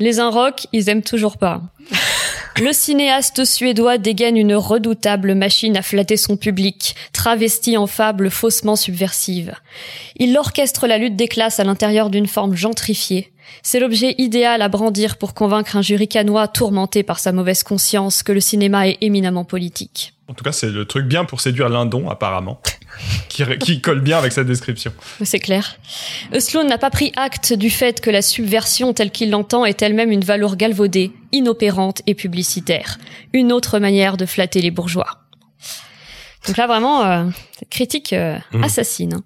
[0.00, 1.60] Les Inrocks, ils aiment toujours pas.
[2.60, 8.76] Le cinéaste suédois dégaine une redoutable machine à flatter son public, travestie en fable faussement
[8.76, 9.54] subversive.
[10.16, 13.30] Il orchestre la lutte des classes à l'intérieur d'une forme gentrifiée.
[13.62, 18.22] C'est l'objet idéal à brandir pour convaincre un jury canois tourmenté par sa mauvaise conscience
[18.22, 20.14] que le cinéma est éminemment politique.
[20.28, 22.60] En tout cas, c'est le truc bien pour séduire Lindon, apparemment.
[23.28, 24.92] qui, colle bien avec sa description.
[25.22, 25.76] C'est clair.
[26.38, 30.10] Sloan n'a pas pris acte du fait que la subversion telle qu'il l'entend est elle-même
[30.10, 32.98] une valeur galvaudée, inopérante et publicitaire.
[33.32, 35.18] Une autre manière de flatter les bourgeois.
[36.46, 37.24] Donc là, vraiment, euh,
[37.70, 38.64] critique euh, mmh.
[38.64, 39.22] assassine.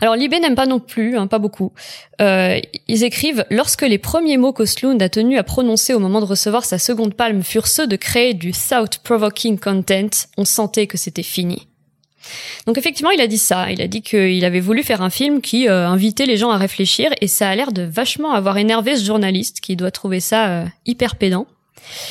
[0.00, 1.72] Alors Libé n'aime pas non plus, hein, pas beaucoup.
[2.20, 6.26] Euh, ils écrivent lorsque les premiers mots qu'Oslund a tenu à prononcer au moment de
[6.26, 11.22] recevoir sa seconde palme furent ceux de créer du thought-provoking content, on sentait que c'était
[11.22, 11.66] fini.
[12.66, 13.70] Donc effectivement, il a dit ça.
[13.70, 16.56] Il a dit qu'il avait voulu faire un film qui euh, invitait les gens à
[16.56, 20.48] réfléchir, et ça a l'air de vachement avoir énervé ce journaliste qui doit trouver ça
[20.48, 21.46] euh, hyper pédant.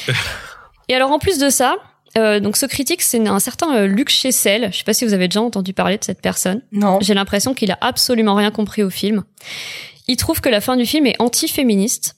[0.90, 1.78] et alors en plus de ça,
[2.18, 4.70] euh, donc ce critique, c'est un certain euh, Luc Chessel.
[4.72, 6.62] Je sais pas si vous avez déjà entendu parler de cette personne.
[6.72, 7.00] Non.
[7.02, 9.24] J'ai l'impression qu'il a absolument rien compris au film.
[10.08, 12.16] Il trouve que la fin du film est anti-féministe.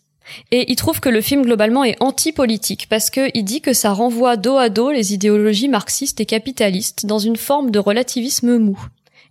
[0.51, 3.91] Et il trouve que le film globalement est anti-politique parce que il dit que ça
[3.91, 8.79] renvoie dos à dos les idéologies marxistes et capitalistes dans une forme de relativisme mou.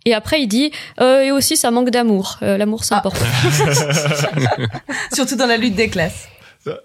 [0.05, 2.37] Et après, il dit euh, et aussi ça manque d'amour.
[2.43, 2.99] Euh, l'amour, c'est ah.
[2.99, 3.25] important.
[5.13, 6.27] Surtout dans la lutte des classes.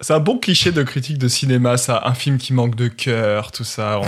[0.01, 2.01] C'est un bon cliché de critique de cinéma, ça.
[2.05, 4.01] Un film qui manque de cœur, tout ça.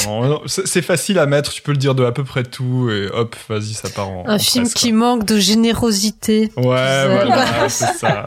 [0.45, 3.35] C'est facile à mettre, tu peux le dire de à peu près tout, et hop,
[3.47, 4.27] vas-y, ça part en.
[4.27, 6.51] Un film qui manque de générosité.
[6.57, 8.25] Ouais, voilà, c'est ça.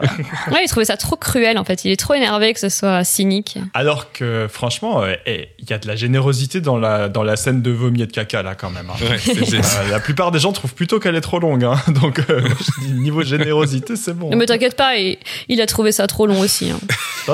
[0.51, 1.85] Ouais, il trouvait ça trop cruel, en fait.
[1.85, 3.59] Il est trop énervé que ce soit cynique.
[3.73, 7.61] Alors que, franchement, eh, il y a de la générosité dans la, dans la scène
[7.61, 8.89] de vomi et de caca, là, quand même.
[8.89, 9.05] Hein.
[9.05, 9.19] Ouais,
[9.53, 11.79] euh, la plupart des gens trouvent plutôt qu'elle est trop longue, hein.
[11.89, 12.41] Donc, euh,
[12.89, 14.31] niveau générosité, c'est bon.
[14.31, 15.17] Ne me t'inquiète pas, il,
[15.47, 16.71] il a trouvé ça trop long aussi.
[16.71, 16.79] Hein.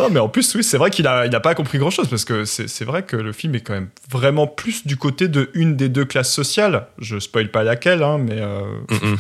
[0.02, 2.10] Non, mais en plus, oui, c'est vrai qu'il a, il a pas compris grand chose
[2.10, 5.50] parce que c'est vrai que le film est quand même vraiment plus du côté de
[5.54, 6.88] une des deux classes sociales.
[6.98, 8.40] Je spoil pas laquelle, hein, mais.
[8.40, 8.64] Euh...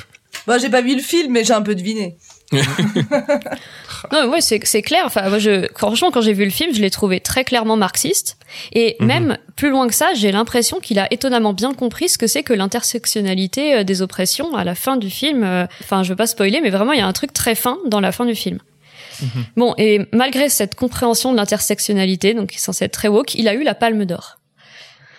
[0.47, 2.17] Moi, j'ai pas vu le film, mais j'ai un peu deviné.
[4.11, 5.03] non, ouais, c'est clair.
[5.05, 8.37] Enfin, moi, je, franchement, quand j'ai vu le film, je l'ai trouvé très clairement marxiste.
[8.73, 9.07] Et mhm.
[9.07, 12.43] même plus loin que ça, j'ai l'impression qu'il a étonnamment bien compris ce que c'est
[12.43, 15.43] que l'intersectionnalité euh, des oppressions à la fin du film.
[15.43, 17.77] Euh, enfin, je veux pas spoiler, mais vraiment, il y a un truc très fin
[17.85, 18.59] dans la fin du film.
[19.21, 19.45] Mhm.
[19.57, 23.47] Bon, et malgré cette compréhension de l'intersectionnalité, donc qui est censé être très woke, il
[23.47, 24.39] a eu la palme d'or.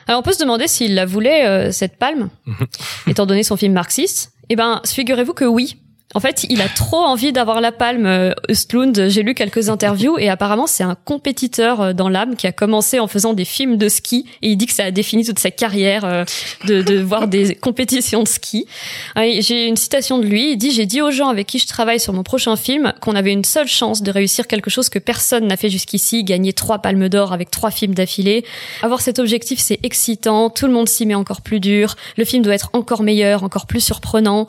[0.06, 2.66] Alors on peut se demander s'il la voulait, euh, cette palme, mhm.
[3.06, 4.32] étant donné son film marxiste.
[4.48, 5.76] Eh ben, figurez-vous que oui,
[6.14, 9.08] en fait, il a trop envie d'avoir la palme, euh, Östlund.
[9.08, 13.00] J'ai lu quelques interviews et apparemment c'est un compétiteur euh, dans l'âme qui a commencé
[13.00, 15.50] en faisant des films de ski et il dit que ça a défini toute sa
[15.50, 16.24] carrière euh,
[16.66, 18.66] de, de voir des compétitions de ski.
[19.16, 20.52] J'ai une citation de lui.
[20.52, 23.14] Il dit j'ai dit aux gens avec qui je travaille sur mon prochain film qu'on
[23.14, 26.80] avait une seule chance de réussir quelque chose que personne n'a fait jusqu'ici, gagner trois
[26.80, 28.44] palmes d'or avec trois films d'affilée.
[28.82, 32.42] Avoir cet objectif c'est excitant, tout le monde s'y met encore plus dur, le film
[32.42, 34.46] doit être encore meilleur, encore plus surprenant.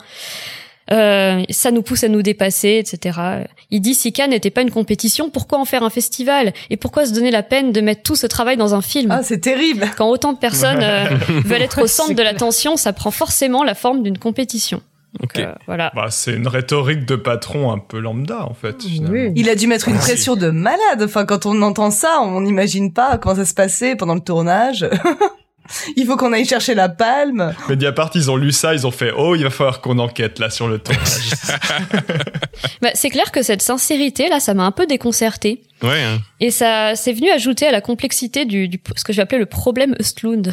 [0.92, 3.18] Euh, ça nous pousse à nous dépasser, etc.
[3.70, 6.52] Il dit si Cannes n'était pas une compétition, pourquoi en faire un festival?
[6.70, 9.10] Et pourquoi se donner la peine de mettre tout ce travail dans un film?
[9.10, 11.04] Ah, c'est terrible Quand autant de personnes euh,
[11.44, 14.82] veulent être au centre de l'attention, ça prend forcément la forme d'une compétition.
[15.38, 15.92] Euh, voilà.
[15.94, 18.82] Bah, c'est une rhétorique de patron un peu lambda en fait.
[18.82, 19.32] Finalement.
[19.36, 21.02] Il a dû mettre une pression de malade.
[21.02, 24.86] Enfin, quand on entend ça, on n'imagine pas comment ça se passait pendant le tournage.
[25.96, 27.54] Il faut qu'on aille chercher la palme.
[27.68, 30.50] Mediapart, ils ont lu ça, ils ont fait Oh, il va falloir qu'on enquête là
[30.50, 31.30] sur le tournage.
[32.82, 35.62] bah, c'est clair que cette sincérité là, ça m'a un peu déconcerté.
[35.82, 36.02] Ouais.
[36.02, 36.20] Hein.
[36.40, 39.38] Et ça, c'est venu ajouter à la complexité du, du ce que je vais appeler
[39.38, 40.52] le problème Östlund.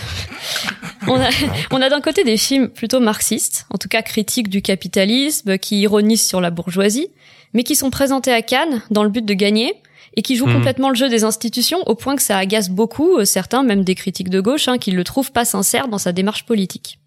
[1.08, 1.30] on a,
[1.72, 5.82] on a d'un côté des films plutôt marxistes, en tout cas critiques du capitalisme, qui
[5.82, 7.10] ironisent sur la bourgeoisie,
[7.54, 9.76] mais qui sont présentés à Cannes dans le but de gagner
[10.16, 10.54] et qui joue hmm.
[10.54, 13.96] complètement le jeu des institutions au point que ça agace beaucoup euh, certains, même des
[13.96, 17.00] critiques de gauche, hein, qui le trouvent pas sincère dans sa démarche politique.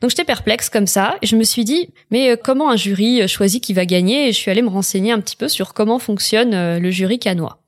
[0.00, 3.22] Donc j'étais perplexe comme ça, et je me suis dit, mais euh, comment un jury
[3.22, 4.28] euh, choisit qui va gagner?
[4.28, 7.60] Et je suis allée me renseigner un petit peu sur comment fonctionne le jury canois.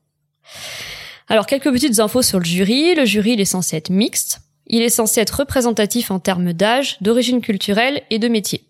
[1.27, 2.95] Alors quelques petites infos sur le jury.
[2.95, 4.41] Le jury, il est censé être mixte.
[4.67, 8.65] Il est censé être représentatif en termes d'âge, d'origine culturelle et de métier.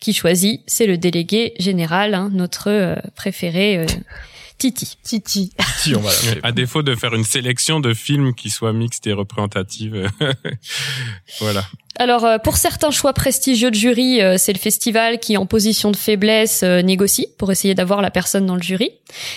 [0.00, 3.86] Qui choisit C'est le délégué général, hein, notre préféré.
[4.72, 4.96] Titi.
[5.02, 5.52] Titi.
[5.58, 6.10] Titi, on va
[6.42, 9.92] À défaut de faire une sélection de films qui soient mixtes et représentatifs.
[11.40, 11.64] voilà.
[11.96, 15.90] Alors euh, pour certains choix prestigieux de jury, euh, c'est le festival qui en position
[15.90, 18.90] de faiblesse euh, négocie pour essayer d'avoir la personne dans le jury.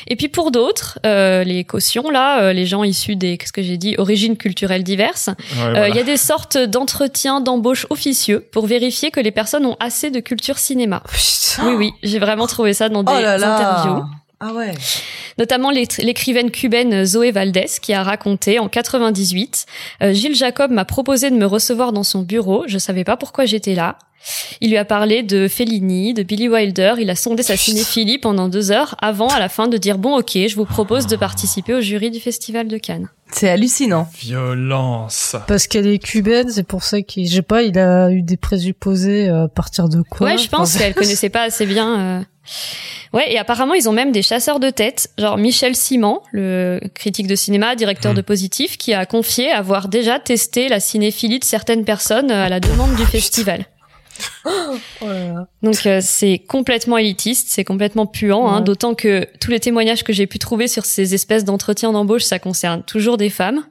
[0.07, 3.95] Et puis pour d'autres, les cautions là, les gens issus des qu'est-ce que j'ai dit,
[3.97, 9.31] origines culturelles diverses, il y a des sortes d'entretiens d'embauche officieux pour vérifier que les
[9.31, 11.03] personnes ont assez de culture cinéma.
[11.63, 14.03] Oui oui, j'ai vraiment trouvé ça dans des oh interviews.
[14.39, 14.73] Ah ouais.
[15.39, 19.65] Notamment l'écrivaine cubaine Zoé Valdez qui a raconté en 98
[20.03, 23.45] euh, Gilles Jacob m'a proposé de me recevoir dans son bureau, je savais pas pourquoi
[23.45, 23.97] j'étais là.
[24.61, 28.49] Il lui a parlé de Fellini, de Billy Wilder, il a sondé sa cinéphilie pendant
[28.49, 31.73] deux heures avant à la fin de dire bon ok, je vous propose de participer
[31.73, 33.09] au jury du festival de Cannes.
[33.31, 34.07] C'est hallucinant.
[34.19, 35.35] Violence.
[35.47, 39.29] Parce qu'elle est cubaine, c'est pour ça qu'il, j'ai pas, il a eu des présupposés
[39.29, 41.99] euh, à partir de quoi Ouais, je pense qu'elle connaissait pas assez bien.
[41.99, 42.23] Euh,
[43.13, 47.27] Ouais, et apparemment, ils ont même des chasseurs de tête, genre Michel Simon, le critique
[47.27, 48.25] de cinéma, directeur de hmm.
[48.25, 52.95] Positif, qui a confié avoir déjà testé la cinéphilie de certaines personnes à la demande
[52.95, 53.65] du festival.
[54.45, 55.07] Oh
[55.61, 60.13] Donc euh, c'est complètement élitiste, c'est complètement puant, hein, d'autant que tous les témoignages que
[60.13, 63.63] j'ai pu trouver sur ces espèces d'entretiens d'embauche, ça concerne toujours des femmes.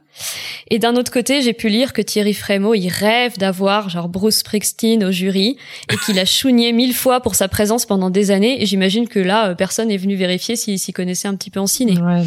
[0.69, 4.39] Et d'un autre côté, j'ai pu lire que Thierry Frémaux, il rêve d'avoir genre Bruce
[4.39, 5.57] Springsteen au jury
[5.93, 8.63] et qu'il a chougné mille fois pour sa présence pendant des années.
[8.63, 11.61] Et j'imagine que là, euh, personne est venu vérifier s'il s'y connaissait un petit peu
[11.61, 11.99] en ciné.
[12.01, 12.25] Ouais.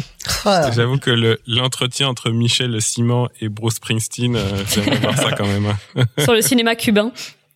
[0.72, 4.42] J'avoue que l'entretien entre Michel Simon et Bruce Springsteen, euh,
[4.72, 5.66] j'aimerais voir ça quand même.
[5.66, 6.04] Hein.
[6.22, 7.12] Sur le cinéma cubain.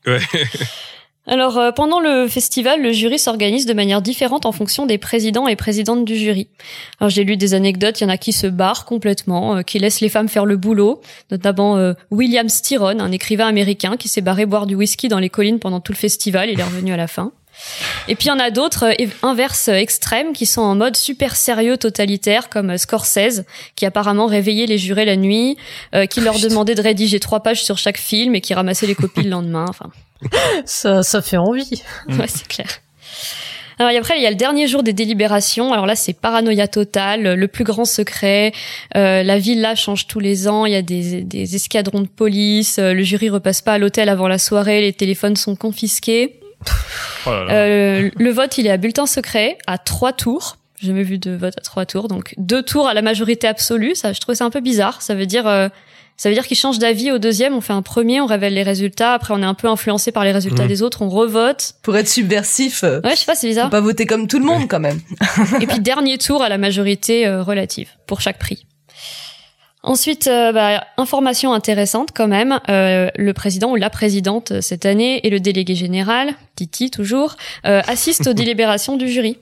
[1.26, 5.48] Alors euh, pendant le festival, le jury s'organise de manière différente en fonction des présidents
[5.48, 6.48] et présidentes du jury.
[7.00, 9.78] Alors j'ai lu des anecdotes, il y en a qui se barrent complètement, euh, qui
[9.78, 11.00] laissent les femmes faire le boulot,
[11.30, 15.30] notamment euh, William Styron, un écrivain américain qui s'est barré boire du whisky dans les
[15.30, 17.32] collines pendant tout le festival, il est revenu à la fin.
[18.08, 20.96] Et puis il y en a d'autres euh, inverses euh, extrêmes qui sont en mode
[20.96, 23.44] super sérieux totalitaire comme euh, Scorsese
[23.76, 25.56] qui apparemment réveillait les jurés la nuit,
[25.94, 28.94] euh, qui leur demandait de rédiger trois pages sur chaque film et qui ramassait les
[28.94, 29.66] copies le lendemain.
[29.68, 29.90] Enfin,
[30.64, 31.82] Ça, ça fait envie.
[32.08, 32.66] ouais, c'est clair.
[33.78, 35.72] Alors et après il y a le dernier jour des délibérations.
[35.72, 38.52] Alors là c'est paranoïa totale, le plus grand secret.
[38.96, 40.64] Euh, la villa change tous les ans.
[40.64, 42.78] Il y a des, des escadrons de police.
[42.78, 44.80] euh, le jury repasse pas à l'hôtel avant la soirée.
[44.80, 46.38] Les téléphones sont confisqués.
[47.26, 47.52] Oh là là.
[47.54, 50.56] Euh, le vote, il est à bulletin secret, à trois tours.
[50.80, 52.08] J'ai jamais vu de vote à trois tours.
[52.08, 53.94] Donc deux tours à la majorité absolue.
[53.94, 55.00] Ça, je trouvais ça un peu bizarre.
[55.02, 55.68] Ça veut dire, euh,
[56.16, 57.54] ça veut dire qu'ils changent d'avis au deuxième.
[57.54, 59.14] On fait un premier, on révèle les résultats.
[59.14, 60.68] Après, on est un peu influencé par les résultats Mhm.
[60.68, 61.00] des autres.
[61.02, 61.72] On revote.
[61.82, 63.70] Pour être subversif, euh, Ouais, je sais pas, c'est faut bizarre.
[63.70, 65.00] pas voter comme tout le monde quand même.
[65.60, 68.66] Et puis dernier tour à la majorité euh, relative pour chaque prix.
[69.84, 74.86] Ensuite, euh, bah, information intéressante quand même, euh, le président ou la présidente euh, cette
[74.86, 79.36] année et le délégué général, Titi toujours, euh, assistent aux délibérations du jury.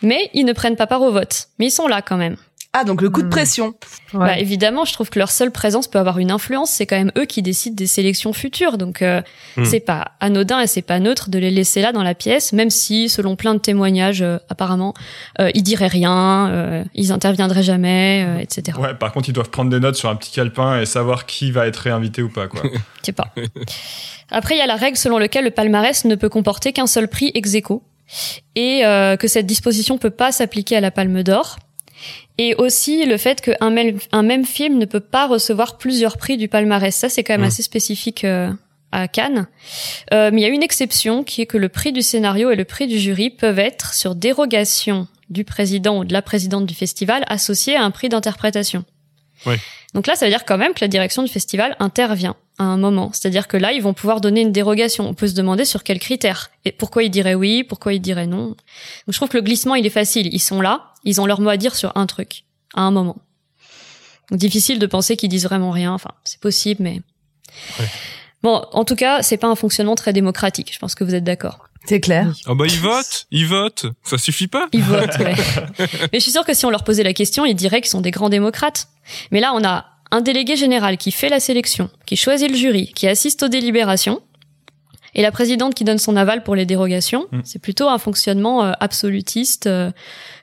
[0.00, 1.48] Mais ils ne prennent pas part au vote.
[1.58, 2.36] Mais ils sont là quand même.
[2.74, 3.30] Ah, donc le coup de Hmm.
[3.30, 3.66] pression.
[4.14, 4.18] Ouais.
[4.26, 6.70] Bah, évidemment, je trouve que leur seule présence peut avoir une influence.
[6.70, 8.78] C'est quand même eux qui décident des sélections futures.
[8.78, 9.20] Donc, euh,
[9.58, 9.64] Hmm.
[9.66, 12.70] c'est pas anodin et c'est pas neutre de les laisser là dans la pièce, même
[12.70, 14.94] si, selon plein de témoignages, euh, apparemment,
[15.38, 18.78] euh, ils diraient rien, euh, ils interviendraient jamais, euh, etc.
[18.80, 21.50] Ouais, par contre, ils doivent prendre des notes sur un petit calepin et savoir qui
[21.50, 22.62] va être réinvité ou pas, quoi.
[23.02, 23.34] Je sais pas.
[24.30, 27.08] Après, il y a la règle selon laquelle le palmarès ne peut comporter qu'un seul
[27.08, 27.82] prix ex aequo
[28.56, 31.58] et euh, que cette disposition peut pas s'appliquer à la Palme d'Or.
[32.38, 36.36] Et aussi le fait qu'un même, un même film ne peut pas recevoir plusieurs prix
[36.36, 36.94] du palmarès.
[36.94, 37.44] Ça, c'est quand même Mm.
[37.44, 38.50] assez spécifique euh,
[38.90, 39.46] à Cannes.
[40.12, 42.56] Euh, mais il y a une exception qui est que le prix du scénario et
[42.56, 46.74] le prix du jury peuvent être, sur dérogation du président ou de la présidente du
[46.74, 48.84] festival, associés à un prix d'interprétation.
[49.46, 49.58] Ouais.
[49.94, 52.76] Donc là, ça veut dire quand même que la direction du festival intervient à un
[52.76, 53.10] moment.
[53.12, 55.08] C'est-à-dire que là, ils vont pouvoir donner une dérogation.
[55.08, 56.50] On peut se demander sur quels critères.
[56.64, 58.48] Et pourquoi ils diraient oui, pourquoi ils diraient non.
[58.48, 58.56] Donc
[59.08, 60.28] je trouve que le glissement, il est facile.
[60.32, 62.44] Ils sont là, ils ont leur mot à dire sur un truc,
[62.74, 63.16] à un moment.
[64.30, 65.92] Donc difficile de penser qu'ils disent vraiment rien.
[65.92, 67.00] Enfin, c'est possible, mais...
[67.78, 67.86] Ouais.
[68.42, 70.72] Bon, en tout cas, c'est pas un fonctionnement très démocratique.
[70.72, 71.68] Je pense que vous êtes d'accord.
[71.84, 72.32] C'est clair.
[72.46, 75.34] Ah bah ils votent, ils votent, ça suffit pas Ils votent, ouais.
[75.78, 78.00] Mais je suis sûre que si on leur posait la question, ils diraient qu'ils sont
[78.00, 78.88] des grands démocrates.
[79.32, 82.92] Mais là, on a un délégué général qui fait la sélection, qui choisit le jury,
[82.94, 84.20] qui assiste aux délibérations,
[85.14, 87.26] et la présidente qui donne son aval pour les dérogations.
[87.32, 87.40] Mm.
[87.44, 89.90] C'est plutôt un fonctionnement euh, absolutiste, euh,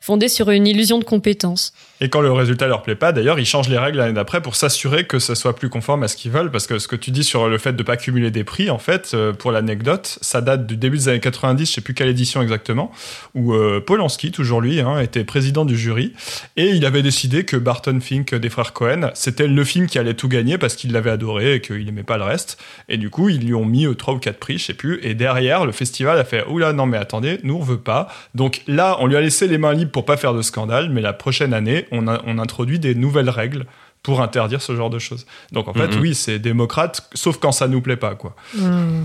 [0.01, 1.74] fondé sur une illusion de compétence.
[2.01, 4.55] Et quand le résultat leur plaît pas, d'ailleurs, ils changent les règles l'année d'après pour
[4.55, 6.49] s'assurer que ça soit plus conforme à ce qu'ils veulent.
[6.51, 8.77] Parce que ce que tu dis sur le fait de pas cumuler des prix, en
[8.77, 12.07] fait, euh, pour l'anecdote, ça date du début des années 90, je sais plus quelle
[12.07, 12.91] édition exactement,
[13.35, 16.13] où euh, Polanski, toujours lui, hein, était président du jury.
[16.55, 20.13] Et il avait décidé que Barton Fink des frères Cohen, c'était le film qui allait
[20.13, 22.57] tout gagner parce qu'il l'avait adoré et qu'il aimait pas le reste.
[22.87, 24.99] Et du coup, ils lui ont mis euh, trois ou quatre prix, je sais plus.
[25.03, 28.07] Et derrière, le festival a fait Oula, non, mais attendez, nous, on veut pas.
[28.35, 31.01] Donc là, on lui a laissé les mains libres pour pas faire de scandale, mais
[31.01, 33.65] la prochaine année, on, a- on introduit des nouvelles règles
[34.03, 35.25] pour interdire ce genre de choses.
[35.51, 35.99] Donc en fait, Mhm.
[36.01, 38.35] oui, c'est démocrate, sauf quand ça nous plaît pas, quoi.
[38.55, 39.03] Hmm.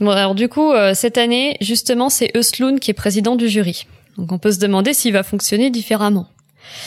[0.00, 3.86] Bon, alors du coup, euh, cette année, justement, c'est Östlund qui est président du jury.
[4.18, 6.28] Donc on peut se demander s'il va fonctionner différemment.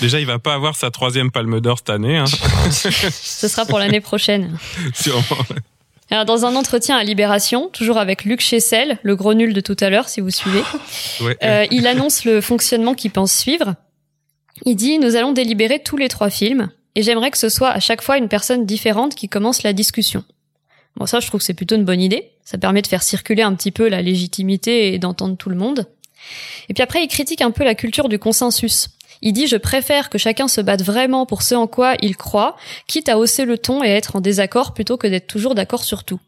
[0.02, 2.26] Déjà, il va pas avoir sa troisième palme d'or cette année, hein,
[2.72, 4.58] Ce sera pour l'année prochaine.
[4.94, 5.22] sûrement.
[6.10, 9.76] Alors, dans un entretien à Libération, toujours avec Luc Chessel, le gros nul de tout
[9.80, 10.64] à l'heure, si vous suivez,
[11.22, 11.38] Ouais.
[11.44, 13.76] euh, il annonce le fonctionnement qu'il pense suivre.
[14.66, 17.80] Il dit Nous allons délibérer tous les trois films, et j'aimerais que ce soit à
[17.80, 20.24] chaque fois une personne différente qui commence la discussion.
[20.96, 22.32] Bon, ça, je trouve que c'est plutôt une bonne idée.
[22.44, 25.86] Ça permet de faire circuler un petit peu la légitimité et d'entendre tout le monde.
[26.70, 28.90] Et puis après, il critique un peu la culture du consensus.
[29.22, 32.58] Il dit Je préfère que chacun se batte vraiment pour ce en quoi il croit,
[32.88, 36.04] quitte à hausser le ton et être en désaccord plutôt que d'être toujours d'accord sur
[36.04, 36.20] tout.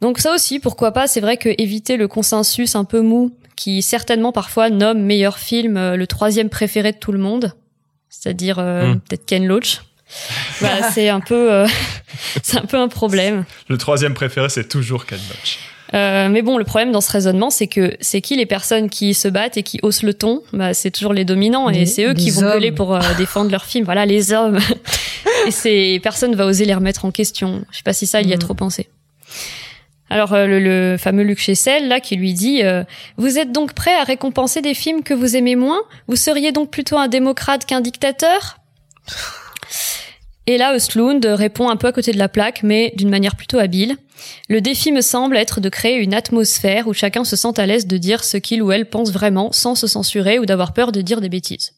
[0.00, 3.82] Donc ça aussi, pourquoi pas, c'est vrai que éviter le consensus un peu mou, qui
[3.82, 7.52] certainement parfois nomme meilleur film euh, le troisième préféré de tout le monde,
[8.08, 9.00] c'est-à-dire euh, Mm.
[9.00, 9.82] peut-être Ken Loach,
[10.62, 11.66] bah, c'est un peu, euh,
[12.42, 13.44] c'est un peu un problème.
[13.68, 15.58] Le troisième préféré, c'est toujours Ken Loach.
[15.92, 19.12] Euh, mais bon, le problème dans ce raisonnement, c'est que c'est qui les personnes qui
[19.12, 20.42] se battent et qui haussent le ton?
[20.52, 22.52] Bah, c'est toujours les dominants et c'est eux qui vont hommes.
[22.52, 23.84] gueuler pour euh, défendre leur film.
[23.84, 24.58] Voilà, les hommes.
[25.46, 27.64] et c'est personne va oser les remettre en question.
[27.72, 28.40] Je sais pas si ça, il y a Mhm.
[28.42, 28.88] trop pensé.
[30.10, 32.82] Alors euh, le, le fameux Luc Chessel là qui lui dit euh,
[33.16, 35.80] vous êtes donc prêt à récompenser des films que vous aimez moins?
[36.08, 38.58] Vous seriez donc plutôt un démocrate qu'un dictateur?
[40.46, 43.60] Et là Östlund répond un peu à côté de la plaque mais d'une manière plutôt
[43.60, 43.96] habile.
[44.48, 47.86] Le défi me semble être de créer une atmosphère où chacun se sent à l'aise
[47.86, 51.02] de dire ce qu'il ou elle pense vraiment sans se censurer ou d'avoir peur de
[51.02, 51.72] dire des bêtises.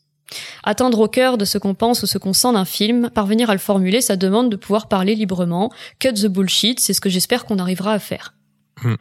[0.62, 3.52] Atteindre au cœur de ce qu'on pense ou ce qu'on sent d'un film, parvenir à
[3.52, 5.70] le formuler, ça demande de pouvoir parler librement.
[5.98, 8.34] Cut the bullshit, c'est ce que j'espère qu'on arrivera à faire.
[8.82, 8.94] Hmm.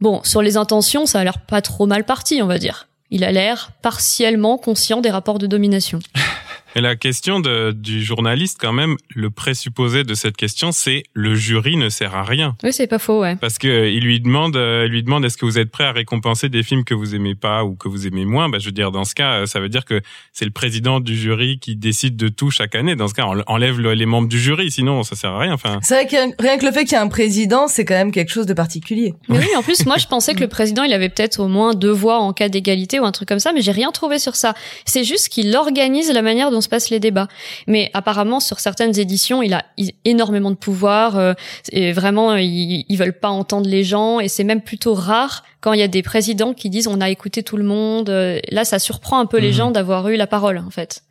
[0.00, 2.88] Bon, sur les intentions, ça a l'air pas trop mal parti, on va dire.
[3.10, 6.00] Il a l'air partiellement conscient des rapports de domination.
[6.74, 11.34] Et la question de, du journaliste, quand même, le présupposé de cette question, c'est le
[11.34, 12.56] jury ne sert à rien.
[12.64, 13.36] Oui, c'est pas faux, ouais.
[13.36, 15.92] Parce que il lui demande, euh, il lui demande, est-ce que vous êtes prêt à
[15.92, 18.48] récompenser des films que vous aimez pas ou que vous aimez moins?
[18.48, 20.00] Bah, je veux dire, dans ce cas, euh, ça veut dire que
[20.32, 22.96] c'est le président du jury qui décide de tout chaque année.
[22.96, 25.52] Dans ce cas, on enlève le- les membres du jury, sinon ça sert à rien.
[25.52, 27.94] Enfin, C'est vrai que rien que le fait qu'il y ait un président, c'est quand
[27.94, 29.14] même quelque chose de particulier.
[29.28, 31.74] Mais oui, en plus, moi, je pensais que le président, il avait peut-être au moins
[31.74, 34.34] deux voix en cas d'égalité ou un truc comme ça, mais j'ai rien trouvé sur
[34.34, 34.54] ça.
[34.84, 37.28] C'est juste qu'il organise la manière dont se passent les débats.
[37.68, 39.64] Mais apparemment, sur certaines éditions, il a
[40.04, 41.16] énormément de pouvoir.
[41.16, 41.34] euh,
[41.70, 44.18] et vraiment, ils, ils veulent pas entendre les gens.
[44.18, 47.08] Et c'est même plutôt rare quand il y a des présidents qui disent on a
[47.10, 48.10] écouté tout le monde.
[48.10, 49.54] Euh, Là, ça surprend un peu les Mhm.
[49.54, 51.02] gens d'avoir eu la parole, en fait.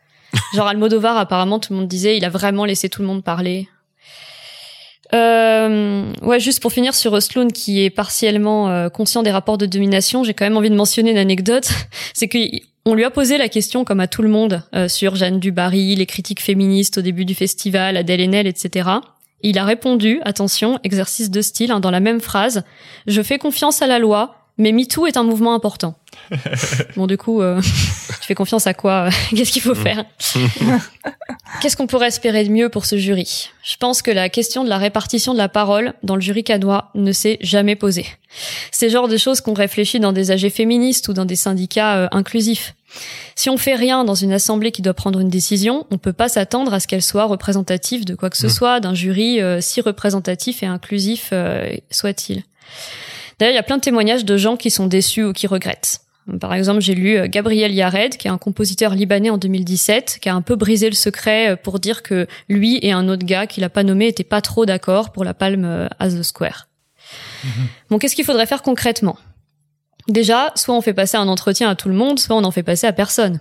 [0.55, 3.67] Genre Almodovar, apparemment, tout le monde disait, il a vraiment laissé tout le monde parler.
[5.13, 9.65] Euh, ouais, juste pour finir sur Osloon qui est partiellement euh, conscient des rapports de
[9.65, 11.69] domination, j'ai quand même envie de mentionner une anecdote.
[12.13, 15.39] C'est qu'on lui a posé la question, comme à tout le monde, euh, sur Jeanne
[15.39, 18.89] Dubarry, les critiques féministes au début du festival, Adèle Haenel, etc.
[19.43, 22.63] Et il a répondu, attention, exercice de style, hein, dans la même phrase,
[23.05, 25.95] je fais confiance à la loi, mais MeToo est un mouvement important.
[26.95, 27.59] bon, du coup, euh,
[28.21, 30.05] tu fais confiance à quoi Qu'est-ce qu'il faut faire?
[31.61, 33.49] Qu'est-ce qu'on pourrait espérer de mieux pour ce jury?
[33.63, 36.91] Je pense que la question de la répartition de la parole dans le jury canois
[36.95, 38.05] ne s'est jamais posée.
[38.71, 41.95] C'est le genre de choses qu'on réfléchit dans des AG féministes ou dans des syndicats
[41.97, 42.75] euh, inclusifs.
[43.35, 46.29] Si on fait rien dans une assemblée qui doit prendre une décision, on peut pas
[46.29, 48.49] s'attendre à ce qu'elle soit représentative de quoi que ce Mm.
[48.51, 52.43] soit, d'un jury euh, si représentatif et inclusif euh, soit-il.
[53.39, 56.01] D'ailleurs, il y a plein de témoignages de gens qui sont déçus ou qui regrettent.
[56.39, 60.29] Par exemple, j'ai lu euh, Gabriel Yared, qui est un compositeur libanais en 2017, qui
[60.29, 63.45] a un peu brisé le secret euh, pour dire que lui et un autre gars
[63.45, 66.69] qu'il a pas nommé étaient pas trop d'accord pour la palme euh, à The Square.
[67.89, 69.17] Bon, qu'est-ce qu'il faudrait faire concrètement?
[70.07, 72.63] Déjà, soit on fait passer un entretien à tout le monde, soit on n'en fait
[72.63, 73.39] passer à personne.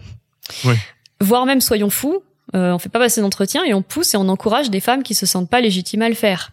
[0.65, 0.77] Ouais.
[1.21, 2.23] Voire même, soyons fous,
[2.55, 5.15] euh, on fait pas passer d'entretien et on pousse et on encourage des femmes qui
[5.15, 6.51] se sentent pas légitimes à le faire.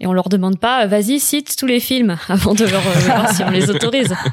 [0.00, 3.34] Et on leur demande pas, vas-y, cite tous les films avant de leur euh, voir
[3.34, 4.14] si on les autorise.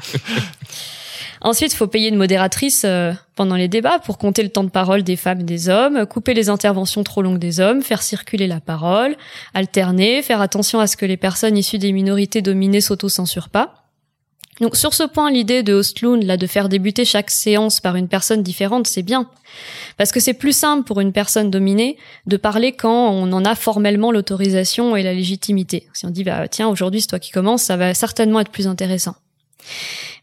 [1.40, 4.70] Ensuite, il faut payer une modératrice euh, pendant les débats pour compter le temps de
[4.70, 8.48] parole des femmes et des hommes, couper les interventions trop longues des hommes, faire circuler
[8.48, 9.16] la parole,
[9.54, 13.87] alterner, faire attention à ce que les personnes issues des minorités dominées s'auto-censurent pas.
[14.60, 18.08] Donc sur ce point, l'idée de Ostloon, là, de faire débuter chaque séance par une
[18.08, 19.30] personne différente, c'est bien.
[19.96, 21.96] Parce que c'est plus simple pour une personne dominée
[22.26, 25.88] de parler quand on en a formellement l'autorisation et la légitimité.
[25.92, 28.66] Si on dit, bah, tiens, aujourd'hui, c'est toi qui commences, ça va certainement être plus
[28.66, 29.14] intéressant.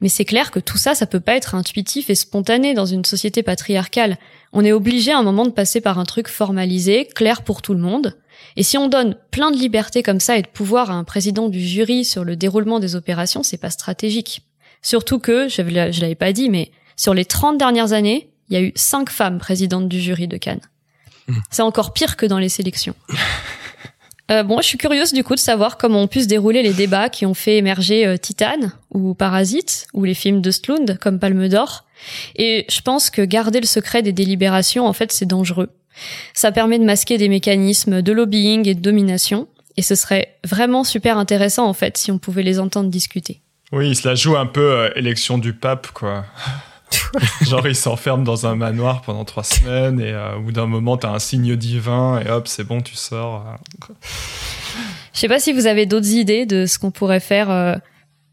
[0.02, 3.06] Mais c'est clair que tout ça, ça peut pas être intuitif et spontané dans une
[3.06, 4.18] société patriarcale.
[4.54, 7.74] On est obligé à un moment de passer par un truc formalisé, clair pour tout
[7.74, 8.18] le monde.
[8.56, 11.50] Et si on donne plein de liberté comme ça et de pouvoir à un président
[11.50, 14.42] du jury sur le déroulement des opérations, c'est pas stratégique.
[14.82, 18.58] Surtout que, je je l'avais pas dit, mais sur les 30 dernières années, il y
[18.58, 20.62] a eu 5 femmes présidentes du jury de Cannes.
[21.50, 22.96] C'est encore pire que dans les sélections.
[24.32, 26.74] Euh, bon, je suis curieuse du coup de savoir comment ont pu se dérouler les
[26.74, 31.20] débats qui ont fait émerger euh, Titane ou Parasite ou les films de Stlund comme
[31.20, 31.86] Palme d'Or.
[32.36, 35.70] Et je pense que garder le secret des délibérations, en fait, c'est dangereux.
[36.34, 39.48] Ça permet de masquer des mécanismes de lobbying et de domination.
[39.78, 43.42] Et ce serait vraiment super intéressant, en fait, si on pouvait les entendre discuter.
[43.72, 46.26] Oui, il se la joue un peu euh, élection du pape, quoi.
[47.42, 50.98] Genre, il s'enferme dans un manoir pendant trois semaines et euh, au bout d'un moment,
[50.98, 53.46] t'as un signe divin et hop, c'est bon, tu sors.
[55.14, 57.76] Je sais pas si vous avez d'autres idées de ce qu'on pourrait faire euh,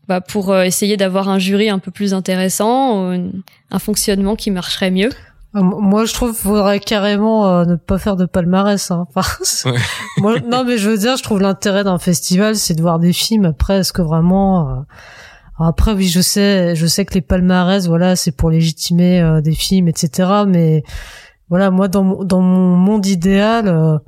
[0.08, 3.12] bah, pour euh, essayer d'avoir un jury un peu plus intéressant,
[3.70, 5.10] un fonctionnement qui marcherait mieux.
[5.54, 8.90] Euh, Moi, je trouve qu'il faudrait carrément euh, ne pas faire de palmarès.
[8.90, 9.06] Hein.
[9.14, 9.78] Enfin, c'est- Ouais.
[10.18, 13.12] moi, non, mais je veux dire, je trouve l'intérêt d'un festival, c'est de voir des
[13.12, 13.44] films.
[13.44, 14.80] Après, est-ce que vraiment euh,
[15.64, 19.54] Après, oui, je sais, je sais que les palmarès, voilà, c'est pour légitimer euh, des
[19.54, 20.30] films, etc.
[20.48, 20.82] Mais
[21.50, 23.98] voilà, moi, dans mon, dans mon monde idéal, euh,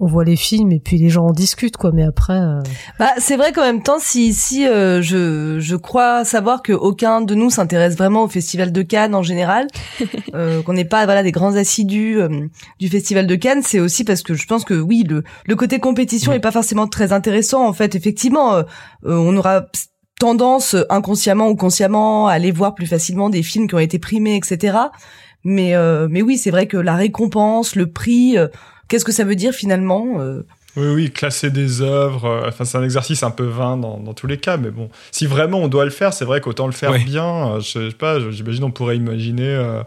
[0.00, 1.90] on voit les films et puis les gens en discutent, quoi.
[1.92, 2.60] Mais après, euh,
[2.98, 7.20] Bah, c'est vrai qu'en même temps, si si euh, je je crois savoir que aucun
[7.20, 9.66] de nous s'intéresse vraiment au festival de Cannes en général,
[10.34, 12.28] euh, qu'on n'est pas voilà des grands assidus euh,
[12.78, 15.80] du festival de Cannes, c'est aussi parce que je pense que oui le le côté
[15.80, 17.94] compétition est pas forcément très intéressant en fait.
[17.96, 18.62] Effectivement, euh,
[19.04, 19.66] euh, on aura
[20.20, 24.36] tendance inconsciemment ou consciemment à aller voir plus facilement des films qui ont été primés,
[24.36, 24.76] etc.
[25.44, 28.48] Mais euh, mais oui, c'est vrai que la récompense, le prix, euh,
[28.88, 30.42] qu'est-ce que ça veut dire finalement euh,
[30.78, 32.24] Oui, oui, classer des œuvres.
[32.26, 34.88] euh, Enfin, c'est un exercice un peu vain dans, dans tous les cas, mais bon,
[35.10, 37.54] si vraiment on doit le faire, c'est vrai qu'autant le faire bien.
[37.56, 39.82] euh, Je sais pas, j'imagine on pourrait imaginer euh,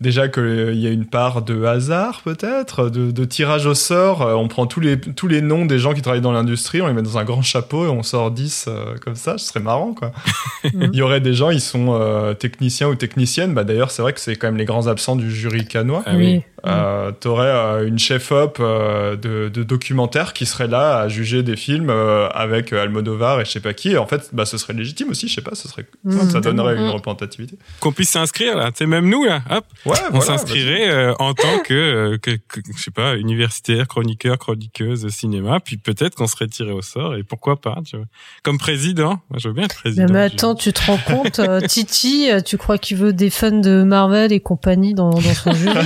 [0.00, 4.22] déjà qu'il y a une part de hasard, peut-être, de, de tirage au sort.
[4.22, 6.86] Euh, on prend tous les, tous les noms des gens qui travaillent dans l'industrie, on
[6.86, 9.38] les met dans un grand chapeau et on sort 10 euh, comme ça.
[9.38, 10.12] Ce serait marrant, quoi.
[10.74, 13.54] Il y aurait des gens, ils sont euh, techniciens ou techniciennes.
[13.54, 16.02] Bah, D'ailleurs, c'est vrai que c'est quand même les grands absents du jury canois.
[16.06, 16.42] Ah oui.
[16.64, 21.56] Euh, T'aurais euh, une chef-op euh, de, de documentaire qui serait là à juger des
[21.56, 23.90] films euh, avec euh, Almodovar et je sais pas qui.
[23.90, 26.30] Et en fait, bah, ce serait légitime aussi, je sais pas, ce serait, Mm.
[26.30, 26.90] ça donnerait une Mm.
[26.90, 27.56] représentativité.
[27.80, 31.34] Qu'on puisse s'inscrire là, c'est même nous là, hop, Ouais, on voilà, s'inscrirait euh, en
[31.34, 36.26] tant que, euh, que, que, je sais pas, universitaire, chroniqueur, chroniqueuse, cinéma, puis peut-être qu'on
[36.26, 38.06] serait tiré au sort et pourquoi pas, tu vois.
[38.42, 40.06] Comme président, moi je veux bien être président.
[40.12, 43.82] Mais, attends, tu te rends compte, euh, Titi, tu crois qu'il veut des fans de
[43.82, 45.76] Marvel et compagnie dans, dans son jury?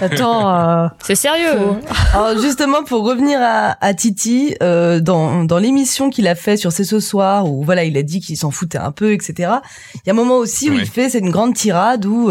[0.00, 0.54] Attends,
[0.84, 1.56] euh, C'est sérieux.
[1.58, 1.78] Faut-
[2.18, 6.72] Alors justement pour revenir à, à Titi euh, dans, dans l'émission qu'il a fait sur
[6.72, 9.52] C'est ce soir où voilà il a dit qu'il s'en foutait un peu etc.
[9.94, 12.30] Il y a un moment aussi où il fait c'est une grande tirade où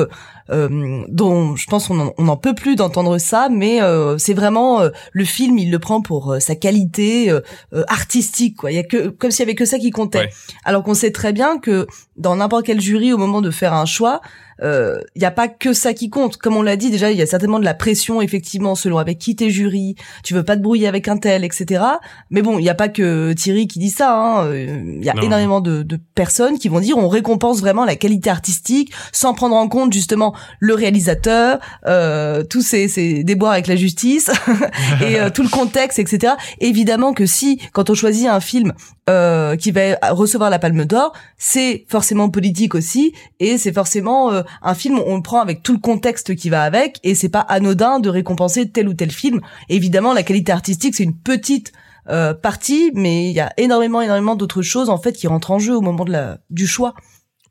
[0.51, 4.34] euh, dont je pense on en, on en peut plus d'entendre ça mais euh, c'est
[4.34, 7.41] vraiment euh, le film il le prend pour euh, sa qualité euh,
[7.73, 8.71] euh, artistique quoi.
[8.71, 10.19] Il y a que comme s'il y avait que ça qui comptait.
[10.19, 10.30] Ouais.
[10.63, 11.86] Alors qu'on sait très bien que
[12.17, 14.21] dans n'importe quel jury au moment de faire un choix
[14.64, 16.38] euh, il y a pas que ça qui compte.
[16.38, 19.18] Comme on l'a dit déjà, il y a certainement de la pression effectivement selon avec
[19.20, 19.95] qui t'es jury.
[20.24, 21.84] Tu veux pas te brouiller avec un tel, etc.
[22.30, 24.14] Mais bon, il y a pas que Thierry qui dit ça.
[24.16, 24.45] hein.
[24.47, 25.22] Euh, Il y a Non.
[25.22, 29.55] énormément de, de personnes qui vont dire on récompense vraiment la qualité artistique sans prendre
[29.55, 34.30] en compte justement le réalisateur, euh, tous ces, ces déboires avec la justice
[35.01, 36.34] et euh, tout le contexte, etc.
[36.60, 38.74] Évidemment que si quand on choisit un film
[39.10, 44.43] euh, qui va recevoir la Palme d'Or, c'est forcément politique aussi et c'est forcément euh,
[44.62, 47.39] un film on le prend avec tout le contexte qui va avec et c'est pas
[47.39, 49.41] anodin de récompenser tel ou tel film.
[49.68, 51.72] Évidemment, la qualité artistique c'est une petite
[52.10, 55.60] euh, partie, mais il y a énormément, énormément d'autres choses en fait qui rentrent en
[55.60, 56.93] jeu au moment de la du choix.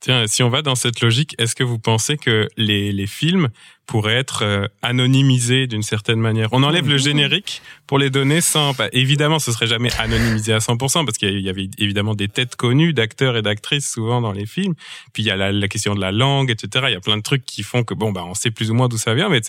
[0.01, 3.49] Tiens, si on va dans cette logique, est-ce que vous pensez que les, les films
[3.89, 8.75] pourraient être euh, anonymisés d'une certaine manière On enlève le générique pour les donner sans...
[8.75, 12.55] bah, évidemment, ce serait jamais anonymisé à 100% parce qu'il y avait évidemment des têtes
[12.55, 14.75] connues d'acteurs et d'actrices souvent dans les films.
[15.15, 16.85] Puis il y a la, la question de la langue, etc.
[16.89, 18.75] Il y a plein de trucs qui font que, bon, bah, on sait plus ou
[18.75, 19.41] moins d'où ça vient, mais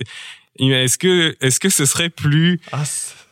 [0.59, 2.85] est-ce que, est-ce que ce serait plus Ah,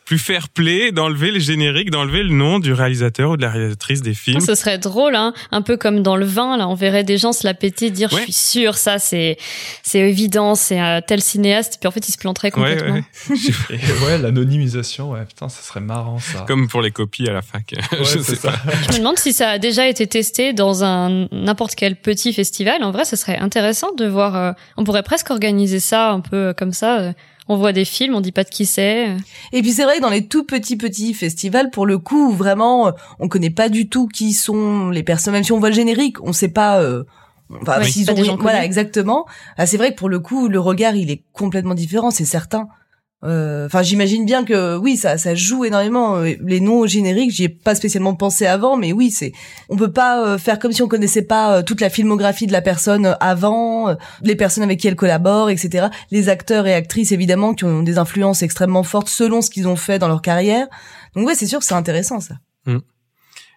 [0.08, 4.00] plus fair play d'enlever le générique, d'enlever le nom du réalisateur ou de la réalisatrice
[4.00, 5.34] des films Ce serait drôle, hein.
[5.52, 6.66] Un peu comme dans le vin, là.
[6.66, 8.20] On verrait des gens se la péter, dire, Ouais.
[8.20, 9.36] je suis sûr, ça, c'est,
[9.82, 11.76] c'est évident, c'est un tel cinéaste.
[11.78, 12.94] Puis en fait, il se planterait Ouais, complètement.
[12.94, 13.36] ouais.
[13.70, 16.46] Et ouais, l'anonymisation, ouais, putain, ça serait marrant ça.
[16.48, 17.74] Comme pour les copies à la fac.
[17.92, 18.50] Ouais, je sais ça.
[18.50, 18.58] pas.
[18.88, 22.82] Je me demande si ça a déjà été testé dans un n'importe quel petit festival.
[22.82, 24.36] En vrai, ce serait intéressant de voir.
[24.36, 26.98] euh, on pourrait presque organiser ça un peu comme ça.
[27.00, 27.12] euh,
[27.48, 29.16] On voit des films, on dit pas de qui c'est.
[29.52, 32.88] Et puis c'est vrai que dans les tout petits petits festivals, pour le coup, vraiment,
[32.88, 35.32] euh, on connaît pas du tout qui sont les personnes.
[35.32, 36.80] Même si on voit le générique, on sait pas.
[36.80, 37.04] Euh,
[37.62, 39.26] enfin, Oui, s'ils ont des gens voilà, exactement.
[39.56, 42.68] Ah, c'est vrai que pour le coup, le regard, il est complètement différent, c'est certain.
[43.24, 46.16] Euh, Enfin, j'imagine bien que oui, ça, ça joue énormément.
[46.16, 49.32] Euh, Les noms au générique, j'y ai pas spécialement pensé avant, mais oui, c'est.
[49.68, 52.62] On peut pas euh, faire comme si on connaissait pas toute la filmographie de la
[52.62, 55.88] personne avant, les personnes avec qui elle collabore, etc.
[56.10, 59.76] Les acteurs et actrices évidemment qui ont des influences extrêmement fortes selon ce qu'ils ont
[59.76, 60.68] fait dans leur carrière.
[61.14, 62.36] Donc ouais, c'est sûr que c'est intéressant ça.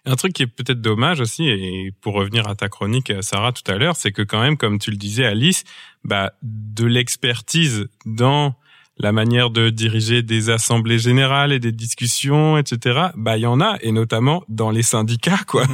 [0.04, 3.70] Un truc qui est peut-être dommage aussi, et pour revenir à ta chronique, Sarah, tout
[3.70, 5.62] à l'heure, c'est que quand même, comme tu le disais, Alice,
[6.02, 8.56] bah, de l'expertise dans
[8.98, 13.06] la manière de diriger des assemblées générales et des discussions, etc.
[13.16, 15.64] Bah, il y en a, et notamment dans les syndicats, quoi.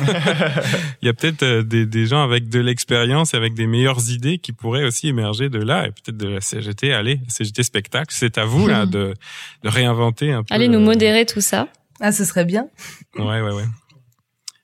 [1.02, 4.38] Il y a peut-être euh, des, des gens avec de l'expérience, avec des meilleures idées
[4.38, 6.92] qui pourraient aussi émerger de là, et peut-être de la CGT.
[6.92, 9.14] Allez, CGT spectacle, c'est à vous là de,
[9.62, 10.54] de réinventer un peu.
[10.54, 11.68] Allez nous euh, modérer tout ça.
[12.00, 12.68] Ah, ce serait bien.
[13.16, 13.64] Ouais, ouais, ouais.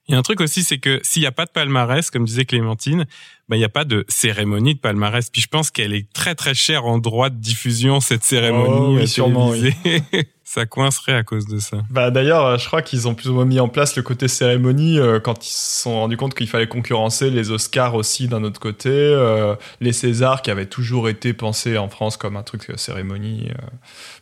[0.07, 2.26] Il y a un truc aussi, c'est que s'il n'y a pas de palmarès, comme
[2.26, 3.07] disait Clémentine,
[3.51, 5.28] il n'y a pas de cérémonie de palmarès.
[5.30, 8.97] Puis je pense qu'elle est très très chère en droit de diffusion cette cérémonie Oh,
[8.97, 9.74] oui, sûrement, oui.
[10.45, 11.78] ça coincerait à cause de ça.
[11.90, 14.28] Bah d'ailleurs, euh, je crois qu'ils ont plus ou moins mis en place le côté
[14.28, 18.45] cérémonie euh, quand ils se sont rendus compte qu'il fallait concurrencer les Oscars aussi d'un
[18.45, 22.70] autre côté, euh, les Césars qui avaient toujours été pensés en France comme un truc
[22.70, 23.66] euh, cérémonie euh,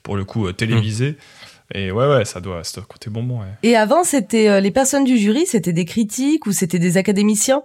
[0.03, 1.16] pour le coup euh, télévisé.
[1.75, 3.41] Et ouais ouais, ça doit c'est un côté bonbon.
[3.41, 3.47] Ouais.
[3.62, 7.62] Et avant, c'était euh, les personnes du jury, c'était des critiques ou c'était des académiciens,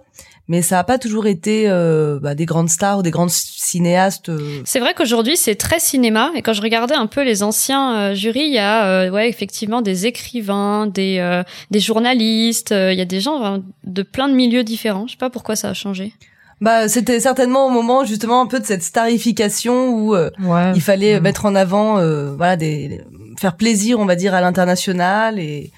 [0.48, 4.28] mais ça a pas toujours été euh, bah, des grandes stars ou des grands cinéastes.
[4.30, 4.62] euh.
[4.64, 8.14] C'est vrai qu'aujourd'hui c'est très cinéma et quand je regardais un peu les anciens euh,
[8.14, 12.98] jurys, il y a euh, ouais effectivement des écrivains, des euh, des journalistes, euh, il
[12.98, 15.06] y a des gens euh, de plein de milieux différents.
[15.06, 16.12] Je sais pas pourquoi ça a changé.
[16.60, 20.72] Bah, c'était certainement au moment justement un peu de cette starification où euh, ouais.
[20.74, 21.22] il fallait Mm.
[21.22, 23.00] mettre en avant, euh, voilà, des
[23.38, 25.70] faire plaisir, on va dire, à l'international et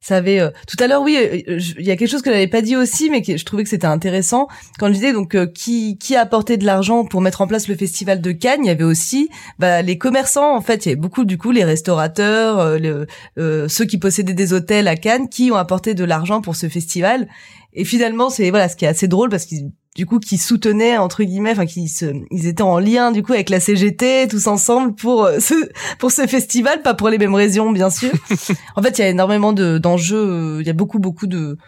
[0.00, 2.46] ça avait euh, tout à l'heure oui euh, il y a quelque chose que j'avais
[2.46, 4.48] pas dit aussi mais que je trouvais que c'était intéressant.
[4.78, 7.68] Quand je disais donc euh, qui qui a apporté de l'argent pour mettre en place
[7.68, 9.28] le festival de Cannes il y avait aussi
[9.58, 10.86] bah, les commerçants en fait.
[10.86, 14.96] Il y avait beaucoup du coup les restaurateurs le, ceux qui possédaient des hôtels à
[14.96, 17.28] Cannes qui ont apporté de l'argent pour ce festival.
[17.72, 20.96] Et finalement c'est voilà ce qui est assez drôle parce qu'ils du coup qui soutenaient
[20.96, 24.46] entre guillemets enfin qui se ils étaient en lien du coup avec la CGT tous
[24.46, 25.54] ensemble pour euh, ce
[25.98, 28.12] pour ce festival pas pour les mêmes raisons bien sûr.
[28.76, 31.58] En fait il y a énormément de d'enjeux euh, il y a beaucoup beaucoup de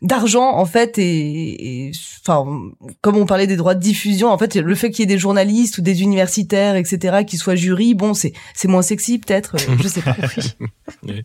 [0.00, 1.90] d'argent en fait et,
[2.20, 2.44] enfin
[3.00, 5.18] comme on parlait des droits de diffusion en fait le fait qu'il y ait des
[5.18, 9.76] journalistes ou des universitaires etc qui soient jury bon c'est c'est moins sexy peut-être euh,
[9.82, 10.16] je sais pas.
[11.02, 11.24] Mais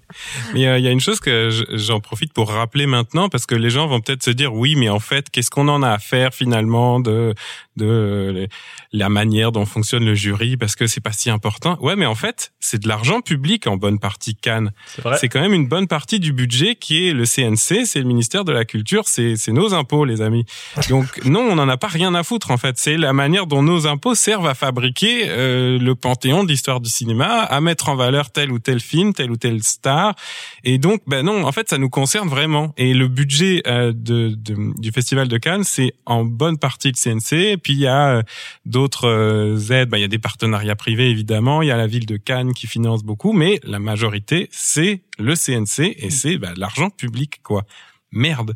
[0.56, 3.88] il y, a une chose que j'en profite pour rappeler maintenant parce que les gens
[3.88, 7.00] vont peut-être se dire oui mais en fait qu'est-ce qu'on en a à faire finalement
[7.00, 7.34] de
[7.76, 8.48] de
[8.92, 11.78] la manière dont fonctionne le jury parce que c'est pas si important.
[11.82, 14.72] Ouais, mais en fait, c'est de l'argent public en bonne partie Cannes.
[15.20, 18.46] C'est quand même une bonne partie du budget qui est le CNC, c'est le ministère
[18.46, 20.46] de la Culture, c'est nos impôts, les amis.
[20.90, 22.78] Donc non, on n'en a pas rien à foutre en fait.
[22.78, 26.90] C'est la manière dont nos impôts servent à fabriquer euh, le panthéon de l'histoire du
[26.90, 30.16] cinéma, à mettre en valeur tel ou tel film, tel ou tel star.
[30.64, 32.74] Et donc, ben non, en fait, ça nous concerne vraiment.
[32.78, 36.94] Et le budget euh, de, de, du Festival de Cannes, c'est en bonne partie le
[36.94, 38.24] CNC puis il y a euh,
[38.66, 39.89] d'autres euh, aides.
[39.89, 41.61] Bah, il y a des partenariats privés évidemment.
[41.61, 45.36] Il y a la ville de Cannes qui finance beaucoup, mais la majorité c'est le
[45.36, 46.11] CNC et mm.
[46.11, 47.64] c'est bah, l'argent public quoi.
[48.11, 48.53] Merde.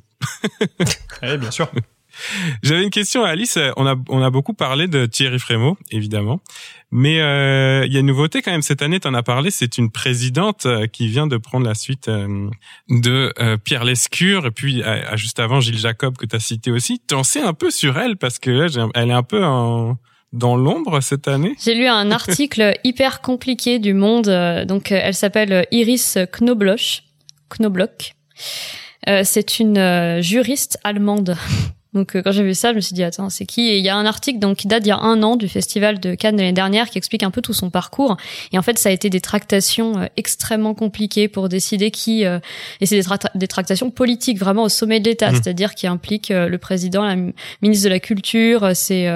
[1.24, 1.72] oui, bien sûr.
[2.64, 3.60] J'avais une question à Alice.
[3.76, 6.42] On a, on a beaucoup parlé de Thierry Frémaux, évidemment.
[6.92, 9.52] Mais euh, il y a une nouveauté quand même cette année, tu en as parlé,
[9.52, 12.50] c'est une présidente euh, qui vient de prendre la suite euh,
[12.90, 13.34] de
[13.66, 14.84] Pierre Lescure et puis
[15.16, 17.02] juste avant Gilles Jacob que tu as cité aussi.
[17.08, 19.42] Tu en sais un peu sur elle parce que elle est un peu
[20.34, 24.30] dans l'ombre cette année J'ai lu un article hyper compliqué du Monde.
[24.66, 27.04] Donc, elle s'appelle Iris Knobloch.
[27.50, 28.16] Knobloch.
[29.06, 31.36] c'est une juriste allemande.
[31.98, 33.70] Donc euh, quand j'ai vu ça, je me suis dit attends, c'est qui?
[33.70, 35.48] Et il y a un article donc qui date d'il y a un an du
[35.48, 38.18] festival de Cannes de l'année dernière qui explique un peu tout son parcours.
[38.52, 42.24] Et en fait, ça a été des tractations euh, extrêmement compliquées pour décider qui.
[42.24, 42.40] Euh,
[42.82, 43.02] et c'est
[43.34, 45.36] des, tractations politiques vraiment au sommet de l'État, mmh.
[45.36, 47.16] c'est-à-dire qui impliquent le président, la
[47.62, 48.72] ministre de la Culture.
[48.76, 49.08] C'est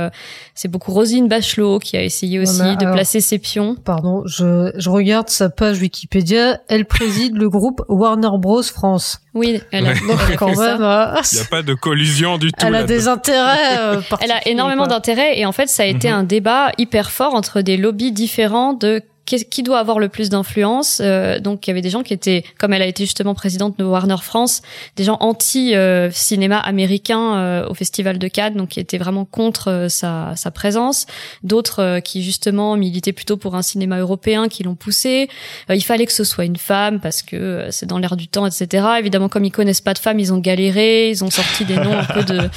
[0.56, 3.76] c'est beaucoup Rosine Bachelot qui a essayé aussi de placer ses pions.
[3.76, 6.60] Pardon, je je regarde sa page Wikipédia.
[6.68, 9.22] Elle préside le groupe Warner Bros France.
[9.34, 9.94] Oui, elle a,
[10.38, 10.82] quand même.
[10.82, 11.22] Hein.
[11.32, 12.66] Il n'y a pas de collusion du tout.
[12.74, 13.78] Elle a des intérêts.
[13.80, 16.16] Euh, elle a énormément d'intérêts et en fait, ça a été mhm.
[16.16, 21.00] un débat hyper fort entre des lobbies différents de qui doit avoir le plus d'influence
[21.02, 23.78] euh, Donc il y avait des gens qui étaient, comme elle a été justement présidente
[23.78, 24.62] de Warner France,
[24.96, 29.26] des gens anti euh, cinéma américain euh, au Festival de Cannes, donc qui étaient vraiment
[29.26, 31.06] contre sa, sa présence.
[31.44, 35.30] D'autres qui justement militaient plutôt pour un cinéma européen, qui l'ont poussé.
[35.70, 38.86] il fallait que ce soit une femme parce que c'est dans l'air du temps, etc.
[39.00, 41.98] Évidemment, comme ils connaissent pas de femmes, ils ont galéré, ils ont sorti des noms
[41.98, 42.50] un peu de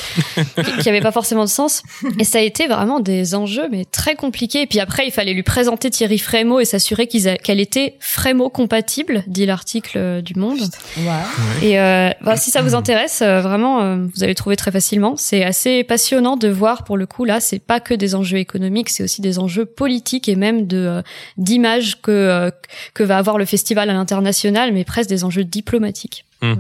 [0.80, 1.82] qui n'avaient pas forcément de sens.
[2.18, 4.62] Et ça a été vraiment des enjeux mais très compliqués.
[4.62, 9.24] Et puis après, il fallait lui présenter Thierry Frémaux et s'assurer qu'elle était Frémo compatible,
[9.26, 10.60] dit l'article euh, du Monde.
[11.62, 15.14] Et euh, bah, si ça vous intéresse, euh, vraiment, vous allez trouver très facilement.
[15.16, 18.90] C'est assez passionnant de voir pour le coup là, c'est pas que des enjeux économiques,
[18.90, 21.02] c'est aussi des enjeux politiques et même de
[21.36, 22.50] d'image que
[22.94, 26.24] que va avoir le festival à l'international, mais presque des enjeux diplomatiques.
[26.42, 26.54] Mmh.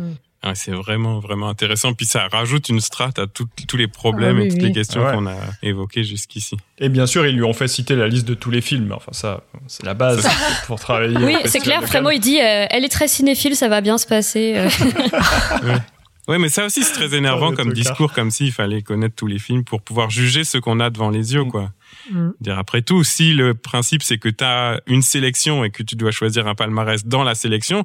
[0.44, 1.94] Mmh c'est vraiment, vraiment intéressant.
[1.94, 5.26] Puis ça rajoute une strate à tous les problèmes ah et toutes les questions qu'on
[5.26, 6.56] a évoquées jusqu'ici.
[6.78, 8.92] Et bien sûr, ils lui ont fait citer la liste de tous les films.
[8.92, 10.26] Enfin, ça, c'est la base
[10.66, 11.16] pour travailler.
[11.16, 11.82] Oui, c'est clair.
[11.84, 14.54] Frémo, il dit, euh, elle est très cinéphile, ça va bien se passer.
[14.56, 14.68] Euh.
[16.26, 19.38] Oui, mais ça aussi, c'est très énervant comme discours, comme s'il fallait connaître tous les
[19.38, 21.70] films pour pouvoir juger ce qu'on a devant les yeux, quoi.
[22.10, 22.30] Mm.
[22.40, 25.96] Dire après tout, si le principe c'est que tu as une sélection et que tu
[25.96, 27.84] dois choisir un palmarès dans la sélection,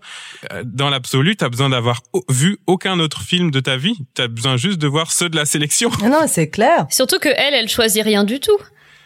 [0.51, 3.97] euh, dans l'absolu, tu as besoin d'avoir vu aucun autre film de ta vie.
[4.15, 5.89] Tu as besoin juste de voir ceux de la sélection.
[6.01, 6.85] Non, non c'est clair.
[6.89, 8.57] Surtout que elle, elle choisit rien du tout.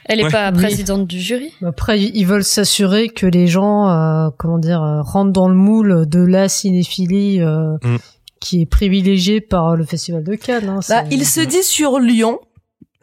[0.06, 1.54] Elle est pas présidente du jury.
[1.66, 6.10] Après, ils veulent s'assurer que les gens, euh, comment dire, euh, rentrent dans le moule
[6.10, 7.40] de la cinéphilie.
[7.40, 7.98] Mm
[8.44, 10.68] qui est privilégié par le Festival de Cannes.
[10.68, 12.40] Hein, bah, il se dit sur Lyon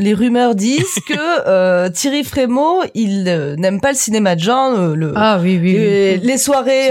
[0.00, 4.78] les rumeurs disent que euh, Thierry Frémaux, il euh, n'aime pas le cinéma de genre.
[4.78, 5.74] Euh, le, ah oui, oui.
[6.22, 6.90] Les, soirées,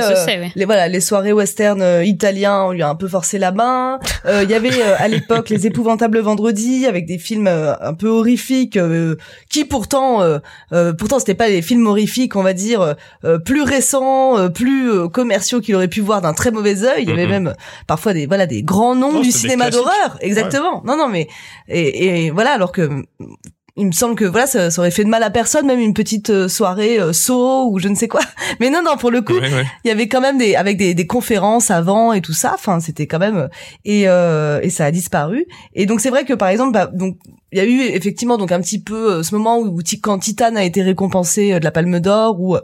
[0.55, 3.99] les voilà, les soirées western italiens, on lui a un peu forcé la main.
[4.25, 8.77] Il y avait à l'époque les épouvantables vendredis avec des films un peu horrifiques,
[9.49, 10.21] qui pourtant,
[10.97, 12.95] pourtant c'était pas des films horrifiques, on va dire
[13.45, 17.03] plus récents, plus commerciaux qu'il aurait pu voir d'un très mauvais œil.
[17.03, 17.55] Il y avait même
[17.87, 20.83] parfois des voilà des grands noms du cinéma d'horreur, exactement.
[20.85, 21.27] Non non mais
[21.67, 22.98] et, et voilà alors que
[23.79, 25.93] il me semble que voilà ça, ça, aurait fait de mal à personne même une
[25.93, 28.19] petite euh, soirée euh, saut ou je ne sais quoi.
[28.59, 29.39] Mais non non pour le coup
[29.85, 32.51] il y avait quand même des avec des, des conférences avant et tout ça.
[32.53, 33.49] Enfin c'était quand même
[33.85, 35.45] et euh, et ça a disparu.
[35.73, 37.17] Et donc c'est vrai que par exemple bah, donc
[37.51, 40.19] il y a eu effectivement donc un petit peu euh, ce moment où, où quand
[40.19, 42.57] Titan a été récompensé de la Palme d'Or où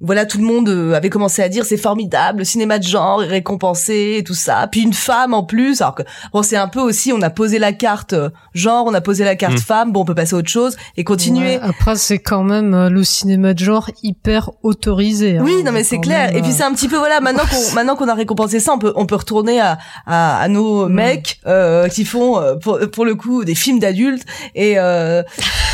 [0.00, 3.22] voilà, tout le monde euh, avait commencé à dire c'est formidable, le cinéma de genre
[3.22, 4.68] est récompensé et tout ça.
[4.70, 6.02] Puis une femme en plus, alors que
[6.32, 9.24] bon, c'est un peu aussi, on a posé la carte euh, genre, on a posé
[9.24, 9.58] la carte mm.
[9.58, 11.58] femme, bon, on peut passer à autre chose et continuer.
[11.60, 15.38] après, c'est quand même euh, le cinéma de genre hyper autorisé.
[15.38, 16.34] Hein, oui, non mais c'est clair.
[16.36, 18.78] Et puis c'est un petit peu voilà, maintenant qu'on maintenant qu'on a récompensé ça, on
[18.78, 20.92] peut on peut retourner à à, à nos mm.
[20.92, 25.22] mecs euh, qui font pour pour le coup des films d'adultes et euh,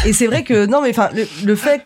[0.04, 1.82] et c'est vrai que non mais enfin le, le fait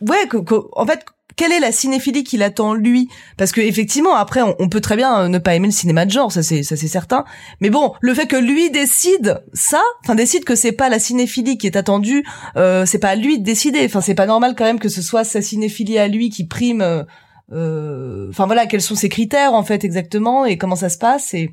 [0.00, 0.38] ouais que,
[0.72, 1.04] en fait
[1.38, 3.08] quelle est la cinéphilie qu'il attend lui?
[3.36, 6.10] Parce que effectivement, après, on, peut très bien euh, ne pas aimer le cinéma de
[6.10, 7.24] genre, ça c'est ça c'est certain.
[7.60, 11.56] Mais bon, le fait que lui décide ça, enfin décide que c'est pas la cinéphilie
[11.56, 12.24] qui est attendue,
[12.56, 13.84] euh, c'est pas à lui de décider.
[13.84, 16.82] Enfin, c'est pas normal quand même que ce soit sa cinéphilie à lui qui prime.
[16.82, 17.04] Euh,
[17.52, 21.32] euh, enfin voilà, quels sont ses critères en fait exactement et comment ça se passe
[21.32, 21.50] et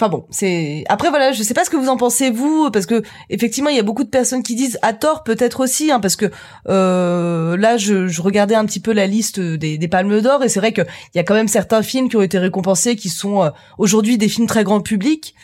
[0.00, 2.86] Enfin bon, c'est après voilà, je sais pas ce que vous en pensez vous, parce
[2.86, 5.98] que effectivement il y a beaucoup de personnes qui disent à tort peut-être aussi, hein,
[5.98, 6.30] parce que
[6.68, 10.60] euh, là je, je, regardais un petit peu la liste des, Palmes d'Or et c'est
[10.60, 13.50] vrai qu'il y a quand même certains films qui ont été récompensés qui sont euh,
[13.76, 15.34] aujourd'hui des films très grand public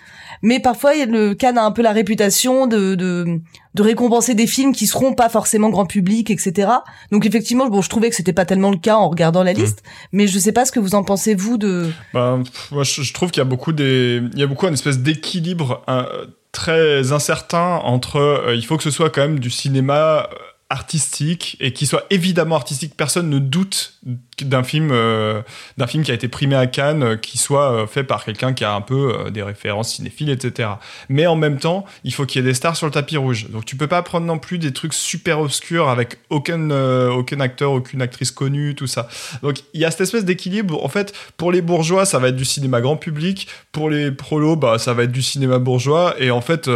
[0.44, 3.40] mais parfois le Cannes a un peu la réputation de, de,
[3.74, 6.68] de récompenser des films qui seront pas forcément grand public, etc.
[7.10, 9.56] Donc effectivement, bon, je trouvais que c'était pas tellement le cas en regardant la mmh.
[9.56, 11.90] liste, mais je sais pas ce que vous en pensez vous de.
[12.12, 12.38] Bah,
[12.70, 15.82] moi, je, trouve qu'il y a beaucoup des, il y a beaucoup une espèce d'équilibre
[15.88, 20.36] euh, très incertain entre, euh, il faut que ce soit quand même du cinéma euh,
[20.70, 22.94] artistique et qui soit évidemment artistique.
[22.96, 23.94] Personne ne doute
[24.42, 25.42] d'un film, euh,
[25.86, 28.64] film qui a été primé à Cannes, euh, qui soit euh, fait par quelqu'un qui
[28.64, 30.70] a un peu des références cinéphiles, etc.
[31.08, 33.50] Mais en même temps, il faut qu'il y ait des stars sur le tapis rouge.
[33.50, 36.70] Donc tu peux pas prendre non plus des trucs super obscurs avec aucun,
[37.10, 39.08] aucun acteur, aucune actrice connue, tout ça.
[39.42, 40.82] Donc il y a cette espèce d'équilibre.
[40.82, 43.48] En fait, pour les bourgeois, ça va être du cinéma grand public.
[43.70, 46.14] Pour les prolos, bah, ça va être du cinéma bourgeois.
[46.18, 46.68] Et en fait,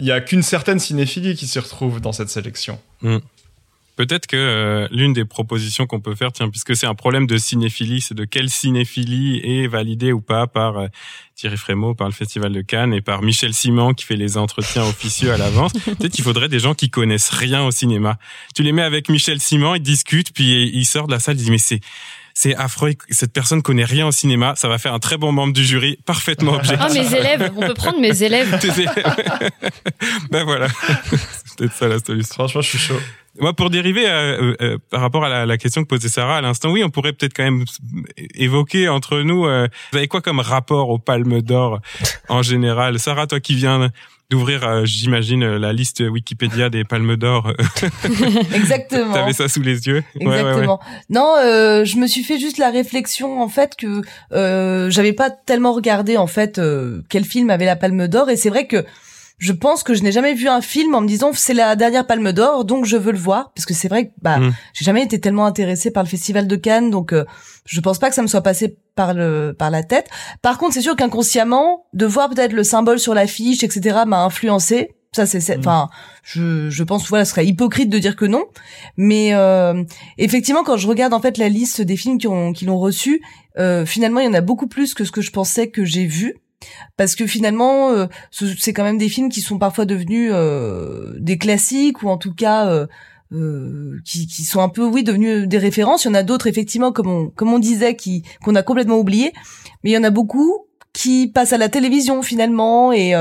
[0.00, 2.80] il y a qu'une certaine cinéphilie qui s'y retrouve dans cette sélection.
[3.02, 3.18] Hmm.
[3.96, 7.36] Peut-être que euh, l'une des propositions qu'on peut faire, tiens, puisque c'est un problème de
[7.36, 10.86] cinéphilie, c'est de quelle cinéphilie est validée ou pas par euh,
[11.36, 14.84] Thierry Frémaux, par le Festival de Cannes et par Michel Simon qui fait les entretiens
[14.84, 15.72] officieux à l'avance.
[15.84, 18.18] Peut-être qu'il faudrait des gens qui connaissent rien au cinéma.
[18.54, 21.40] Tu les mets avec Michel Simon, ils discutent, puis ils sortent de la salle, ils
[21.40, 21.80] disent mais c'est
[22.42, 22.94] c'est affreux.
[23.10, 24.54] Cette personne connaît rien au cinéma.
[24.56, 26.80] Ça va faire un très bon membre du jury, parfaitement objectif.
[26.80, 27.52] Ah, mes élèves.
[27.54, 28.48] On peut prendre mes élèves.
[30.30, 30.68] ben voilà.
[31.44, 32.34] C'est peut-être ça la solution.
[32.34, 33.00] Franchement, je suis chaud.
[33.40, 36.70] Moi, pour dériver euh, euh, par rapport à la, question que posait Sarah à l'instant,
[36.70, 37.64] oui, on pourrait peut-être quand même
[38.34, 39.44] évoquer entre nous.
[39.44, 41.80] Euh, vous avez quoi comme rapport aux Palmes d'Or
[42.30, 42.98] en général?
[42.98, 43.90] Sarah, toi qui viens
[44.30, 47.52] d'ouvrir, euh, j'imagine, euh, la liste Wikipédia des Palmes d'Or.
[48.54, 49.12] Exactement.
[49.12, 50.02] T'avais ça sous les yeux.
[50.18, 50.80] Exactement.
[51.10, 54.02] Non, euh, je me suis fait juste la réflexion en fait que
[54.32, 56.60] euh, j'avais pas tellement regardé en fait
[57.08, 58.84] quel film avait la Palme d'Or et c'est vrai que
[59.40, 62.06] je pense que je n'ai jamais vu un film en me disant c'est la dernière
[62.06, 64.52] Palme d'Or donc je veux le voir parce que c'est vrai que bah mm.
[64.74, 67.24] j'ai jamais été tellement intéressée par le festival de Cannes donc euh,
[67.64, 70.08] je pense pas que ça me soit passé par le par la tête.
[70.42, 74.90] Par contre, c'est sûr qu'inconsciemment de voir peut-être le symbole sur l'affiche etc m'a influencé.
[75.12, 75.60] Ça c'est mm.
[75.60, 75.88] enfin
[76.22, 78.44] je je pense voilà ce serait hypocrite de dire que non
[78.98, 79.82] mais euh,
[80.18, 83.22] effectivement quand je regarde en fait la liste des films qui ont qui l'ont reçu
[83.58, 86.04] euh, finalement il y en a beaucoup plus que ce que je pensais que j'ai
[86.04, 86.36] vu
[86.96, 91.38] parce que finalement euh, c'est quand même des films qui sont parfois devenus euh, des
[91.38, 92.66] classiques ou en tout cas
[93.32, 96.46] euh, qui, qui, sont un peu oui devenus des références il y en a d'autres
[96.46, 99.32] effectivement comme on comme on disait qui qu'on a complètement oublié
[99.82, 103.14] mais il y en a beaucoup qui passent à la télévision finalement et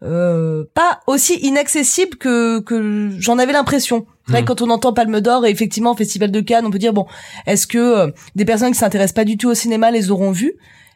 [0.00, 4.06] pas aussi inaccessible que que j'en avais l'impression.
[4.28, 4.44] Mmh.
[4.46, 7.06] quand on entend Palme d'Or et effectivement Festival de Cannes, on peut dire bon,
[7.46, 10.54] est-ce que des personnes qui s'intéressent pas du tout au cinéma les auront vus?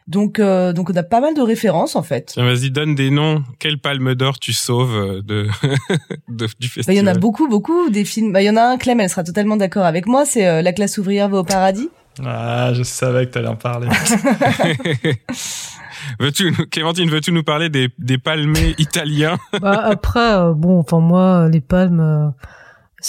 [0.09, 2.33] Donc, euh, donc on a pas mal de références en fait.
[2.35, 3.43] Vas-y, donne des noms.
[3.59, 5.47] Quelle palme d'or tu sauves euh, de,
[6.59, 8.33] du festival bah, Il y en a beaucoup, beaucoup des films.
[8.33, 10.25] Bah, il y en a un, Clem, elle sera totalement d'accord avec moi.
[10.25, 11.89] C'est euh, La classe ouvrière va au paradis.
[12.25, 13.87] Ah, je savais que tu allais en parler.
[16.19, 19.37] veux-tu, Clémentine, veux-tu nous parler des, des palmés italiens?
[19.61, 22.33] Bah, Après, bon, enfin moi, les palmes.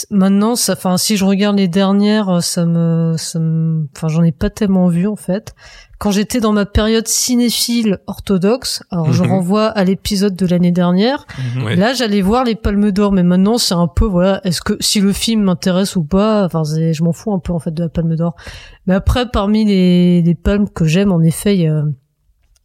[0.09, 4.31] Maintenant, ça, enfin, si je regarde les dernières, ça me, ça me, enfin, j'en ai
[4.31, 5.53] pas tellement vu en fait
[6.01, 9.29] quand j'étais dans ma période cinéphile orthodoxe, alors je mhm.
[9.29, 11.75] renvoie à l'épisode de l'année dernière, mhm.
[11.75, 14.99] là j'allais voir les Palmes d'Or, mais maintenant c'est un peu voilà, est-ce que si
[14.99, 17.89] le film m'intéresse ou pas, enfin je m'en fous un peu en fait de la
[17.89, 18.35] Palme d'Or.
[18.87, 21.69] Mais après parmi les, les palmes que j'aime en effet,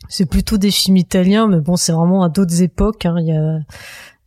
[0.08, 3.04] c'est plutôt des films italiens, mais bon c'est vraiment à d'autres époques.
[3.04, 3.16] Hein.
[3.18, 3.58] Il y a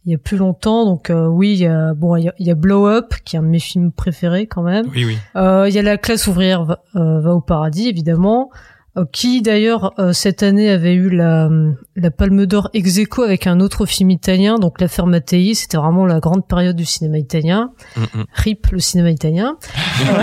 [0.10, 0.86] il y a plus longtemps.
[0.86, 3.48] Donc oui, il y a bon, il y a, Blow Up qui est un de
[3.48, 4.86] mes films préférés quand même.
[4.94, 5.18] Oui, oui.
[5.36, 8.49] il y a la classe ouvrière va, va au paradis évidemment.
[8.98, 11.48] Euh, qui d'ailleurs euh, cette année avait eu la,
[11.95, 16.07] la Palme d'Or ex aequo avec un autre film italien, donc l'affaire Mattei, c'était vraiment
[16.07, 17.72] la grande période du cinéma italien.
[17.95, 18.26] Mm, mm.
[18.34, 19.57] Rip le cinéma italien.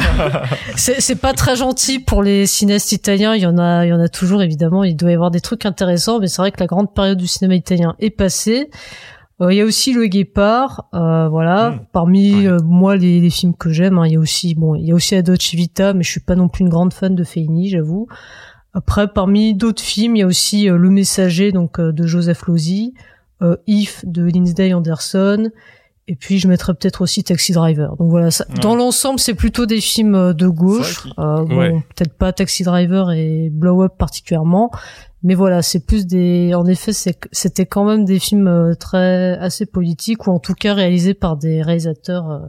[0.77, 4.01] c'est pas très gentil pour les cinéastes italiens, il y en a il y en
[4.01, 6.67] a toujours évidemment, il doit y avoir des trucs intéressants, mais c'est vrai que la
[6.67, 8.69] grande période du cinéma italien est passée.
[9.41, 11.71] Euh, il y a aussi Le Guépard, euh, voilà.
[11.71, 11.81] Mm.
[11.93, 14.93] Parmi moi les, les, films que j'aime, hein, il y a aussi bon, il y
[14.93, 17.69] a aussi Adoce Vita, mais je suis pas non plus une grande fan de Fellini,
[17.69, 18.09] j'avoue.
[18.77, 22.43] Après, parmi d'autres films, il y a aussi euh, Le Messager, donc euh, de Joseph
[22.47, 22.93] Losey,
[23.41, 25.49] euh, If de Lindsay Anderson,
[26.09, 27.97] et puis je mettrais peut-être aussi Taxi Driver.
[27.97, 31.09] Donc voilà, ça, dans l'ensemble, c'est plutôt des films de gauche.
[31.17, 31.47] bon,
[31.95, 34.71] peut-être pas Taxi Driver et Blow Up particulièrement,
[35.27, 36.55] mais voilà, c'est plus des.
[36.55, 41.15] En effet, c'était quand même des films très assez politiques ou en tout cas réalisés
[41.15, 42.49] par des réalisateurs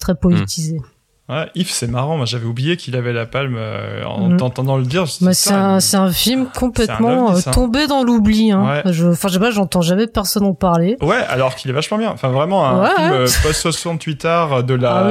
[0.00, 0.80] très politisés.
[1.28, 2.16] Ouais, Yves, c'est marrant.
[2.16, 4.36] Moi, j'avais oublié qu'il avait la palme euh, en mm.
[4.38, 5.04] t'entendant le dire.
[5.20, 8.50] Bah, c'est un, film complètement euh, tombé dans l'oubli.
[8.50, 8.82] Hein.
[8.86, 10.96] Je, enfin, je sais pas, j'entends jamais personne en parler.
[11.02, 12.10] Ouais, alors qu'il est vachement bien.
[12.10, 15.08] Enfin, vraiment un film euh, post 68 art de la,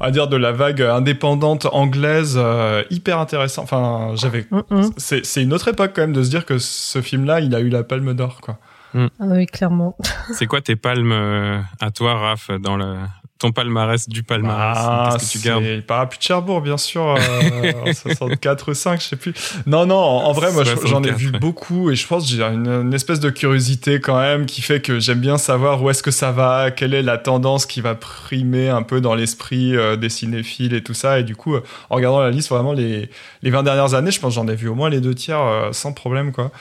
[0.00, 2.40] ah, à dire de la vague indépendante anglaise,
[2.90, 3.62] hyper intéressant.
[3.62, 4.46] Enfin, j'avais.
[4.50, 4.90] Mm, mm.
[4.96, 7.60] C'est, c'est une autre époque quand même de se dire que ce film-là, il a
[7.60, 8.58] eu la palme d'or, quoi.
[8.94, 9.96] Ah oui, clairement.
[10.34, 12.96] C'est quoi tes palmes à toi, Raph, dans le
[13.42, 17.92] ton palmarès du palmarès ah, Qu'est-ce que tu gardes Parapluie de Cherbourg, bien sûr, euh,
[17.92, 19.34] 64 ou 5, je sais plus.
[19.66, 22.94] Non, non, en, vrai, moi, j'en ai vu beaucoup et je pense que j'ai une,
[22.94, 26.30] espèce de curiosité quand même qui fait que j'aime bien savoir où est-ce que ça
[26.30, 30.74] va, quelle est la tendance qui va primer un peu dans l'esprit euh, des cinéphiles
[30.74, 31.18] et tout ça.
[31.18, 33.10] Et du coup, euh, en regardant la liste, vraiment, les,
[33.42, 35.40] les 20 dernières années, je pense que j'en ai vu au moins les deux tiers
[35.40, 36.52] euh, sans problème, quoi.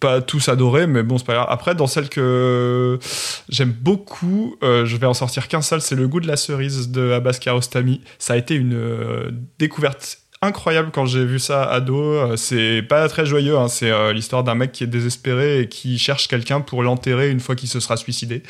[0.00, 1.46] Pas tous adorés, mais bon, c'est pas grave.
[1.50, 2.98] Après, dans celle que
[3.50, 7.12] j'aime beaucoup, je vais en sortir qu'un seul, c'est le goût de la cerise de
[7.12, 8.00] Abbas Kiarostami.
[8.18, 12.00] Ça a été une euh, découverte incroyable quand j'ai vu ça ado.
[12.00, 13.68] Euh, c'est pas très joyeux, hein.
[13.68, 17.40] c'est euh, l'histoire d'un mec qui est désespéré et qui cherche quelqu'un pour l'enterrer une
[17.40, 18.42] fois qu'il se sera suicidé.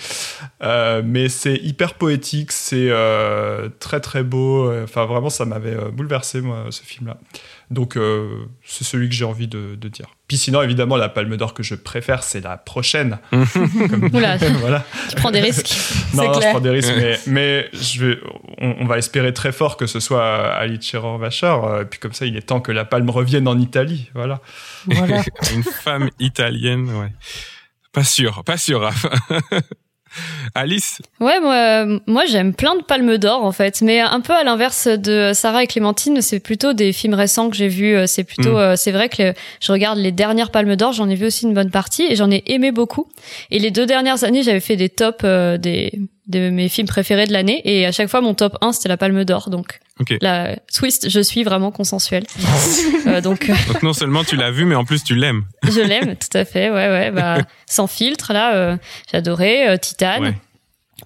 [0.60, 2.90] mais c'est hyper poétique, c'est
[3.80, 4.72] très très beau.
[4.84, 7.18] Enfin, vraiment, ça m'avait bouleversé, moi, ce film-là.
[7.70, 7.98] Donc,
[8.64, 10.06] c'est celui que j'ai envie de, de dire.
[10.32, 13.18] Puis sinon, évidemment, la Palme d'Or que je préfère, c'est la prochaine.
[13.32, 14.38] voilà.
[15.10, 15.76] Tu prends des risques.
[16.14, 16.90] non, je prends des risques,
[17.26, 18.18] mais, je vais,
[18.56, 21.54] on, va espérer très fort que ce soit Ali Cheror Vacher.
[21.64, 24.08] Euh, et puis comme ça, il est temps que la Palme revienne en Italie.
[24.14, 24.40] Voilà.
[24.86, 25.20] voilà.
[25.52, 27.12] Une femme italienne, ouais.
[27.92, 28.88] Pas sûr, pas sûr,
[30.54, 34.44] Alice Ouais, moi, moi j'aime plein de palmes d'or en fait, mais un peu à
[34.44, 37.96] l'inverse de Sarah et Clémentine, c'est plutôt des films récents que j'ai vus.
[37.96, 38.58] Euh, c'est plutôt, mm.
[38.58, 41.54] euh, c'est vrai que je regarde les dernières palmes d'or, j'en ai vu aussi une
[41.54, 43.08] bonne partie et j'en ai aimé beaucoup.
[43.50, 45.92] Et les deux dernières années, j'avais fait des tops euh, des
[46.26, 47.60] de mes films préférés de l'année.
[47.64, 49.50] Et à chaque fois mon top 1 c'était la Palme d'Or.
[49.50, 49.80] Donc
[50.20, 52.24] la twist je suis vraiment consensuelle.
[53.22, 55.44] Donc, donc, non seulement tu l'as vu mais en plus tu l'aimes.
[55.64, 56.70] Je l'aime tout à fait.
[56.70, 58.78] Ouais ouais bah sans filtre là
[59.12, 60.34] j'adorais Titane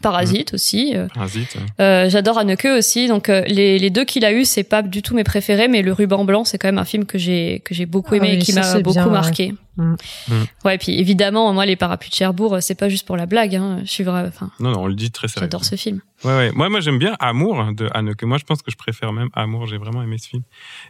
[0.03, 0.93] Parasite aussi.
[0.95, 1.09] Euh.
[1.15, 1.57] Parasite.
[1.81, 3.09] Euh, J'adore Anneke aussi.
[3.09, 5.83] Donc euh, les, les deux qu'il a eu, c'est pas du tout mes préférés, mais
[5.83, 8.35] Le Ruban Blanc, c'est quand même un film que j'ai que j'ai beaucoup aimé ah
[8.35, 9.47] et qui m'a beaucoup marqué.
[9.47, 9.85] Ouais.
[9.85, 9.97] Mm.
[10.29, 10.45] Mm.
[10.65, 13.55] ouais, et puis évidemment, moi les Parapluies de Cherbourg, c'est pas juste pour la blague.
[13.57, 13.81] Hein.
[13.85, 14.25] Je suis vrai.
[14.27, 14.51] Enfin.
[14.61, 15.47] Non, non, on le dit très sérieux.
[15.47, 16.01] J'adore ce film.
[16.25, 16.53] Ouais, ouais.
[16.53, 18.23] Moi, moi, j'aime bien Amour de Anneke.
[18.23, 19.67] Moi, je pense que je préfère même Amour.
[19.67, 20.43] J'ai vraiment aimé ce film.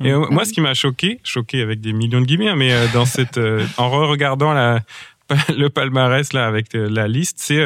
[0.04, 3.06] Et moi, ce qui m'a choqué, choqué avec des millions de guillemets, hein, mais dans
[3.06, 3.40] cette,
[3.76, 4.80] en re-regardant la
[5.56, 7.62] le palmarès là avec la liste, c'est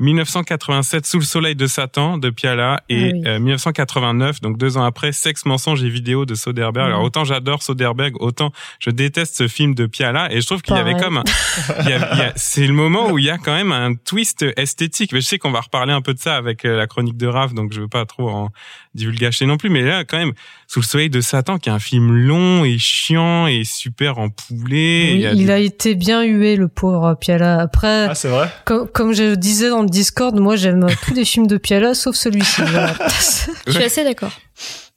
[0.00, 4.84] 1987 Sous le soleil de Satan de Piala et 1989 ah euh, donc deux ans
[4.84, 6.86] après Sexe mensonge et vidéo de Soderbergh.
[6.86, 8.50] Alors autant j'adore Soderbergh, autant
[8.80, 11.22] je déteste ce film de Piala et je trouve qu'il y avait comme
[12.36, 15.12] c'est le moment où il y a quand même un twist esthétique.
[15.12, 17.26] Mais je sais qu'on va reparler un peu de ça avec euh, la chronique de
[17.26, 18.50] Raph donc je veux pas trop en
[18.94, 20.32] divulgacher non plus mais là quand même
[20.66, 25.24] Sous le soleil de Satan qui est un film long et chiant et super empoulé.
[25.32, 27.60] Oui, il, a, été bien hué le pauvre Piala.
[27.60, 28.48] Après ah, c'est vrai?
[28.64, 32.62] Comme, comme je disais dans Discord, moi j'aime tous les films de Piala sauf celui-ci.
[33.66, 34.32] Je suis assez d'accord.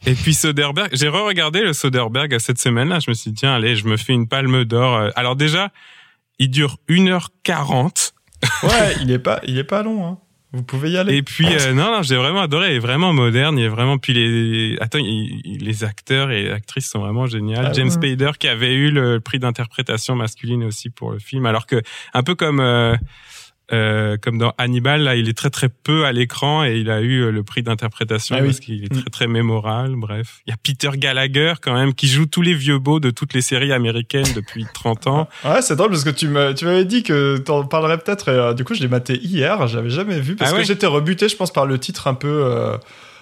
[0.06, 3.00] Et puis Soderbergh, j'ai re-regardé le Soderbergh cette semaine-là.
[3.00, 5.10] Je me suis dit, tiens, allez, je me fais une palme d'or.
[5.16, 5.72] Alors déjà,
[6.40, 8.14] il dure 1h40.
[8.64, 10.20] Ouais, il est pas, il est pas long, hein.
[10.54, 11.18] Vous pouvez y aller.
[11.18, 12.72] Et puis euh, non, non, j'ai vraiment adoré.
[12.72, 13.58] Il est vraiment moderne.
[13.58, 17.60] Il est vraiment puis les attends, les acteurs et actrices sont vraiment géniaux.
[17.62, 21.66] Ah James Spader qui avait eu le prix d'interprétation masculine aussi pour le film, alors
[21.66, 21.82] que
[22.14, 22.96] un peu comme euh,
[23.74, 27.02] euh, comme dans Hannibal, là, il est très très peu à l'écran et il a
[27.02, 28.48] eu euh, le prix d'interprétation Ah oui.
[28.48, 29.96] parce qu'il est très très mémorable.
[29.98, 33.10] Bref, il y a Peter Gallagher quand même qui joue tous les vieux beaux de
[33.10, 35.30] toutes les séries américaines depuis 30 ans.
[35.44, 38.64] Ouais, c'est drôle parce que tu m'avais dit que t'en parlerais peut-être et euh, du
[38.64, 41.36] coup je l'ai maté hier, j'avais jamais vu parce Ah que ouais j'étais rebuté, je
[41.36, 42.78] pense, par le titre un peu euh,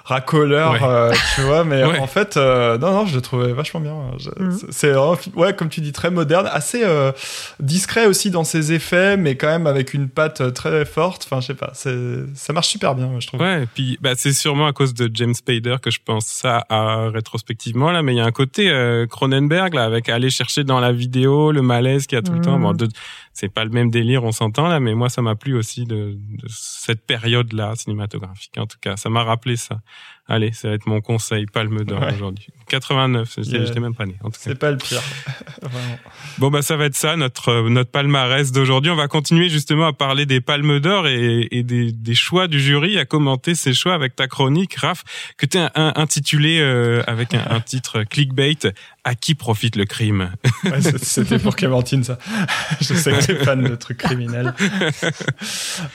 [0.05, 0.79] racoleur, Ouais.
[0.83, 1.99] euh, tu vois, mais Ouais.
[1.99, 3.95] en fait, euh, non, non, je le trouvais vachement bien.
[4.39, 4.51] Mm.
[4.69, 4.95] c'est-
[5.35, 7.11] ouais, comme tu dis, très moderne, assez euh,
[7.59, 11.23] discret aussi dans ses effets, mais quand même avec une patte euh, très forte.
[11.25, 11.95] Enfin, je sais pas, c'est,
[12.35, 13.41] ça marche super bien, moi, je trouve.
[13.41, 16.65] Ouais, et puis bah, c'est sûrement à cause de James Spader que je pense ça
[16.69, 20.63] à, rétrospectivement là, mais il y a un côté euh, Cronenberg là avec aller chercher
[20.63, 22.45] dans la vidéo le malaise qu'il y a tout le Mhm.
[22.45, 22.59] temps.
[22.59, 22.87] Bon, de-
[23.35, 26.17] c'est pas le même délire, on s'entend là, mais moi ça m'a plu aussi de,
[26.17, 28.57] de cette période là cinématographique.
[28.57, 29.81] En tout cas, ça m'a rappelé ça.
[30.27, 32.13] Allez, ça va être mon conseil Palme d'Or Ouais.
[32.15, 32.47] aujourd'hui.
[32.67, 33.65] 89, j'étais Yeah.
[33.65, 34.15] j'étais même pas né.
[34.23, 34.37] En tout cas.
[34.39, 34.99] C'est pas le pire.
[35.61, 35.99] Vraiment.
[36.39, 38.89] Bon bah ça va être ça notre euh, notre palmarès d'aujourd'hui.
[38.89, 42.59] On va continuer justement à parler des palmes d'or et, et des, des choix du
[42.59, 45.03] jury, à commenter ces choix avec ta chronique, Raph,
[45.37, 48.57] que tu as intitulé euh, avec un, un titre clickbait
[49.03, 50.31] à qui profite le crime?
[50.63, 52.17] Ouais, C'était pour Clémentine, ça.
[52.81, 54.55] Je sais que t'es fan de trucs criminels.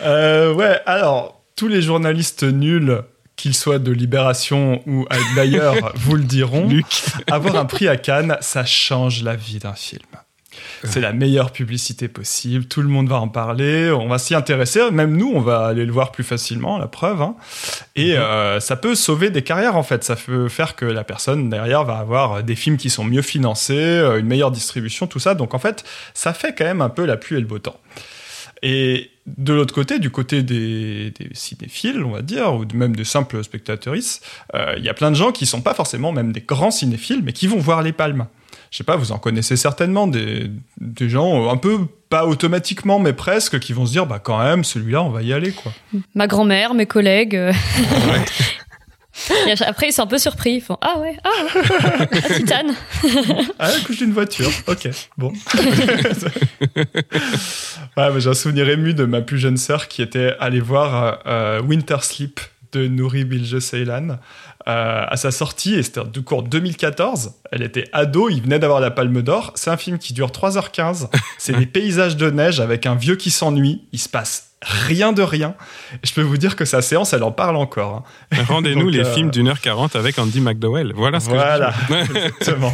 [0.02, 3.02] Euh, ouais, alors, tous les journalistes nuls,
[3.40, 6.86] qu'ils soient de Libération ou d'ailleurs, vous le diront, Luc.
[7.30, 10.02] avoir un prix à Cannes, ça change la vie d'un film.
[10.84, 14.90] C'est la meilleure publicité possible, tout le monde va en parler, on va s'y intéresser,
[14.90, 17.20] même nous, on va aller le voir plus facilement, la preuve.
[17.22, 17.36] hein.
[17.96, 20.02] Et euh, ça peut sauver des carrières, en fait.
[20.04, 23.74] Ça peut faire que la personne derrière va avoir des films qui sont mieux financés,
[23.74, 25.34] euh, une meilleure distribution, tout ça.
[25.34, 25.84] Donc, en fait,
[26.14, 27.78] ça fait quand même un peu la pluie et le beau temps.
[28.62, 33.04] Et de l'autre côté, du côté des, des cinéphiles, on va dire, ou même des
[33.04, 34.20] simples spectatrices,
[34.54, 37.20] euh, il y a plein de gens qui sont pas forcément même des grands cinéphiles,
[37.22, 38.26] mais qui vont voir les palmes.
[38.70, 41.78] Je sais pas, vous en connaissez certainement des, des gens un peu
[42.08, 45.32] pas automatiquement, mais presque, qui vont se dire, bah quand même, celui-là, on va y
[45.32, 45.72] aller, quoi.
[46.14, 47.36] Ma grand-mère, mes collègues.
[47.36, 47.52] euh.
[49.46, 50.54] Et après, ils sont un peu surpris.
[50.54, 51.30] Ils font Ah ouais, ah,
[52.00, 52.74] ah Titane.
[53.58, 54.50] Ah, la couche d'une voiture.
[54.66, 55.32] Ok, bon.
[56.76, 61.20] ouais, mais j'ai un souvenir ému de ma plus jeune sœur qui était allée voir
[61.26, 62.40] euh, Winter Sleep
[62.72, 64.18] de Nouri Bilge Ceylan
[64.68, 67.32] euh, à sa sortie, et c'était du coup en 2014.
[67.50, 69.52] Elle était ado, il venait d'avoir la Palme d'Or.
[69.54, 71.08] C'est un film qui dure 3h15.
[71.38, 73.82] C'est des paysages de neige avec un vieux qui s'ennuie.
[73.92, 75.54] Il se passe rien de rien.
[76.04, 78.04] Je peux vous dire que sa séance, elle en parle encore.
[78.32, 78.42] hein.
[78.48, 80.92] Rendez-nous les euh, films d'une heure quarante avec Andy McDowell.
[80.94, 81.72] Voilà ce que Voilà.
[81.88, 81.94] je.
[82.16, 82.72] Exactement.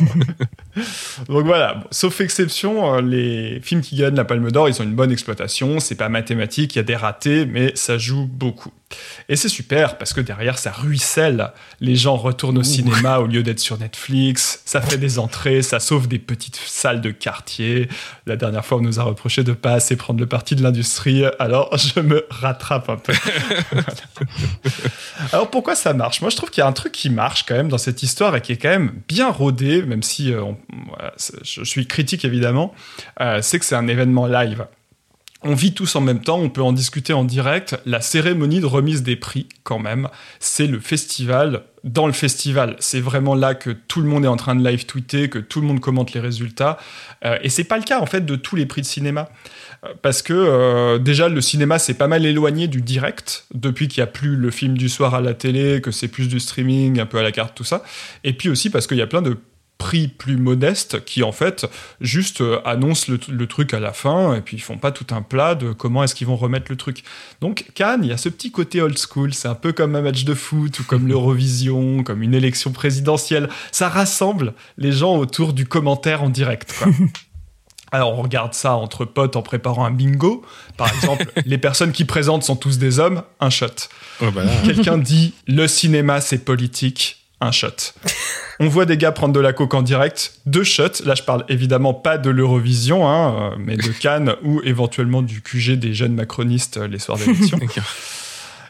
[1.28, 4.84] Donc voilà, Bon, sauf exception, euh, les films qui gagnent la Palme d'Or, ils ont
[4.84, 8.72] une bonne exploitation, c'est pas mathématique, il y a des ratés, mais ça joue beaucoup.
[9.28, 11.50] Et c'est super parce que derrière ça ruisselle,
[11.80, 15.80] les gens retournent au cinéma au lieu d'être sur Netflix, ça fait des entrées, ça
[15.80, 17.88] sauve des petites salles de quartier.
[18.26, 21.24] La dernière fois, on nous a reproché de pas assez prendre le parti de l'industrie,
[21.40, 23.12] alors je me rattrape un peu.
[23.72, 23.86] Voilà.
[25.32, 26.20] Alors pourquoi ça marche?
[26.20, 28.34] Moi je trouve qu'il y a un truc qui marche quand même dans cette histoire
[28.36, 30.58] et qui est quand même bien rodé, même si euh, on-
[30.88, 32.74] voilà, c'est- je suis critique évidemment,
[33.20, 34.66] euh, c'est que c'est un événement live.
[35.42, 37.76] On vit tous en même temps, on peut en discuter en direct.
[37.84, 40.08] La cérémonie de remise des prix, quand même,
[40.40, 42.74] c'est le festival dans le festival.
[42.80, 45.60] C'est vraiment là que tout le monde est en train de live tweeter, que tout
[45.60, 46.78] le monde commente les résultats.
[47.24, 49.28] Euh, et c'est pas le cas en fait de tous les prix de cinéma.
[50.02, 54.02] Parce que euh, déjà le cinéma s'est pas mal éloigné du direct depuis qu'il y
[54.02, 57.06] a plus le film du soir à la télé, que c'est plus du streaming, un
[57.06, 57.82] peu à la carte, tout ça.
[58.24, 59.36] Et puis aussi parce qu'il y a plein de
[59.78, 61.66] prix plus modestes qui en fait
[62.00, 65.14] juste euh, annoncent le, le truc à la fin et puis ils font pas tout
[65.14, 67.04] un plat de comment est-ce qu'ils vont remettre le truc.
[67.40, 70.02] Donc Cannes, il y a ce petit côté old school, c'est un peu comme un
[70.02, 73.48] match de foot ou comme l'Eurovision, comme une élection présidentielle.
[73.70, 76.74] Ça rassemble les gens autour du commentaire en direct.
[76.78, 76.88] Quoi.
[77.92, 80.44] Alors on regarde ça entre potes en préparant un bingo.
[80.76, 83.66] Par exemple, les personnes qui présentent sont tous des hommes, un shot.
[84.20, 84.42] Oh, bah.
[84.64, 87.68] Quelqu'un dit le cinéma c'est politique, un shot.
[88.58, 91.04] On voit des gars prendre de la coke en direct, deux shots.
[91.04, 95.42] Là je parle évidemment pas de l'Eurovision, hein, euh, mais de Cannes ou éventuellement du
[95.42, 97.58] QG des jeunes macronistes euh, les soirs d'élection.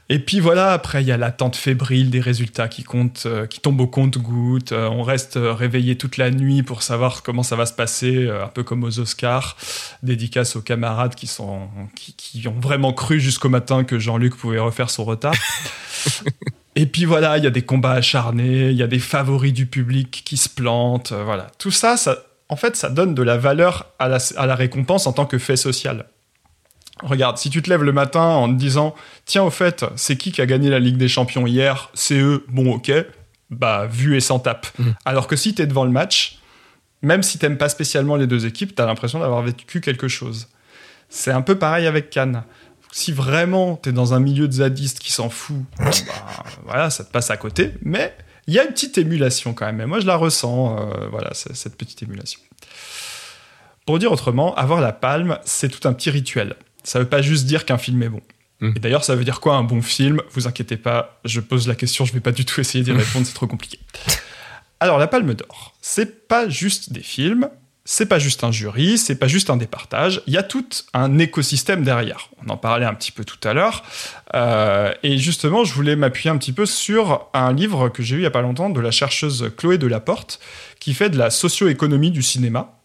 [0.08, 3.58] Et puis voilà, après il y a l'attente fébrile des résultats qui comptent, euh, qui
[3.58, 4.70] tombent au compte-gouttes.
[4.70, 8.28] Euh, on reste euh, réveillé toute la nuit pour savoir comment ça va se passer,
[8.30, 9.56] un peu comme aux Oscars.
[10.04, 14.60] Dédicace aux camarades qui sont, qui, qui ont vraiment cru jusqu'au matin que Jean-Luc pouvait
[14.60, 15.34] refaire son retard.
[16.76, 19.66] Et puis voilà, il y a des combats acharnés, il y a des favoris du
[19.66, 21.50] public qui se plantent, voilà.
[21.58, 22.18] Tout ça, ça,
[22.50, 25.38] en fait, ça donne de la valeur à la, à la récompense en tant que
[25.38, 26.04] fait social.
[27.02, 28.94] Regarde, si tu te lèves le matin en te disant
[29.26, 31.90] Tiens, au fait, c'est qui qui a gagné la Ligue des Champions hier?
[31.94, 32.90] C'est eux, bon, ok,
[33.50, 34.66] bah, vu et sans tape.
[34.78, 34.94] Mhm.
[35.04, 36.38] Alors que si t'es devant le match,
[37.02, 40.48] même si t'aimes pas spécialement les deux équipes, t'as l'impression d'avoir vécu quelque chose.
[41.08, 42.42] C'est un peu pareil avec Cannes.
[42.92, 45.90] si vraiment t'es dans un milieu de zadistes qui s'en fout, bah,
[46.64, 47.74] voilà, ça te passe à côté.
[47.82, 48.16] Mais
[48.46, 49.80] il y a une petite émulation quand même.
[49.80, 52.40] Et moi, je la ressens, euh, voilà, cette petite émulation.
[53.84, 56.56] Pour dire autrement, avoir la palme, c'est tout un petit rituel.
[56.86, 58.20] Ça veut pas juste dire qu'un film est bon.
[58.60, 58.72] Mm.
[58.76, 60.22] Et d'ailleurs, ça veut dire quoi un bon film?
[60.30, 63.26] Vous inquiétez pas, je pose la question, je vais pas du tout essayer d'y répondre,
[63.26, 63.80] c'est trop compliqué.
[64.78, 67.48] Alors, la Palme d'Or, c'est pas juste des films,
[67.84, 71.18] c'est pas juste un jury, c'est pas juste un départage, il y a tout un
[71.18, 72.30] écosystème derrière.
[72.44, 73.82] On en parlait un petit peu tout à l'heure.
[74.34, 78.18] Euh, et justement, je voulais m'appuyer un petit peu sur un livre que j'ai eu
[78.20, 80.38] il y a pas longtemps de la chercheuse Chloé Delaporte,
[80.78, 82.76] qui fait de la socio-économie du cinéma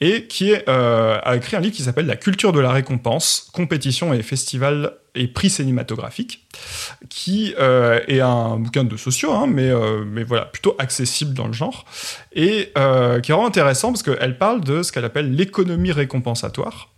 [0.00, 4.12] et qui euh, a écrit un livre qui s'appelle La culture de la récompense, compétition
[4.12, 6.46] et festival et prix cinématographique,
[7.08, 11.46] qui euh, est un bouquin de sociaux, hein, mais, euh, mais voilà, plutôt accessible dans
[11.46, 11.86] le genre,
[12.34, 16.90] et qui est vraiment intéressant parce qu'elle parle de ce qu'elle appelle l'économie récompensatoire,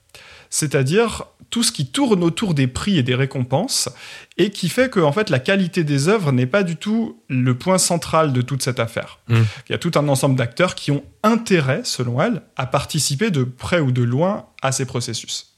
[0.50, 3.88] c'est-à-dire tout ce qui tourne autour des prix et des récompenses,
[4.36, 7.56] et qui fait que en fait, la qualité des œuvres n'est pas du tout le
[7.56, 9.18] point central de toute cette affaire.
[9.28, 9.42] Mm.
[9.68, 13.44] Il y a tout un ensemble d'acteurs qui ont intérêt, selon elle, à participer de
[13.44, 15.48] près ou de loin à ces processus.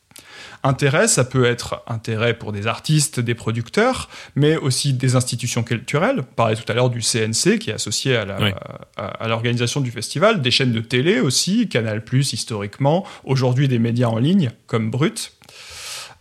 [0.63, 6.19] Intérêt, ça peut être intérêt pour des artistes, des producteurs, mais aussi des institutions culturelles.
[6.19, 8.51] On parlait tout à l'heure du CNC qui est associé Oui.
[8.97, 14.19] à l'organisation du festival, des chaînes de télé aussi, Canal+, historiquement, aujourd'hui des médias en
[14.19, 15.33] ligne comme Brut.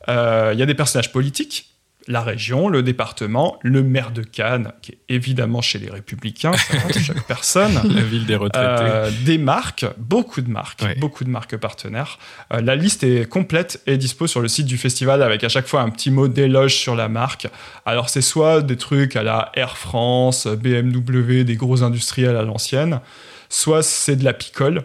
[0.10, 1.70] Euh, Il y a des personnages politiques,
[2.10, 7.00] la région, le département, le maire de Cannes, qui est évidemment chez les Républicains, ça
[7.00, 7.80] chaque personne.
[7.94, 8.66] La ville des retraités.
[8.66, 12.18] Euh, des marques, beaucoup de marques, beaucoup de marques partenaires.
[12.52, 15.68] Euh, la liste est complète et dispo sur le site du festival avec à chaque
[15.68, 17.48] fois un petit mot d'éloge sur la marque.
[17.86, 23.02] Alors c'est soit des trucs à la Air France, BMW, des gros industriels à l'ancienne,
[23.50, 24.84] soit c'est de la picole.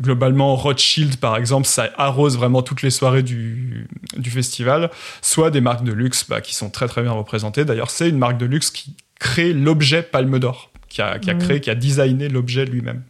[0.00, 4.90] Globalement, Rothschild, par exemple, ça arrose vraiment toutes les soirées du, du festival.
[5.22, 7.64] Soit des marques de luxe bah, qui sont très très bien représentées.
[7.64, 11.34] D'ailleurs, c'est une marque de luxe qui crée l'objet Palme d'Or, qui a, qui a
[11.34, 11.40] Mhm.
[11.40, 13.02] créé, qui a designé l'objet lui-même.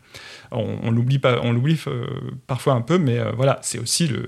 [0.55, 2.05] On, on l'oublie pas, on l'oublie euh,
[2.47, 4.25] parfois un peu, mais euh, voilà, c'est aussi le,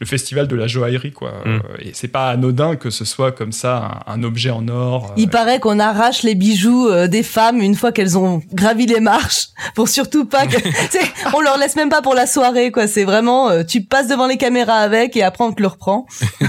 [0.00, 1.32] le festival de la joaillerie, quoi.
[1.44, 1.48] Mm.
[1.48, 5.06] Euh, et c'est pas anodin que ce soit comme ça un, un objet en or.
[5.10, 8.86] euh, Il paraît qu'on arrache les bijoux euh, des femmes une fois qu'elles ont gravi
[8.86, 11.00] les marches pour surtout pas que tu sais,
[11.34, 14.26] on leur laisse même pas pour la soirée quoi, c'est vraiment euh, tu passes devant
[14.26, 16.06] les caméras avec et après on te le reprend.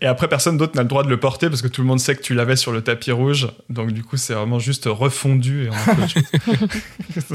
[0.00, 2.00] Et après, personne d'autre n'a le droit de le porter parce que tout le monde
[2.00, 3.48] sait que tu l'avais sur le tapis rouge.
[3.70, 5.66] Donc, du coup, c'est vraiment juste refondu.
[5.66, 7.26] Et, on.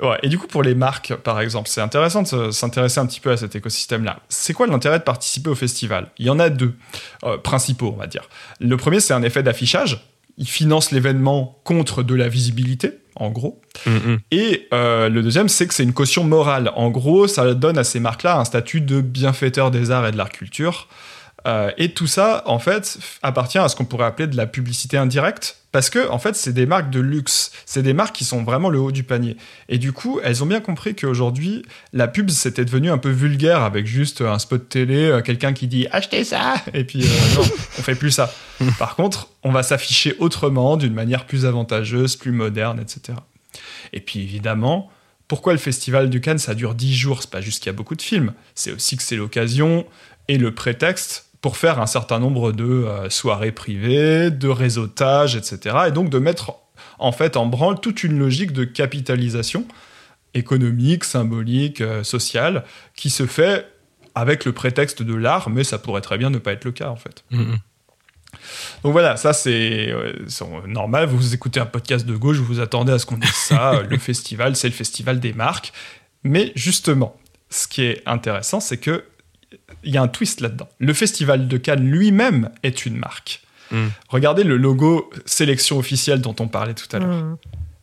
[0.00, 3.06] Ouais, et du coup, pour les marques, par exemple, c'est intéressant de se- s'intéresser un
[3.06, 4.20] petit peu à cet écosystème-là.
[4.28, 6.10] C'est quoi l'intérêt de participer au festival?
[6.18, 6.74] Il y en a deux
[7.24, 8.22] euh, principaux, on va dire.
[8.60, 10.06] Le premier, c'est un effet d'affichage.
[10.36, 13.60] Ils financent l'événement contre de la visibilité, en gros.
[13.86, 14.18] Mm, mm.
[14.30, 16.70] Et euh, le deuxième, c'est que c'est une caution morale.
[16.76, 20.18] En gros, ça donne à ces marques-là un statut de bienfaiteur des arts et de
[20.18, 20.88] la culture.
[21.46, 24.96] Euh, et tout ça, en fait, appartient à ce qu'on pourrait appeler de la publicité
[24.96, 27.50] indirecte, parce que, en fait, c'est des marques de luxe.
[27.66, 29.36] C'est des marques qui sont vraiment le haut du panier.
[29.68, 33.62] Et du coup, elles ont bien compris qu'aujourd'hui, la pub, c'était devenu un peu vulgaire
[33.62, 37.42] avec juste un spot télé, euh, quelqu'un qui dit achetez ça, et puis euh, non,
[37.78, 38.32] on fait plus ça.
[38.78, 43.18] Par contre, on va s'afficher autrement, d'une manière plus avantageuse, plus moderne, etc.
[43.92, 44.90] Et puis évidemment,
[45.26, 47.22] pourquoi le festival du Cannes ça dure 10 jours?
[47.22, 49.84] C'est pas juste qu'il y a beaucoup de films, c'est aussi que c'est l'occasion
[50.28, 55.76] et le prétexte pour faire un certain nombre de euh, soirées privées, de réseautage, etc.
[55.88, 56.54] Et donc de mettre
[56.98, 59.66] en fait en branle toute une logique de capitalisation
[60.32, 62.64] économique, symbolique, euh, sociale,
[62.96, 63.70] qui se fait
[64.14, 66.88] avec le prétexte de l'art, mais ça pourrait très bien ne pas être le cas
[66.88, 67.24] en fait.
[67.30, 67.58] Mm, mm.
[68.82, 71.08] Donc voilà, ça c'est euh, c'est normal.
[71.08, 73.82] Vous écoutez un podcast de gauche, vous vous attendez à ce qu'on dise ça.
[73.90, 75.74] le festival, c'est le festival des marques.
[76.22, 79.04] Mais justement, ce qui est intéressant, c'est que
[79.84, 80.68] il y a un twist là-dedans.
[80.78, 83.42] Le festival de Cannes lui-même est une marque.
[83.70, 83.86] Mm.
[84.08, 87.36] Regardez le logo sélection officielle dont on parlait tout à l'heure Mmh.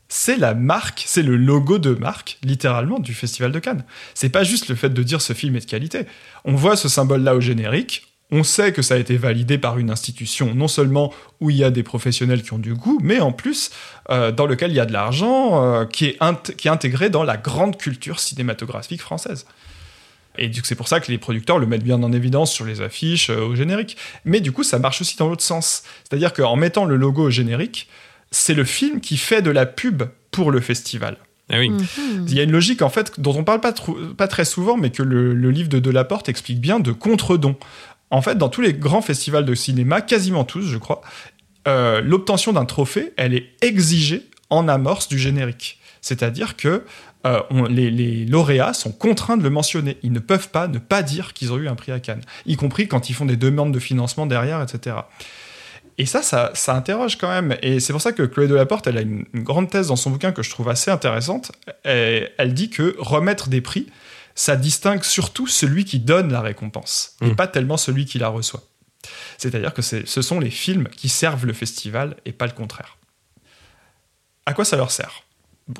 [0.09, 3.83] c'est la marque, c'est le logo de marque, littéralement, du Festival de Cannes.
[4.13, 6.01] C'est pas juste le fait de dire ce film est de qualité.
[6.45, 8.07] On voit ce symbole-là au générique.
[8.33, 11.63] On sait que ça a été validé par une institution, non seulement où il y
[11.65, 13.71] a des professionnels qui ont du goût, mais en plus
[14.09, 17.09] euh, dans lequel il y a de l'argent euh, qui, est int- qui est intégré
[17.09, 19.45] dans la grande culture cinématographique française.
[20.37, 22.65] Et du coup, c'est pour ça que les producteurs le mettent bien en évidence sur
[22.65, 23.97] les affiches, euh, au générique.
[24.25, 25.83] Mais du coup, ça marche aussi dans l'autre sens.
[26.03, 27.89] C'est-à-dire qu'en mettant le logo au générique,
[28.31, 31.17] c'est le film qui fait de la pub pour le festival.
[31.49, 31.69] Ah oui.
[31.69, 32.25] Mhm.
[32.27, 33.73] Il y a une logique en fait dont on parle pas,
[34.27, 37.57] très souvent, mais que le, le livre de Delaporte explique bien de contre-don.
[38.09, 41.01] En fait, dans tous les grands festivals de cinéma, quasiment tous, je crois,
[41.67, 45.79] euh, l'obtention d'un trophée, elle est exigée en amorce du générique.
[46.01, 46.83] C'est-à-dire que
[47.25, 49.97] euh, on- les, les lauréats sont contraints de le mentionner.
[50.03, 52.55] Ils ne peuvent pas ne pas dire qu'ils ont eu un prix à Cannes, y
[52.55, 54.95] compris quand ils font des demandes de financement derrière, etc.
[55.97, 57.57] Et ça, ça, ça interroge quand même.
[57.61, 60.09] Et c'est pour ça que Chloé Delaporte, elle a une, une grande thèse dans son
[60.09, 61.51] bouquin que je trouve assez intéressante.
[61.83, 63.87] Elle dit que remettre des prix,
[64.33, 67.35] ça distingue surtout celui qui donne la récompense, et Mm.
[67.35, 68.63] pas tellement celui qui la reçoit.
[69.37, 72.97] C'est-à-dire que ce sont les films qui servent le festival et pas le contraire.
[74.45, 75.23] À quoi ça leur sert?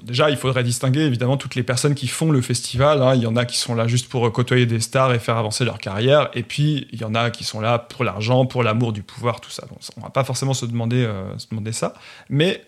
[0.04, 3.02] Déjà, il faudrait distinguer évidemment toutes les personnes qui font le festival.
[3.02, 3.16] hein.
[3.16, 5.66] Il y en a qui sont là juste pour côtoyer des stars et faire avancer
[5.66, 6.30] leur carrière.
[6.34, 9.42] Et puis, il y en a qui sont là pour l'argent, pour l'amour du pouvoir,
[9.42, 9.64] tout ça.
[9.98, 11.94] On va pas forcément se demander, euh, se demander ça.
[12.30, 12.64] Mais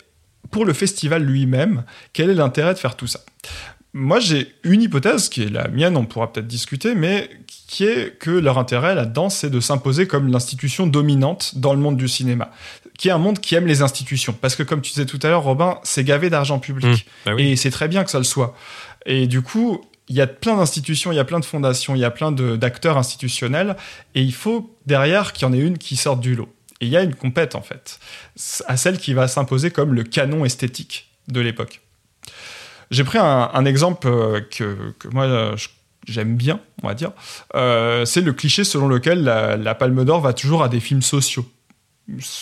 [0.50, 3.20] pour le festival lui-même, quel est l'intérêt de faire tout ça?
[3.96, 8.18] Moi, j'ai une hypothèse qui est la mienne, on pourra peut-être discuter, mais qui est
[8.18, 12.50] que leur intérêt là-dedans, c'est de s'imposer comme l'institution dominante dans le monde du cinéma,
[12.98, 14.32] qui est un monde qui aime les institutions.
[14.32, 16.86] Parce que, comme tu disais tout à l'heure, Robin, c'est gavé d'argent public.
[16.86, 16.96] Mmh,
[17.26, 17.48] bah oui.
[17.50, 18.56] Et c'est très bien que ça le soit.
[19.06, 22.00] Et du coup, il y a plein d'institutions, il y a plein de fondations, il
[22.00, 23.76] y a plein d'acteurs institutionnels,
[24.14, 26.48] et il faut derrière qu'il y en ait une qui sorte du lot.
[26.80, 27.98] Et il y a une compète, en fait,
[28.66, 31.80] à celle qui va s'imposer comme le canon esthétique de l'époque.
[32.90, 35.68] J'ai pris un, un exemple euh, que, que moi, euh, je-
[36.06, 37.12] j'aime bien, on va dire.
[37.54, 41.00] Euh, c'est le cliché selon lequel la, la Palme d'Or va toujours à des films
[41.02, 41.46] sociaux.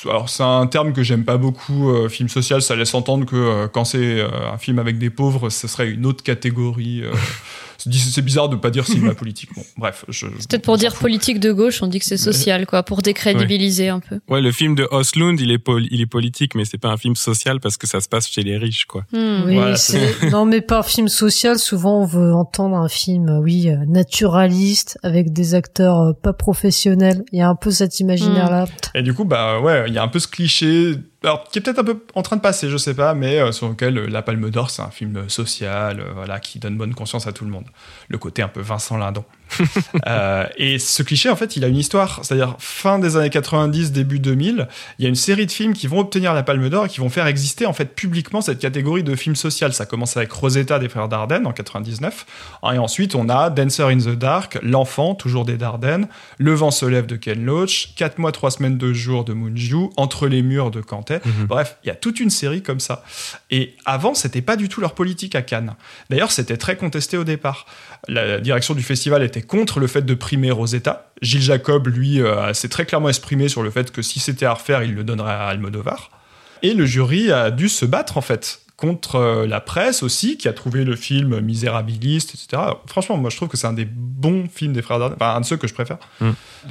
[0.06, 3.36] Alors c'est un terme que j'aime pas beaucoup, euh, film social, ça laisse entendre que
[3.36, 7.04] euh, quand c'est euh, un film avec des pauvres, ce serait une autre catégorie.
[7.78, 9.50] c'est bizarre de pas dire cinéma politique.
[9.54, 12.66] Bon, bref, je, C'est peut-être pour dire politique de gauche, on dit que c'est social,
[12.66, 14.20] quoi, pour décrédibiliser un peu.
[14.28, 16.96] Ouais, le film de Oslund, il est, pol- il est politique, mais c'est pas un
[16.96, 19.04] film social parce que ça se passe chez les riches, quoi.
[19.12, 19.42] Hmm.
[19.46, 20.30] Oui, Voilà, c'est...
[20.30, 24.98] non, mais par film social, souvent on veut entendre un film, euh, oui, euh, naturaliste,
[25.02, 27.24] avec des acteurs euh, pas professionnels.
[27.32, 28.66] Il y a un peu cet imaginaire-là.
[28.94, 30.94] Et du coup, bah ouais, il y a un peu ce cliché,
[31.24, 33.52] alors qui est peut-être un peu en train de passer, je sais pas, mais euh,
[33.52, 36.94] sur lequel euh, La Palme d'Or, c'est un film social, euh, voilà, qui donne bonne
[36.94, 37.66] conscience à tout le monde.
[38.08, 39.24] Le côté un peu Vincent Lindon.
[40.08, 42.20] Euh, et ce cliché, en fait, il a une histoire.
[42.22, 44.68] C'est-à-dire, fin des années 90, début 2000,
[44.98, 47.00] il y a une série de films qui vont obtenir la Palme d'Or et qui
[47.00, 49.72] vont faire exister, en fait, publiquement cette catégorie de film social.
[49.72, 52.26] Ça commence avec Rosetta des frères Dardenne en 99.
[52.72, 56.08] Et ensuite, on a Dancer in the Dark, L'Enfant, toujours des Dardennes,
[56.38, 59.90] Le vent se lève de Ken Loach, 4 mois, 3 semaines, 2 jours de Moonju,
[59.96, 61.20] Entre les murs de Cantet.
[61.24, 61.46] Mhm.
[61.46, 63.04] Bref, il y a toute une série comme ça.
[63.50, 65.74] Et avant, c'était pas du tout leur politique à Cannes.
[66.10, 67.66] D'ailleurs, c'était très contesté au départ.
[68.08, 71.12] La direction du festival était contre le fait de primer Rosetta.
[71.22, 74.54] Gilles Jacob, lui, euh, s'est très clairement exprimé sur le fait que si c'était à
[74.54, 76.10] refaire, il le donnerait à Almodovar.
[76.62, 80.48] Et le jury a dû se battre, en fait, contre euh, la presse aussi, qui
[80.48, 82.60] a trouvé le film misérabiliste, etc.
[82.86, 85.40] Franchement, moi, je trouve que c'est un des bons films des frères Dardenne, enfin, un
[85.40, 85.98] de ceux que je préfère.
[86.20, 86.30] Mm.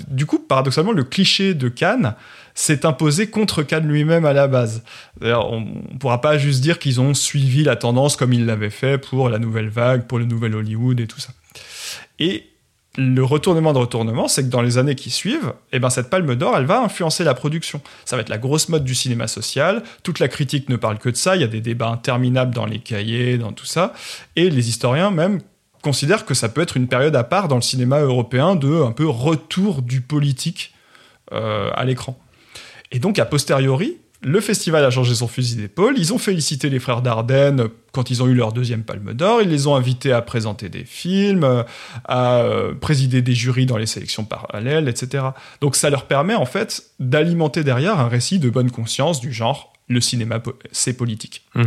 [0.09, 2.15] Du coup, paradoxalement, le cliché de Cannes
[2.61, 4.83] s'est imposé contre Cannes lui-même à la base.
[5.19, 8.69] D'ailleurs, on ne pourra pas juste dire qu'ils ont suivi la tendance comme ils l'avaient
[8.69, 11.33] fait pour la nouvelle vague, pour le nouvel Hollywood et tout ça.
[12.19, 12.45] Et
[12.97, 16.35] le retournement de retournement, c'est que dans les années qui suivent, eh ben cette palme
[16.35, 17.81] d'or, elle va influencer la production.
[18.05, 19.81] Ça va être la grosse mode du cinéma social.
[20.03, 21.35] Toute la critique ne parle que de ça.
[21.35, 23.93] Il y a des débats interminables dans les cahiers, dans tout ça.
[24.35, 25.39] Et les historiens même
[25.81, 28.91] considèrent que ça peut être une période à part dans le cinéma européen de un
[28.91, 30.75] peu retour du politique
[31.31, 32.19] euh, à l'écran.
[32.91, 35.95] Et donc, a posteriori, le festival a changé son fusil d'épaule.
[35.97, 39.41] Ils ont félicité les frères Dardenne quand ils ont eu leur deuxième palme d'or.
[39.41, 41.65] Ils les ont invités à présenter des films,
[42.05, 45.23] à euh, présider des jurys dans les sélections parallèles, etc.
[45.61, 49.73] Donc, ça leur permet en fait d'alimenter derrière un récit de bonne conscience du genre
[49.87, 50.41] le cinéma,
[50.71, 51.43] c'est politique.
[51.53, 51.63] Mm.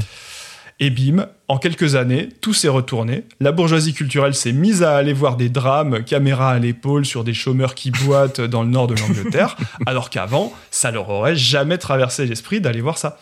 [0.81, 3.25] Et bim, en quelques années, tout s'est retourné.
[3.39, 7.35] La bourgeoisie culturelle s'est mise à aller voir des drames, caméra à l'épaule, sur des
[7.35, 9.57] chômeurs qui boitent dans le nord de l'Angleterre,
[9.87, 13.19] alors qu'avant, ça leur aurait jamais traversé l'esprit d'aller voir ça.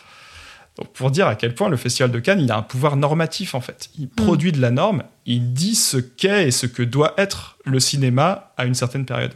[0.77, 3.53] Donc pour dire à quel point le Festival de Cannes, il a un pouvoir normatif
[3.53, 3.89] en fait.
[3.99, 7.79] Il produit de la norme, il dit ce qu'est et ce que doit être le
[7.79, 9.33] cinéma à une certaine période.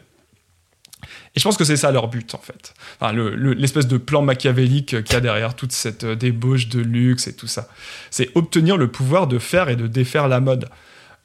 [1.37, 2.73] Et je pense que c'est ça leur but en fait.
[3.13, 7.35] L'espèce de plan machiavélique qu'il y a derrière toute cette euh, débauche de luxe et
[7.35, 7.67] tout ça.
[8.09, 10.67] C'est obtenir le pouvoir de faire et de défaire la mode.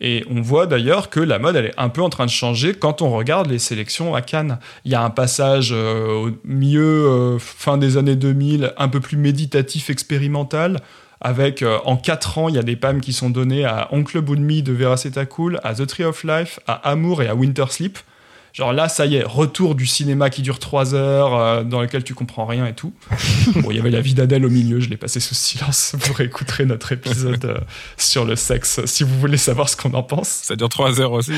[0.02, 2.74] Et on voit d'ailleurs que la mode, elle est un peu en train de changer
[2.74, 4.58] quand on regarde les sélections à Cannes.
[4.84, 9.00] Il y a un passage euh, au milieu, euh, fin des années 2000, un peu
[9.00, 10.80] plus méditatif, expérimental,
[11.22, 14.62] avec en quatre ans, il y a des PAM qui sont donnés à Oncle Boonmi
[14.62, 17.96] de Vera Cool, à The Tree of Life, à Amour et à Winter Sleep.
[18.52, 22.04] Genre là, ça y est, retour du cinéma qui dure trois heures, euh, dans lequel
[22.04, 22.92] tu comprends rien et tout.
[23.56, 25.94] bon, il y avait la vie d'Adèle au milieu, je l'ai passé sous silence.
[25.98, 27.58] Vous réécouterez notre épisode euh,
[27.96, 30.28] sur le sexe si vous voulez savoir ce qu'on en pense.
[30.28, 31.32] Ça dure trois heures aussi.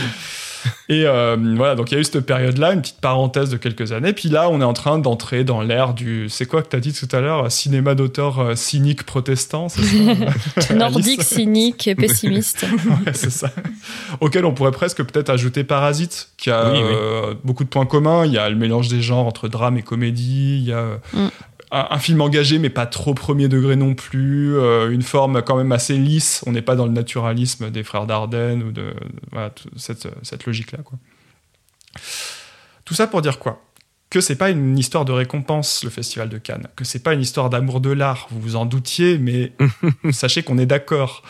[0.89, 3.93] Et euh, voilà, donc il y a eu cette période-là, une petite parenthèse de quelques
[3.93, 4.13] années.
[4.13, 6.29] Puis là, on est en train d'entrer dans l'ère du.
[6.29, 9.83] C'est quoi que tu as dit tout à l'heure Cinéma d'auteur euh, cynique protestant, c'est
[9.83, 12.67] ça Nordique, cynique et pessimiste.
[13.07, 13.51] ouais, c'est ça.
[14.21, 18.27] Auquel on pourrait presque peut-être ajouter Parasite, qui a euh, beaucoup de points communs.
[18.27, 20.59] Il y a le mélange des genres entre drame et comédie.
[20.59, 20.99] Il y a.
[21.13, 21.29] Mm
[21.75, 25.73] un, film engagé mais pas trop premier degré non plus, euh, une forme quand même
[25.73, 26.43] assez lisse.
[26.47, 28.95] On n'est pas dans le naturalisme des frères Dardenne ou de,
[29.33, 30.79] voilà, cette, cette logique-là.
[30.85, 30.99] Quoi.
[32.85, 33.61] Tout ça pour dire quoi?
[34.11, 37.21] Que c'est pas une histoire de récompense le festival de Cannes, que c'est pas une
[37.21, 39.53] histoire d'amour de l'art, vous vous en doutiez, mais
[40.13, 41.25] sachez qu'on est d'accord.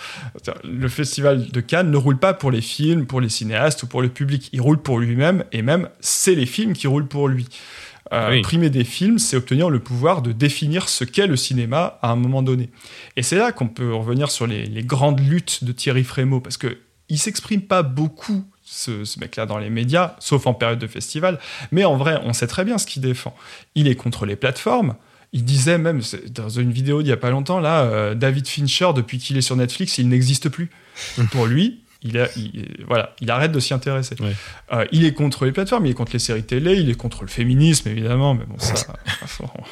[0.64, 4.02] Le festival de Cannes ne roule pas pour les films, pour les cinéastes ou pour
[4.02, 7.48] le public, il roule pour lui-même et même c'est les films qui roulent pour lui.
[8.12, 12.10] Euh, primer des films, c'est obtenir le pouvoir de définir ce qu'est le cinéma à
[12.10, 12.70] un moment donné.
[13.16, 16.78] Et c'est là qu'on peut revenir sur les, grandes luttes de Thierry Frémaux, parce que
[17.08, 21.38] il s'exprime pas beaucoup ce, ce mec-là dans les médias, sauf en période de festival.
[21.70, 23.34] Mais en vrai, on sait très bien ce qu'il défend.
[23.74, 24.94] Il est contre les plateformes.
[25.32, 26.00] Il disait même
[26.30, 29.42] dans une vidéo d'il y a pas longtemps là, euh, David Fincher depuis qu'il est
[29.42, 30.70] sur Netflix, il n'existe plus.
[31.32, 34.14] Pour lui, il, voilà, il arrête de s'y intéresser.
[34.72, 37.22] Euh, il est contre les plateformes, il est contre les séries télé, il est contre
[37.22, 38.94] le féminisme évidemment, mais bon ça,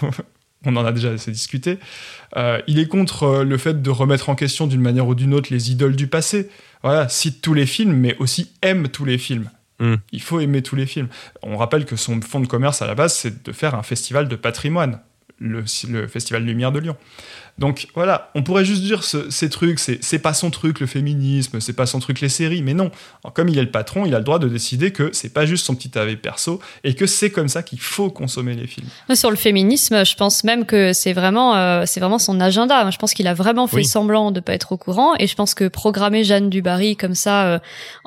[0.65, 1.79] on en a déjà assez discuté.
[2.37, 5.35] Euh, il est contre euh, le fait de remettre en question d'une manière ou d'une
[5.35, 6.49] autre les idoles du passé.
[6.83, 9.51] Voilà, cite tous les films, mais aussi aime tous les films.
[9.79, 9.97] Hmm.
[10.13, 11.09] Il faut aimer tous les films.
[11.43, 14.29] On rappelle que son fonds de commerce à la base, c'est de faire un festival
[14.29, 15.01] de patrimoine,
[15.39, 16.97] le, le Festival Lumière de Lyon.
[17.59, 21.75] Donc voilà, on pourrait juste dire ces trucs, c'est pas son truc le féminisme, c'est
[21.75, 22.91] pas son truc les séries, mais non.
[23.35, 25.67] comme il est le patron, il a le droit de décider que c'est pas juste
[25.67, 28.89] son petit AV perso et que c'est comme ça qu'il faut consommer les films.
[29.15, 32.91] Sur le féminisme, je pense même que c'est vraiment, euh, c'est vraiment son agenda.
[32.91, 35.55] Je pense qu'il a vraiment fait semblant de pas être au courant et je pense
[35.55, 37.59] que programmer Jeanne Dubarry comme ça euh,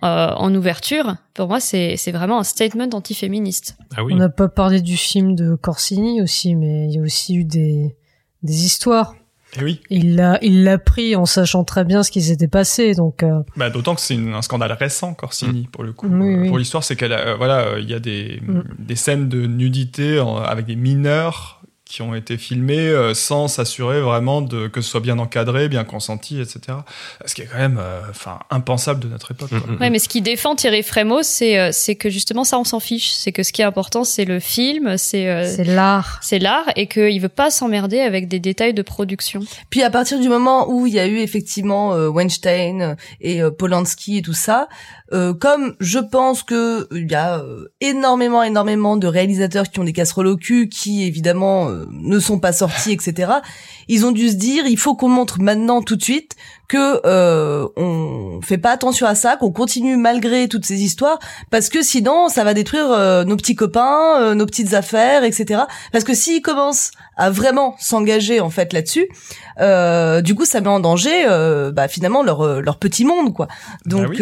[0.03, 3.77] euh, en ouverture, pour moi, c'est vraiment un statement antiféministe.
[3.95, 4.13] Ah oui.
[4.13, 7.43] On n'a pas parlé du film de Corsini aussi, mais il y a aussi eu
[7.43, 7.95] des,
[8.43, 9.13] des histoires.
[9.57, 9.82] Eh oui.
[9.90, 13.23] Il l'a, il l'a pris en sachant très bien ce qui s'était passé, donc.
[13.23, 13.41] Euh...
[13.56, 15.68] Bah, d'autant que c'est un scandale récent, Corsini, mm.
[15.68, 16.07] pour le coup.
[16.07, 18.64] Euh, pour l'histoire, c'est qu'elle, euh, voilà, euh, il y a des, mm.
[18.80, 24.41] des scènes de nudité avec des mineurs qui ont été filmés euh, sans s'assurer vraiment
[24.41, 26.80] de que ce soit bien encadré, bien consenti, etc.
[27.26, 29.52] Ce qui est quand même, euh, enfin, impensable de notre époque.
[29.52, 32.57] Mm, mm, ouais, mais ce qui défend Thierry Frémaux, c'est euh, c'est que justement ça,
[32.57, 33.12] on s'en fiche.
[33.12, 36.88] C'est que ce qui est important, c'est le film, c'est c'est l'art, c'est l'art, et
[36.88, 39.41] qu'il veut pas s'emmerder avec des détails de production.
[39.70, 44.22] Puis à partir du moment où il y a eu effectivement Weinstein et Polanski et
[44.24, 44.68] tout ça,
[45.11, 47.44] comme je pense que il y a
[47.80, 52.53] énormément, énormément de réalisateurs qui ont des casseroles au cul, qui évidemment ne sont pas
[52.53, 53.34] sortis, etc.
[53.88, 56.36] Ils ont dû se dire, il faut qu'on montre maintenant tout de suite
[56.67, 61.19] que euh, on fait pas attention à ça, qu'on continue malgré toutes ces histoires,
[61.51, 65.63] parce que sinon ça va détruire euh, nos petits copains, euh, nos petites affaires, etc.
[65.91, 69.07] Parce que s'ils commencent à vraiment s'engager en fait là-dessus,
[69.59, 73.47] euh, du coup ça met en danger euh, bah, finalement leur leur petit monde quoi.
[73.47, 73.55] Bah
[73.85, 74.21] donc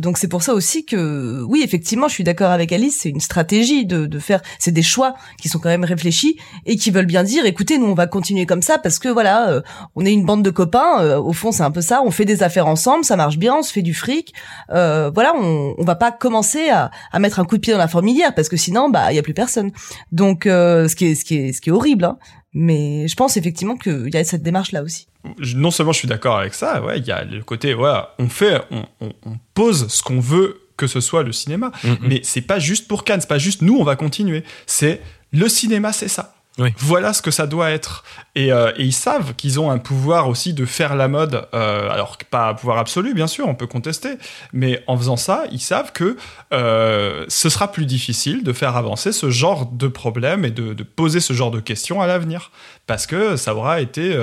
[0.00, 3.20] donc c'est pour ça aussi que oui effectivement je suis d'accord avec Alice, c'est une
[3.20, 7.06] stratégie de de faire, c'est des choix qui sont quand même réfléchis et qui veulent
[7.06, 9.62] bien dire écoutez nous on va continuer comme ça parce que voilà
[9.96, 12.02] on est une bande de copains, au fond c'est un peu ça.
[12.04, 14.32] On fait des affaires ensemble, ça marche bien, on se fait du fric.
[14.70, 17.78] Euh, voilà, on, on va pas commencer à, à, mettre un coup de pied dans
[17.78, 19.70] la fourmilière parce que sinon, bah, il y a plus personne.
[20.12, 22.04] Donc, euh, ce qui est, ce qui est, ce qui est horrible.
[22.04, 22.18] Hein.
[22.52, 25.06] Mais je pense effectivement qu'il y a cette démarche là aussi.
[25.54, 28.28] Non seulement je suis d'accord avec ça, ouais, il y a le côté, voilà, on
[28.28, 31.98] fait, on, on, on pose ce qu'on veut que ce soit le cinéma, mm-hmm.
[32.00, 34.44] mais c'est pas juste pour Cannes, c'est pas juste nous, on va continuer.
[34.66, 36.34] C'est le cinéma, c'est ça.
[36.78, 38.04] Voilà ce que ça doit être.
[38.38, 41.46] Euh, et, ils savent qu'ils ont un pouvoir aussi de faire la mode.
[41.54, 44.10] Euh, alors, pas un pouvoir absolu, bien sûr, on peut contester.
[44.52, 46.16] Mais en faisant ça, ils savent que
[46.52, 51.20] euh, ce sera plus difficile de faire avancer ce genre de problème et de, poser
[51.20, 52.50] ce genre de questions à l'avenir.
[52.86, 54.14] Parce que ça aura été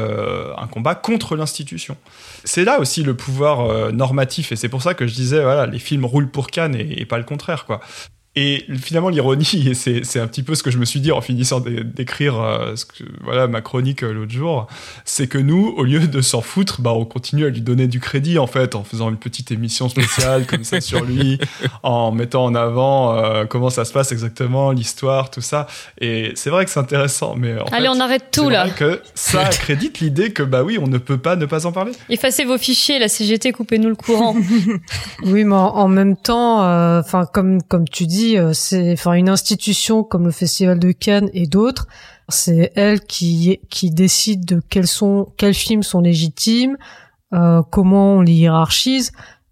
[0.58, 1.96] un combat contre l'institution.
[2.44, 4.52] C'est là aussi le pouvoir normatif.
[4.52, 7.06] Et c'est pour ça que je disais, voilà, les films roulent pour Cannes et, et
[7.06, 7.80] pas le contraire, quoi.
[8.40, 11.22] Et finalement, l'ironie, et c'est un petit peu ce que je me suis dit en
[11.22, 12.76] finissant d'écrire euh,
[13.24, 14.68] voilà, ma chronique euh, l'autre jour,
[15.06, 18.00] c'est que nous, au lieu de s'en foutre, bah, on continue à lui donner du
[18.00, 21.40] crédit, en fait, en faisant une petite émission spéciale comme ça sur lui,
[21.84, 25.66] en mettant en avant euh, comment ça se passe exactement, l'histoire, tout ça.
[26.00, 28.70] Et c'est vrai que c'est intéressant, mais en Allez, on arrête tout, là.
[28.70, 31.94] que ça accrédite l'idée que, bah oui, on ne peut pas ne pas en parler.
[32.10, 34.36] Effacez vos fichiers, la CGT, coupez-nous le courant.
[35.24, 36.60] oui, mais en, même temps,
[37.00, 41.30] enfin, comme, comme tu dis, euh, c'est enfin une institution comme le Festival de Cannes
[41.34, 41.88] et d'autres,
[42.30, 46.76] c'est elle qui qui décide de quels sont quels films sont légitimes,
[47.34, 49.12] euh, comment on les hiérarchise.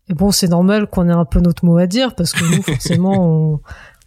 [0.10, 2.62] Et bon, c'est normal qu'on ait un peu notre mot à dire parce que nous,
[2.74, 3.60] forcément, on,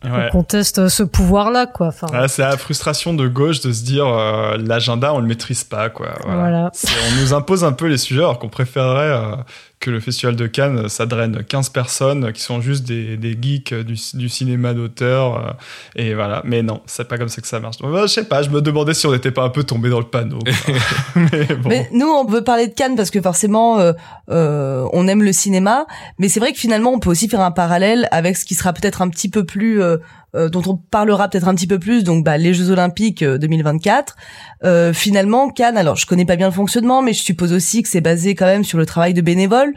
[0.04, 0.28] Ouais.
[0.28, 1.88] on conteste ce pouvoir-là, quoi.
[1.88, 5.64] Enfin, Ah, c'est la frustration de gauche de se dire euh, l'agenda on le maîtrise
[5.64, 6.10] pas quoi.
[6.24, 6.38] Voilà.
[6.40, 6.70] Voilà.
[6.72, 9.34] C'est- On nous impose un peu les sujets alors qu'on préférerait euh,
[9.80, 13.74] que le festival de Cannes ça draine 15 personnes qui sont juste des, des geeks
[13.74, 15.52] du, du cinéma d'auteur euh,
[15.96, 16.42] et voilà.
[16.44, 17.76] Mais non, c'est pas comme ça que ça marche.
[17.80, 19.98] Bah, je sais pas, je me demandais si on n'était pas un peu tombé dans
[19.98, 20.38] le panneau.
[21.16, 21.68] mais bon.
[21.68, 23.92] Mais nous, on veut parler de Cannes parce que forcément, euh,
[24.30, 25.86] euh, on aime le cinéma.
[26.18, 28.72] Mais c'est vrai que finalement, on peut aussi faire un parallèle avec ce qui sera
[28.72, 29.98] peut-être un petit peu plus, euh,
[30.38, 32.04] euh, dont on parlera peut-être un petit peu plus.
[32.04, 34.16] Donc, bah, les Jeux Olympiques euh, 2024.
[34.64, 35.76] Euh, finalement, Cannes.
[35.76, 38.46] Alors, je connais pas bien le fonctionnement, mais je suppose aussi que c'est basé quand
[38.46, 39.74] même sur le travail de bénévoles.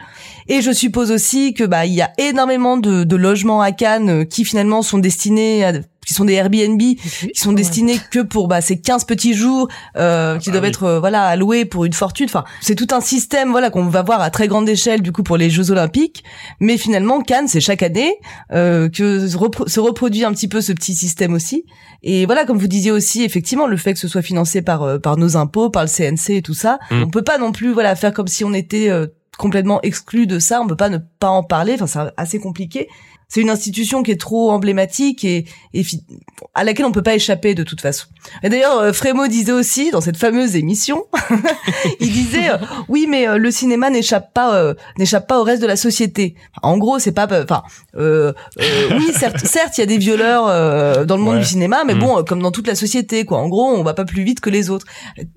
[0.47, 4.09] Et je suppose aussi que bah, il y a énormément de, de logements à Cannes
[4.09, 5.73] euh, qui finalement sont destinés à
[6.11, 9.67] qui sont des Airbnb qui sont destinés que pour bah, ces 15 petits jours
[9.97, 10.69] euh, qui bah doivent oui.
[10.69, 12.25] être euh, voilà alloués pour une fortune.
[12.25, 15.23] Enfin, c'est tout un système voilà qu'on va voir à très grande échelle du coup
[15.23, 16.23] pour les Jeux Olympiques.
[16.59, 18.13] Mais finalement, Cannes, c'est chaque année
[18.51, 21.65] euh, que se, repro- se reproduit un petit peu ce petit système aussi.
[22.03, 24.97] Et voilà, comme vous disiez aussi, effectivement, le fait que ce soit financé par euh,
[24.99, 27.03] par nos impôts, par le CNC et tout ça, Mm.
[27.03, 29.07] on peut pas non plus voilà faire comme si on était euh,
[29.38, 30.61] complètement exclu de ça.
[30.61, 31.73] On peut pas ne pas en parler.
[31.79, 32.88] Enfin, c'est assez compliqué.
[33.33, 36.03] C'est une institution qui est trop emblématique et, et fi-
[36.53, 38.07] à laquelle on peut pas échapper de toute façon.
[38.43, 41.05] Et d'ailleurs, euh, Frémo disait aussi dans cette fameuse émission,
[42.01, 42.57] il disait euh,
[42.89, 46.35] oui, mais euh, le cinéma n'échappe pas euh, n'échappe pas au reste de la société.
[46.61, 47.63] En gros, c'est pas enfin
[47.95, 51.39] euh, euh, oui, certes, certes, il y a des violeurs euh, dans le monde Ouais.
[51.39, 51.99] du cinéma, mais Mm.
[51.99, 53.37] bon, euh, comme dans toute la société, quoi.
[53.37, 54.85] En gros, on va pas plus vite que les autres.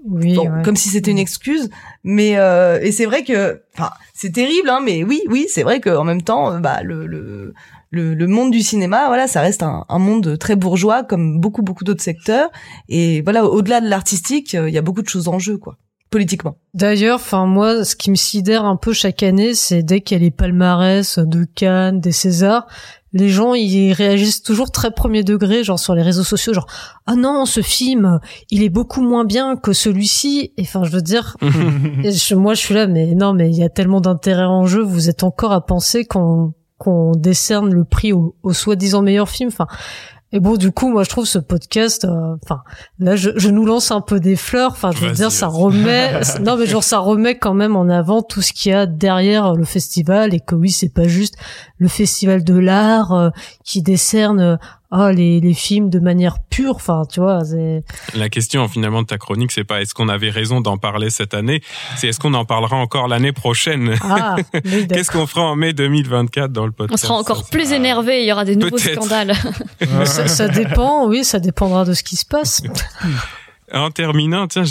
[0.04, 0.48] Oui, ouais.
[0.64, 1.70] comme si c'était une excuse,
[2.05, 5.81] mais euh, et c'est vrai que, enfin, c'est terrible, hein, mais oui, oui, c'est vrai
[5.81, 7.55] qu'en même temps, euh, bah, le, le
[7.97, 11.85] le monde du cinéma, voilà, ça reste un, un monde très bourgeois, comme beaucoup beaucoup
[11.85, 12.51] d'autres secteurs,
[12.89, 15.76] et voilà, au-delà de l'artistique, euh, il y a beaucoup de choses en jeu, quoi,
[16.15, 16.57] politiquement.
[16.74, 20.20] D'ailleurs, enfin moi, ce qui me sidère un peu chaque année, c'est dès qu'il y
[20.20, 22.69] a les palmarès de Cannes, des Césars,
[23.12, 26.69] les gens ils réagissent toujours très premier degré, genre sur les réseaux sociaux, genre
[27.07, 28.20] ah non, ce film,
[28.51, 30.53] il est beaucoup moins bien que celui-ci.
[30.57, 33.65] Et enfin, je veux dire, je- moi je suis là, mais non, mais il y
[33.65, 34.82] a tellement d'intérêt en jeu.
[34.82, 39.49] Vous êtes encore à penser qu'on qu'on décerne le prix au, au soi-disant meilleur film.
[39.49, 39.66] Enfin.
[40.35, 42.65] Et bon, du coup, moi, je trouve ce podcast, euh, enfin,
[42.98, 44.73] là, je, je nous lance un peu des fleurs.
[44.73, 48.20] Enfin, je veux dire, ça remet, non, mais genre, ça remet quand même en avant
[48.20, 51.36] tout ce qu'il y a derrière le festival et que oui, c'est pas juste
[51.78, 53.31] le festival de l'art euh,
[53.62, 54.56] qui décerne, euh,
[54.96, 56.76] ah, les, les films de manière pure.
[56.76, 57.82] Enfin, tu vois, c'est,
[58.14, 61.34] La question finalement de ta chronique, c'est pas est-ce qu'on avait raison d'en parler cette
[61.34, 61.60] année,
[61.96, 63.94] c'est est-ce qu'on en parlera encore l'année prochaine?
[64.02, 64.86] ah, oui.
[64.88, 67.76] Qu'est-ce qu'on fera en mai 2024 dans le On podcast sera encore Ça, plus c'est-
[67.76, 69.34] énervé, il y aura des nouveaux scandales.
[70.04, 72.62] ça, ça dépend, oui, ça dépendra de ce qui se passe.
[73.73, 74.65] En terminant, tiens,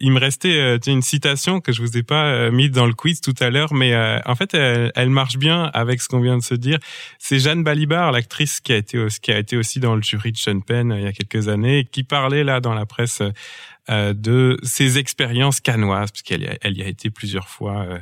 [0.00, 2.94] il me restait euh, une citation que je vous ai pas euh, mise dans le
[2.94, 6.20] quiz tout à l'heure, mais euh, en fait, elle, elle marche bien avec ce qu'on
[6.20, 6.78] vient de se dire.
[7.18, 10.38] C'est Jeanne Balibar, l'actrice qui a été qui a été aussi dans le jury de
[10.38, 13.22] Sean Penn euh, il y a quelques années, qui parlait là dans la presse
[13.90, 17.82] euh, de ses expériences canoises, parce qu'elle y a- elle y a été plusieurs fois.
[17.82, 17.98] euh,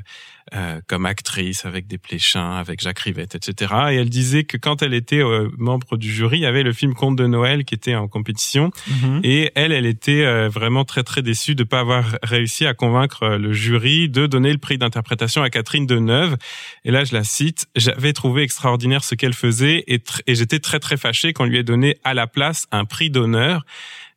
[0.55, 3.75] euh, comme actrice avec des Pléchins, avec Jacques Rivette, etc.
[3.91, 6.73] Et elle disait que quand elle était euh, membre du jury, il y avait le
[6.73, 8.71] film Conte de Noël qui était en compétition.
[8.87, 9.21] Mhm.
[9.25, 13.37] Et elle, elle était euh, vraiment très très déçue de pas avoir réussi à convaincre
[13.37, 16.37] le jury de donner le prix d'interprétation à Catherine Deneuve.
[16.85, 20.79] Et là, je la cite j'avais trouvé extraordinaire ce qu'elle faisait et, et j'étais très
[20.79, 23.65] très fâché qu'on lui ait donné à la place un prix d'honneur.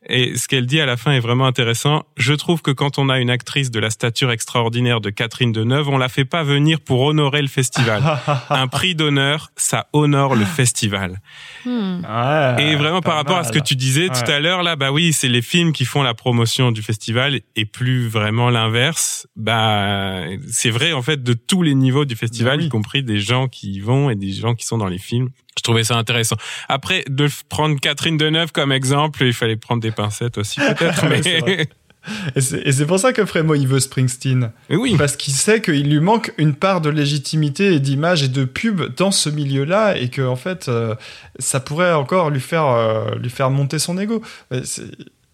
[0.08, 2.04] Et ce qu'elle dit à la fin est vraiment intéressant.
[2.16, 5.90] Je trouve que quand on a une actrice de la stature extraordinaire de Catherine Deneuve,
[5.90, 8.02] on la fait pas venir pour honorer le festival.
[8.50, 11.20] un prix d'honneur, ça honore le festival.
[11.66, 12.00] Hmm.
[12.06, 14.92] Ouais, Et vraiment par rapport à ce que tu disais tout à l'heure là, bah
[14.94, 19.28] oui, c'est les films qui font la promotion du festival et plus vraiment l'inverse.
[19.36, 22.68] Bah c'est vrai en fait de tous les niveaux du festival, Bah oui.
[22.68, 25.30] y compris des gens qui y vont et des gens qui sont dans les films.
[25.60, 26.38] Je trouvais ça intéressant.
[26.70, 31.68] Après de prendre Catherine Deneuve comme exemple, il fallait prendre des pincettes aussi peut-être, mais.
[32.36, 34.52] Et c'est pour ça que Frémo, il veut Springsteen.
[34.70, 34.96] Oui.
[34.98, 38.96] Parce qu'il sait qu'il lui manque une part de légitimité et d'image et de pub
[38.96, 40.96] dans ce milieu-là et que, en fait, euh,
[41.40, 44.24] ça pourrait encore lui faire, euh, lui faire monter son ego.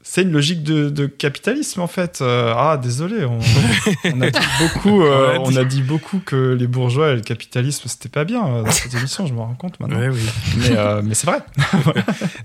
[0.08, 2.20] C'est une logique de, de capitalisme, en fait.
[2.22, 3.40] Euh, ah, désolé, on,
[4.14, 7.88] on a dit beaucoup, euh, On a dit beaucoup que les bourgeois et le capitalisme,
[7.88, 9.98] c'était pas bien euh, dans cette émission, je me rends compte maintenant.
[9.98, 10.22] Ouais, oui.
[10.58, 11.40] Mais, mais c'est vrai.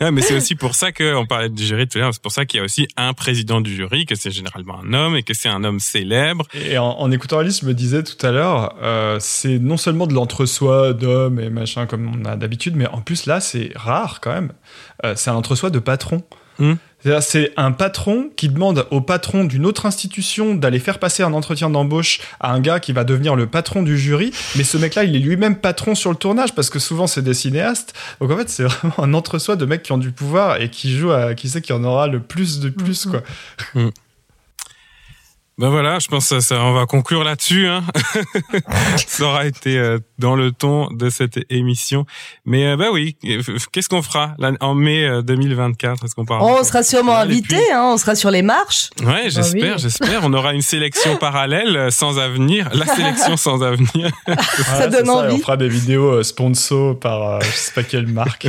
[0.11, 2.15] Mais c'est aussi pour ça qu'on parlait du jury tout à l'heure.
[2.15, 4.95] C'est pour ça qu'il y a aussi un président du jury, que c'est généralement un
[4.95, 6.47] homme et que c'est un homme célèbre.
[6.55, 8.75] Et en, en écoutant Alice, je me disais tout à l'heure,
[9.21, 13.27] c'est non seulement de l'entre-soi d'hommes et machin comme on a d'habitude, mais en plus
[13.27, 14.53] là, c'est rare quand même.
[15.15, 16.23] C'est un entre-soi de patron.
[16.59, 16.75] Hmm.
[17.21, 21.71] C'est un patron qui demande au patron d'une autre institution d'aller faire passer un entretien
[21.71, 24.33] d'embauche à un gars qui va devenir le patron du jury.
[24.57, 27.35] Mais ce mec-là, il est lui-même patron sur le tournage parce que souvent c'est des
[27.35, 27.95] cinéastes.
[28.21, 30.97] Donc en fait, c'est vraiment un entre-soi de mecs qui ont du pouvoir et qui
[30.97, 33.23] jouent à qui sait qui en aura le plus de plus, quoi.
[35.61, 37.67] Ben voilà, je pense que ça, on va conclure là-dessus.
[37.67, 37.85] Hein.
[39.07, 42.07] ça aura été euh, dans le ton de cette émission.
[42.47, 43.19] Mais euh, bah oui,
[43.71, 47.99] qu'est-ce qu'on fera là, en mai 2024 Est-ce qu'on On sera sûrement invité, hein, on
[47.99, 48.89] sera sur les marches.
[49.05, 50.23] Ouais, j'espère, j'espère.
[50.25, 54.11] On aura une sélection parallèle euh, sans avenir, la sélection sans avenir.
[54.65, 55.35] ça donne envie.
[55.35, 58.49] on fera des vidéos sponsor par je sais pas quelle marque.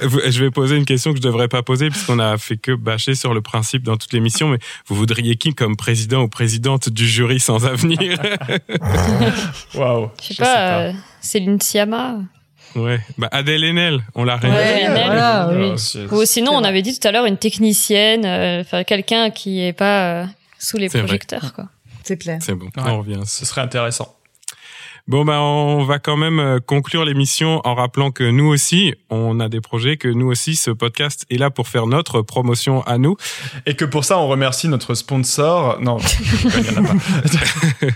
[0.00, 3.14] je vais poser une question que je devrais pas poser puisqu'on a fait que bâcher
[3.14, 4.48] sur le principe dans toute l'émission.
[4.48, 8.18] Mais vous voudriez qui comme président ou présidente du jury sans avenir.
[9.74, 10.10] Waouh.
[10.20, 12.18] Je sais pas, euh, Céline Sciamma.
[12.74, 15.74] Ouais, bah Adèle Haenel, on l'a ouais, voilà, oui.
[16.10, 20.22] Ou sinon, on avait dit tout à l'heure une technicienne, euh, quelqu'un qui est pas
[20.22, 20.26] euh,
[20.58, 21.68] sous les projecteurs, quoi.
[22.02, 22.38] C'est clair.
[22.42, 23.20] C'est bon, on revient.
[23.24, 24.16] Ce serait intéressant.
[25.06, 29.38] Bon ben on va quand même euh, conclure l'émission en rappelant que nous aussi on
[29.38, 32.96] a des projets, que nous aussi ce podcast est là pour faire notre promotion à
[32.96, 33.14] nous.
[33.66, 35.78] Et que pour ça on remercie notre sponsor.
[35.82, 35.98] Non,
[36.42, 36.94] il y en a pas.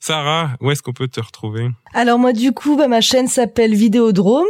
[0.00, 1.68] Sarah, où est-ce qu'on peut te retrouver?
[1.92, 4.46] Alors moi du coup bah, ma chaîne s'appelle Vidéodrome.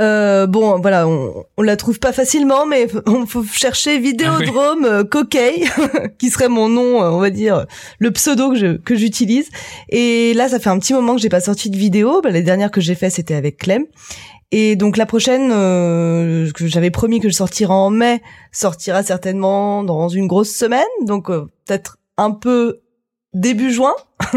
[0.00, 5.04] Euh, bon, voilà, on, on la trouve pas facilement, mais on faut chercher Vidéodrome ah
[5.04, 5.64] Coquet,
[6.18, 7.66] qui serait mon nom, euh, on va dire,
[7.98, 9.50] le pseudo que je que j'utilise.
[9.90, 12.20] Et là, ça fait un petit moment que j'ai pas sorti de vidéo.
[12.22, 13.84] Bah, les dernières que j'ai fait, c'était avec Clem.
[14.50, 19.82] Et donc la prochaine, euh, que j'avais promis que je sortirais en mai, sortira certainement
[19.82, 22.80] dans une grosse semaine, donc euh, peut-être un peu
[23.34, 23.94] début juin.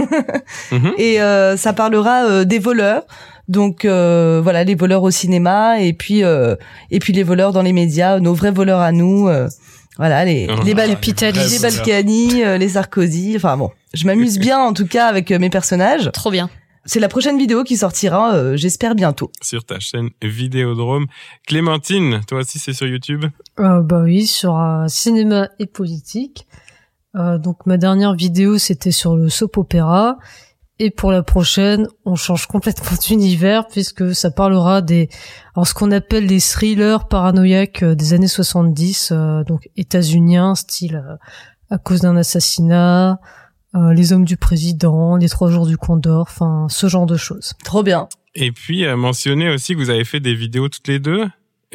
[0.71, 0.93] Mhm.
[0.97, 1.17] Et
[1.57, 3.05] ça parlera des voleurs.
[3.47, 6.55] Donc euh, voilà, les voleurs au cinéma et puis euh,
[6.89, 9.27] et puis les voleurs dans les médias, nos vrais voleurs à nous.
[9.27, 9.47] Euh,
[9.97, 13.33] voilà, les oh les, bal les Balkany, les Sarkozy.
[13.35, 16.09] Enfin bon, je m'amuse bien en tout cas avec mes personnages.
[16.11, 16.49] Trop bien.
[16.87, 19.31] C'est la prochaine vidéo qui sortira, j'espère bientôt.
[19.41, 21.07] Sur ta chaîne Vidéodrome.
[21.47, 23.25] Clémentine, toi aussi c'est sur YouTube?
[23.59, 26.45] Euh, Bah oui, sur cinéma et politique.
[27.15, 30.17] donc ma dernière vidéo c'était sur le soap opéra
[30.79, 35.09] et pour la prochaine, on change complètement d'univers puisque ça parlera des,
[35.55, 40.97] alors ce qu'on appelle des thrillers paranoïaques euh, des années 70, euh, donc états-uniens, style
[40.97, 41.15] euh,
[41.69, 43.19] à cause d'un assassinat,
[43.91, 47.55] les hommes du président, les trois jours du Condor, enfin ce genre de choses.
[47.65, 48.07] Trop bien.
[48.33, 51.25] Et puis mentionner aussi que vous avez fait des vidéos toutes les deux,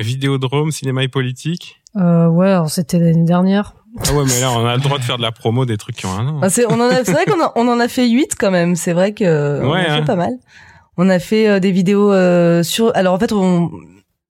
[0.01, 1.83] Vidéodrome, cinéma et politique.
[1.97, 3.75] Euh, ouais, c'était l'année dernière.
[3.99, 5.97] Ah ouais, mais là, on a le droit de faire de la promo des trucs
[5.97, 6.41] qui ont un an.
[6.43, 8.77] Ah, c'est, on en a, c'est vrai qu'on on en a fait 8 quand même.
[8.77, 10.03] C'est vrai que on a fait hein.
[10.05, 10.33] pas mal.
[10.97, 12.93] On a fait euh, des vidéos euh, sur.
[12.95, 13.71] Alors en fait, on,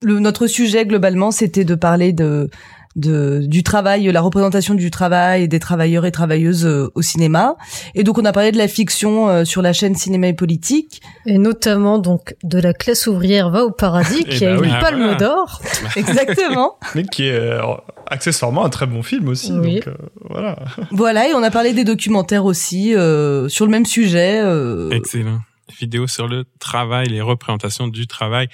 [0.01, 2.49] le, notre sujet globalement, c'était de parler de
[2.95, 7.55] de du travail, la représentation du travail des travailleurs et travailleuses euh, au cinéma.
[7.95, 11.01] Et donc on a parlé de la fiction euh, sur la chaîne Cinéma et Politique.
[11.25, 15.17] Et notamment donc de la classe ouvrière va au paradis qui a bah une palme
[15.17, 15.61] d'or.
[15.95, 16.77] Exactement.
[16.95, 17.61] Mais qui est euh,
[18.07, 19.51] accessoirement un très bon film aussi.
[19.51, 19.87] Donc,
[20.29, 20.59] voilà.
[20.91, 24.41] Voilà et on a parlé des documentaires aussi sur le même sujet.
[24.91, 25.39] Excellent.
[25.79, 28.49] Vidéo sur le travail, les représentations du travail.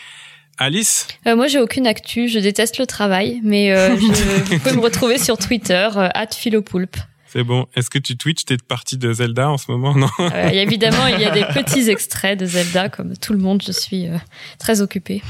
[0.58, 2.28] Alice euh, Moi, j'ai aucune actu.
[2.28, 6.98] Je déteste le travail, mais euh, je, vous pouvez me retrouver sur Twitter, euh, @philopoulpe.
[7.28, 7.68] C'est bon.
[7.76, 11.20] Est-ce que tu Twitch T'es partie de Zelda en ce moment, non euh, Évidemment, il
[11.20, 13.62] y a des petits extraits de Zelda, comme tout le monde.
[13.66, 14.18] Je suis euh,
[14.60, 15.22] très occupée.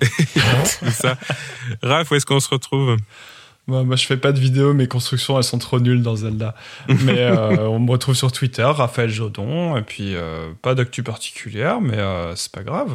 [0.64, 1.16] C'est ça.
[1.82, 2.96] Raph, où est-ce qu'on se retrouve?
[3.66, 6.54] Moi, moi, je fais pas de vidéos, mes constructions, elles sont trop nulles dans Zelda.
[6.88, 11.80] Mais euh, on me retrouve sur Twitter, Raphaël Jodon, et puis euh, pas d'actu particulière,
[11.80, 12.94] mais euh, c'est pas grave.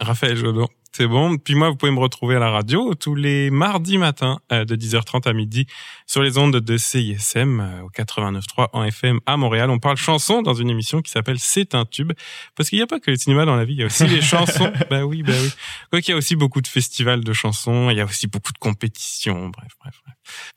[0.00, 0.68] Raphaël Jodon.
[0.92, 1.36] C'est bon.
[1.36, 4.74] Puis moi, vous pouvez me retrouver à la radio tous les mardis matins euh, de
[4.74, 5.66] 10h30 à midi
[6.06, 9.70] sur les ondes de CISM euh, au 89.3 en FM à Montréal.
[9.70, 12.12] On parle chansons dans une émission qui s'appelle C'est un tube.
[12.56, 14.06] Parce qu'il n'y a pas que le cinéma dans la vie, il y a aussi
[14.06, 14.72] les chansons.
[14.90, 15.50] bah oui, bah oui.
[15.90, 18.52] Quoi qu'il y a aussi beaucoup de festivals de chansons, il y a aussi beaucoup
[18.52, 19.48] de compétitions.
[19.48, 20.14] Bref, bref, bref.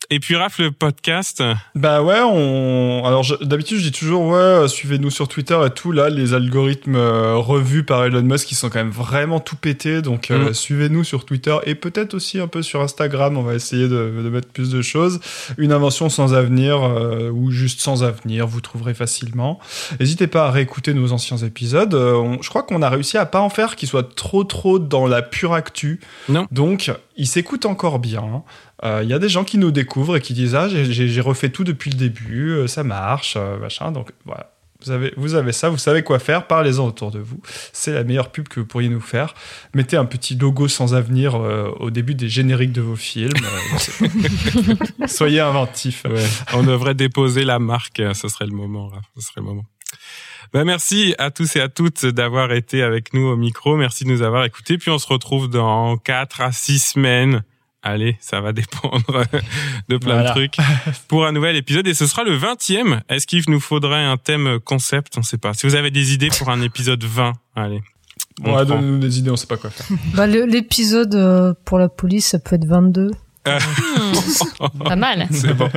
[0.10, 1.42] Et puis Raph, le podcast.
[1.76, 3.04] Bah ouais, on.
[3.06, 5.92] Alors d'habitude je dis toujours ouais, euh, suivez-nous sur Twitter et tout.
[5.92, 10.02] Là, les algorithmes euh, revus par Elon Musk, qui sont quand même vraiment tout pétés.
[10.02, 10.54] Donc euh, mm.
[10.54, 13.38] suivez-nous sur Twitter et peut-être aussi un peu sur Instagram.
[13.38, 15.20] On va essayer de, de mettre plus de choses.
[15.58, 16.82] Une invention sans avenir
[17.34, 19.60] ou juste sans avenir, vous trouverez facilement.
[20.00, 21.94] N'hésitez pas à réécouter nos anciens épisodes.
[21.94, 25.22] je crois qu'on a réussi à pas en faire qui soit trop trop dans la
[25.22, 26.00] pure actu.
[26.30, 26.48] Non.
[26.52, 28.44] Donc il s'écoute encore bien.
[28.84, 31.50] Il euh, y a des gens qui nous découvrent et qui disent Ah, j'ai refait
[31.50, 33.92] tout depuis le début, euh, ça marche, euh, machin.
[33.92, 34.52] Donc voilà.
[34.84, 37.40] Vous avez, vous avez ça, vous savez quoi faire, parlez-en autour de vous.
[37.74, 39.34] C'est la meilleure pub que vous pourriez nous faire.
[39.74, 43.32] Mettez un petit logo sans avenir euh, au début des génériques de vos films.
[44.02, 46.04] Euh, Soyez inventifs.
[46.54, 48.92] On devrait déposer la marque, ce serait le moment.
[49.16, 49.66] Ce serait le moment.
[50.54, 53.78] Ben merci à tous et à toutes d'avoir été avec nous au micro.
[53.78, 54.78] Merci de nous avoir écoutés.
[54.78, 57.44] Puis on se retrouve dans 4 à 6 semaines.
[57.84, 59.24] Allez, ça va dépendre
[59.90, 60.30] de plein Voilà.
[60.30, 60.58] de trucs
[61.08, 63.02] pour un nouvel épisode et ce sera le 20e.
[63.10, 65.18] Est-ce qu'il nous faudrait un thème concept?
[65.18, 65.54] On sait pas.
[65.56, 67.82] Si vous avez des idées pour un épisode 20, allez.
[68.44, 68.66] On prend.
[68.66, 69.86] donner des idées, on sait pas quoi faire.
[70.14, 73.12] Bah, l'épisode euh, pour la police, ça peut être 22.
[73.46, 75.28] Hmm, pas mal.
[75.32, 75.70] C'est bon,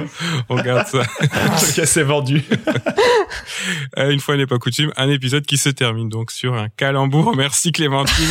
[0.51, 1.01] on garde ça.
[1.01, 2.43] ok, c'est vendu.
[3.99, 7.35] Euh, Une fois n'est pas coutume, un épisode qui se termine donc sur un calembour.
[7.37, 8.29] Merci Clémentine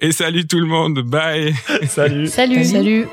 [0.00, 1.00] et salut tout le monde.
[1.00, 1.54] Bye.
[1.88, 2.26] Salut.
[2.26, 2.64] Salut.
[2.64, 3.06] Salut.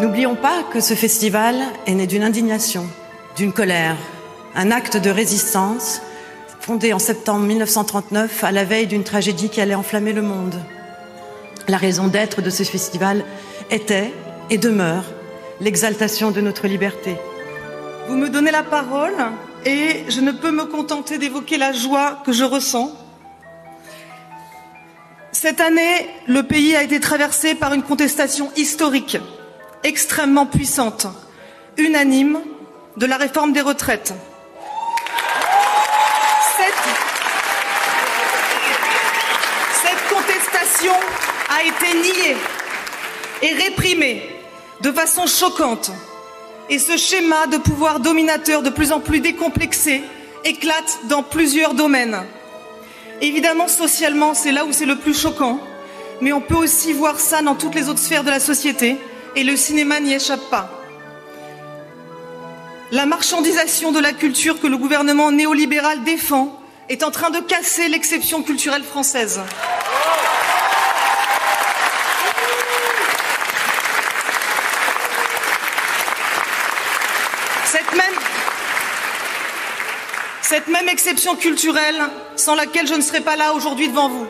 [0.00, 1.56] N'oublions pas que ce festival
[1.86, 2.86] est né d'une indignation,
[3.36, 3.96] d'une colère,
[4.54, 6.02] un acte de résistance
[6.60, 10.54] fondé en septembre 1939 à la veille d'une tragédie qui allait enflammer le monde.
[11.68, 13.24] La raison d'être de ce festival
[13.70, 14.12] était
[14.50, 15.04] et demeure
[15.60, 17.16] l'exaltation de notre liberté.
[18.06, 19.16] Vous me donnez la parole
[19.64, 22.92] et je ne peux me contenter d'évoquer la joie que je ressens.
[25.32, 29.18] Cette année, le pays a été traversé par une contestation historique,
[29.82, 31.08] extrêmement puissante,
[31.76, 32.38] unanime,
[32.96, 34.14] de la réforme des retraites.
[36.56, 36.74] Cette,
[40.08, 40.94] contestation
[41.48, 42.36] a été niée
[43.42, 44.22] et réprimée
[44.80, 45.90] de façon choquante.
[46.68, 50.02] Et ce schéma de pouvoir dominateur de plus en plus décomplexé
[50.44, 52.24] éclate dans plusieurs domaines.
[53.20, 55.60] Évidemment, socialement, c'est là où c'est le plus choquant,
[56.20, 58.96] mais on peut aussi voir ça dans toutes les autres sphères de la société,
[59.34, 60.70] et le cinéma n'y échappe pas.
[62.92, 67.88] La marchandisation de la culture que le gouvernement néolibéral défend est en train de casser
[67.88, 69.40] l'exception culturelle française.
[77.64, 78.14] Cette même,
[80.48, 82.00] cette même exception culturelle
[82.36, 84.26] sans laquelle je ne serais pas là aujourd'hui devant vous.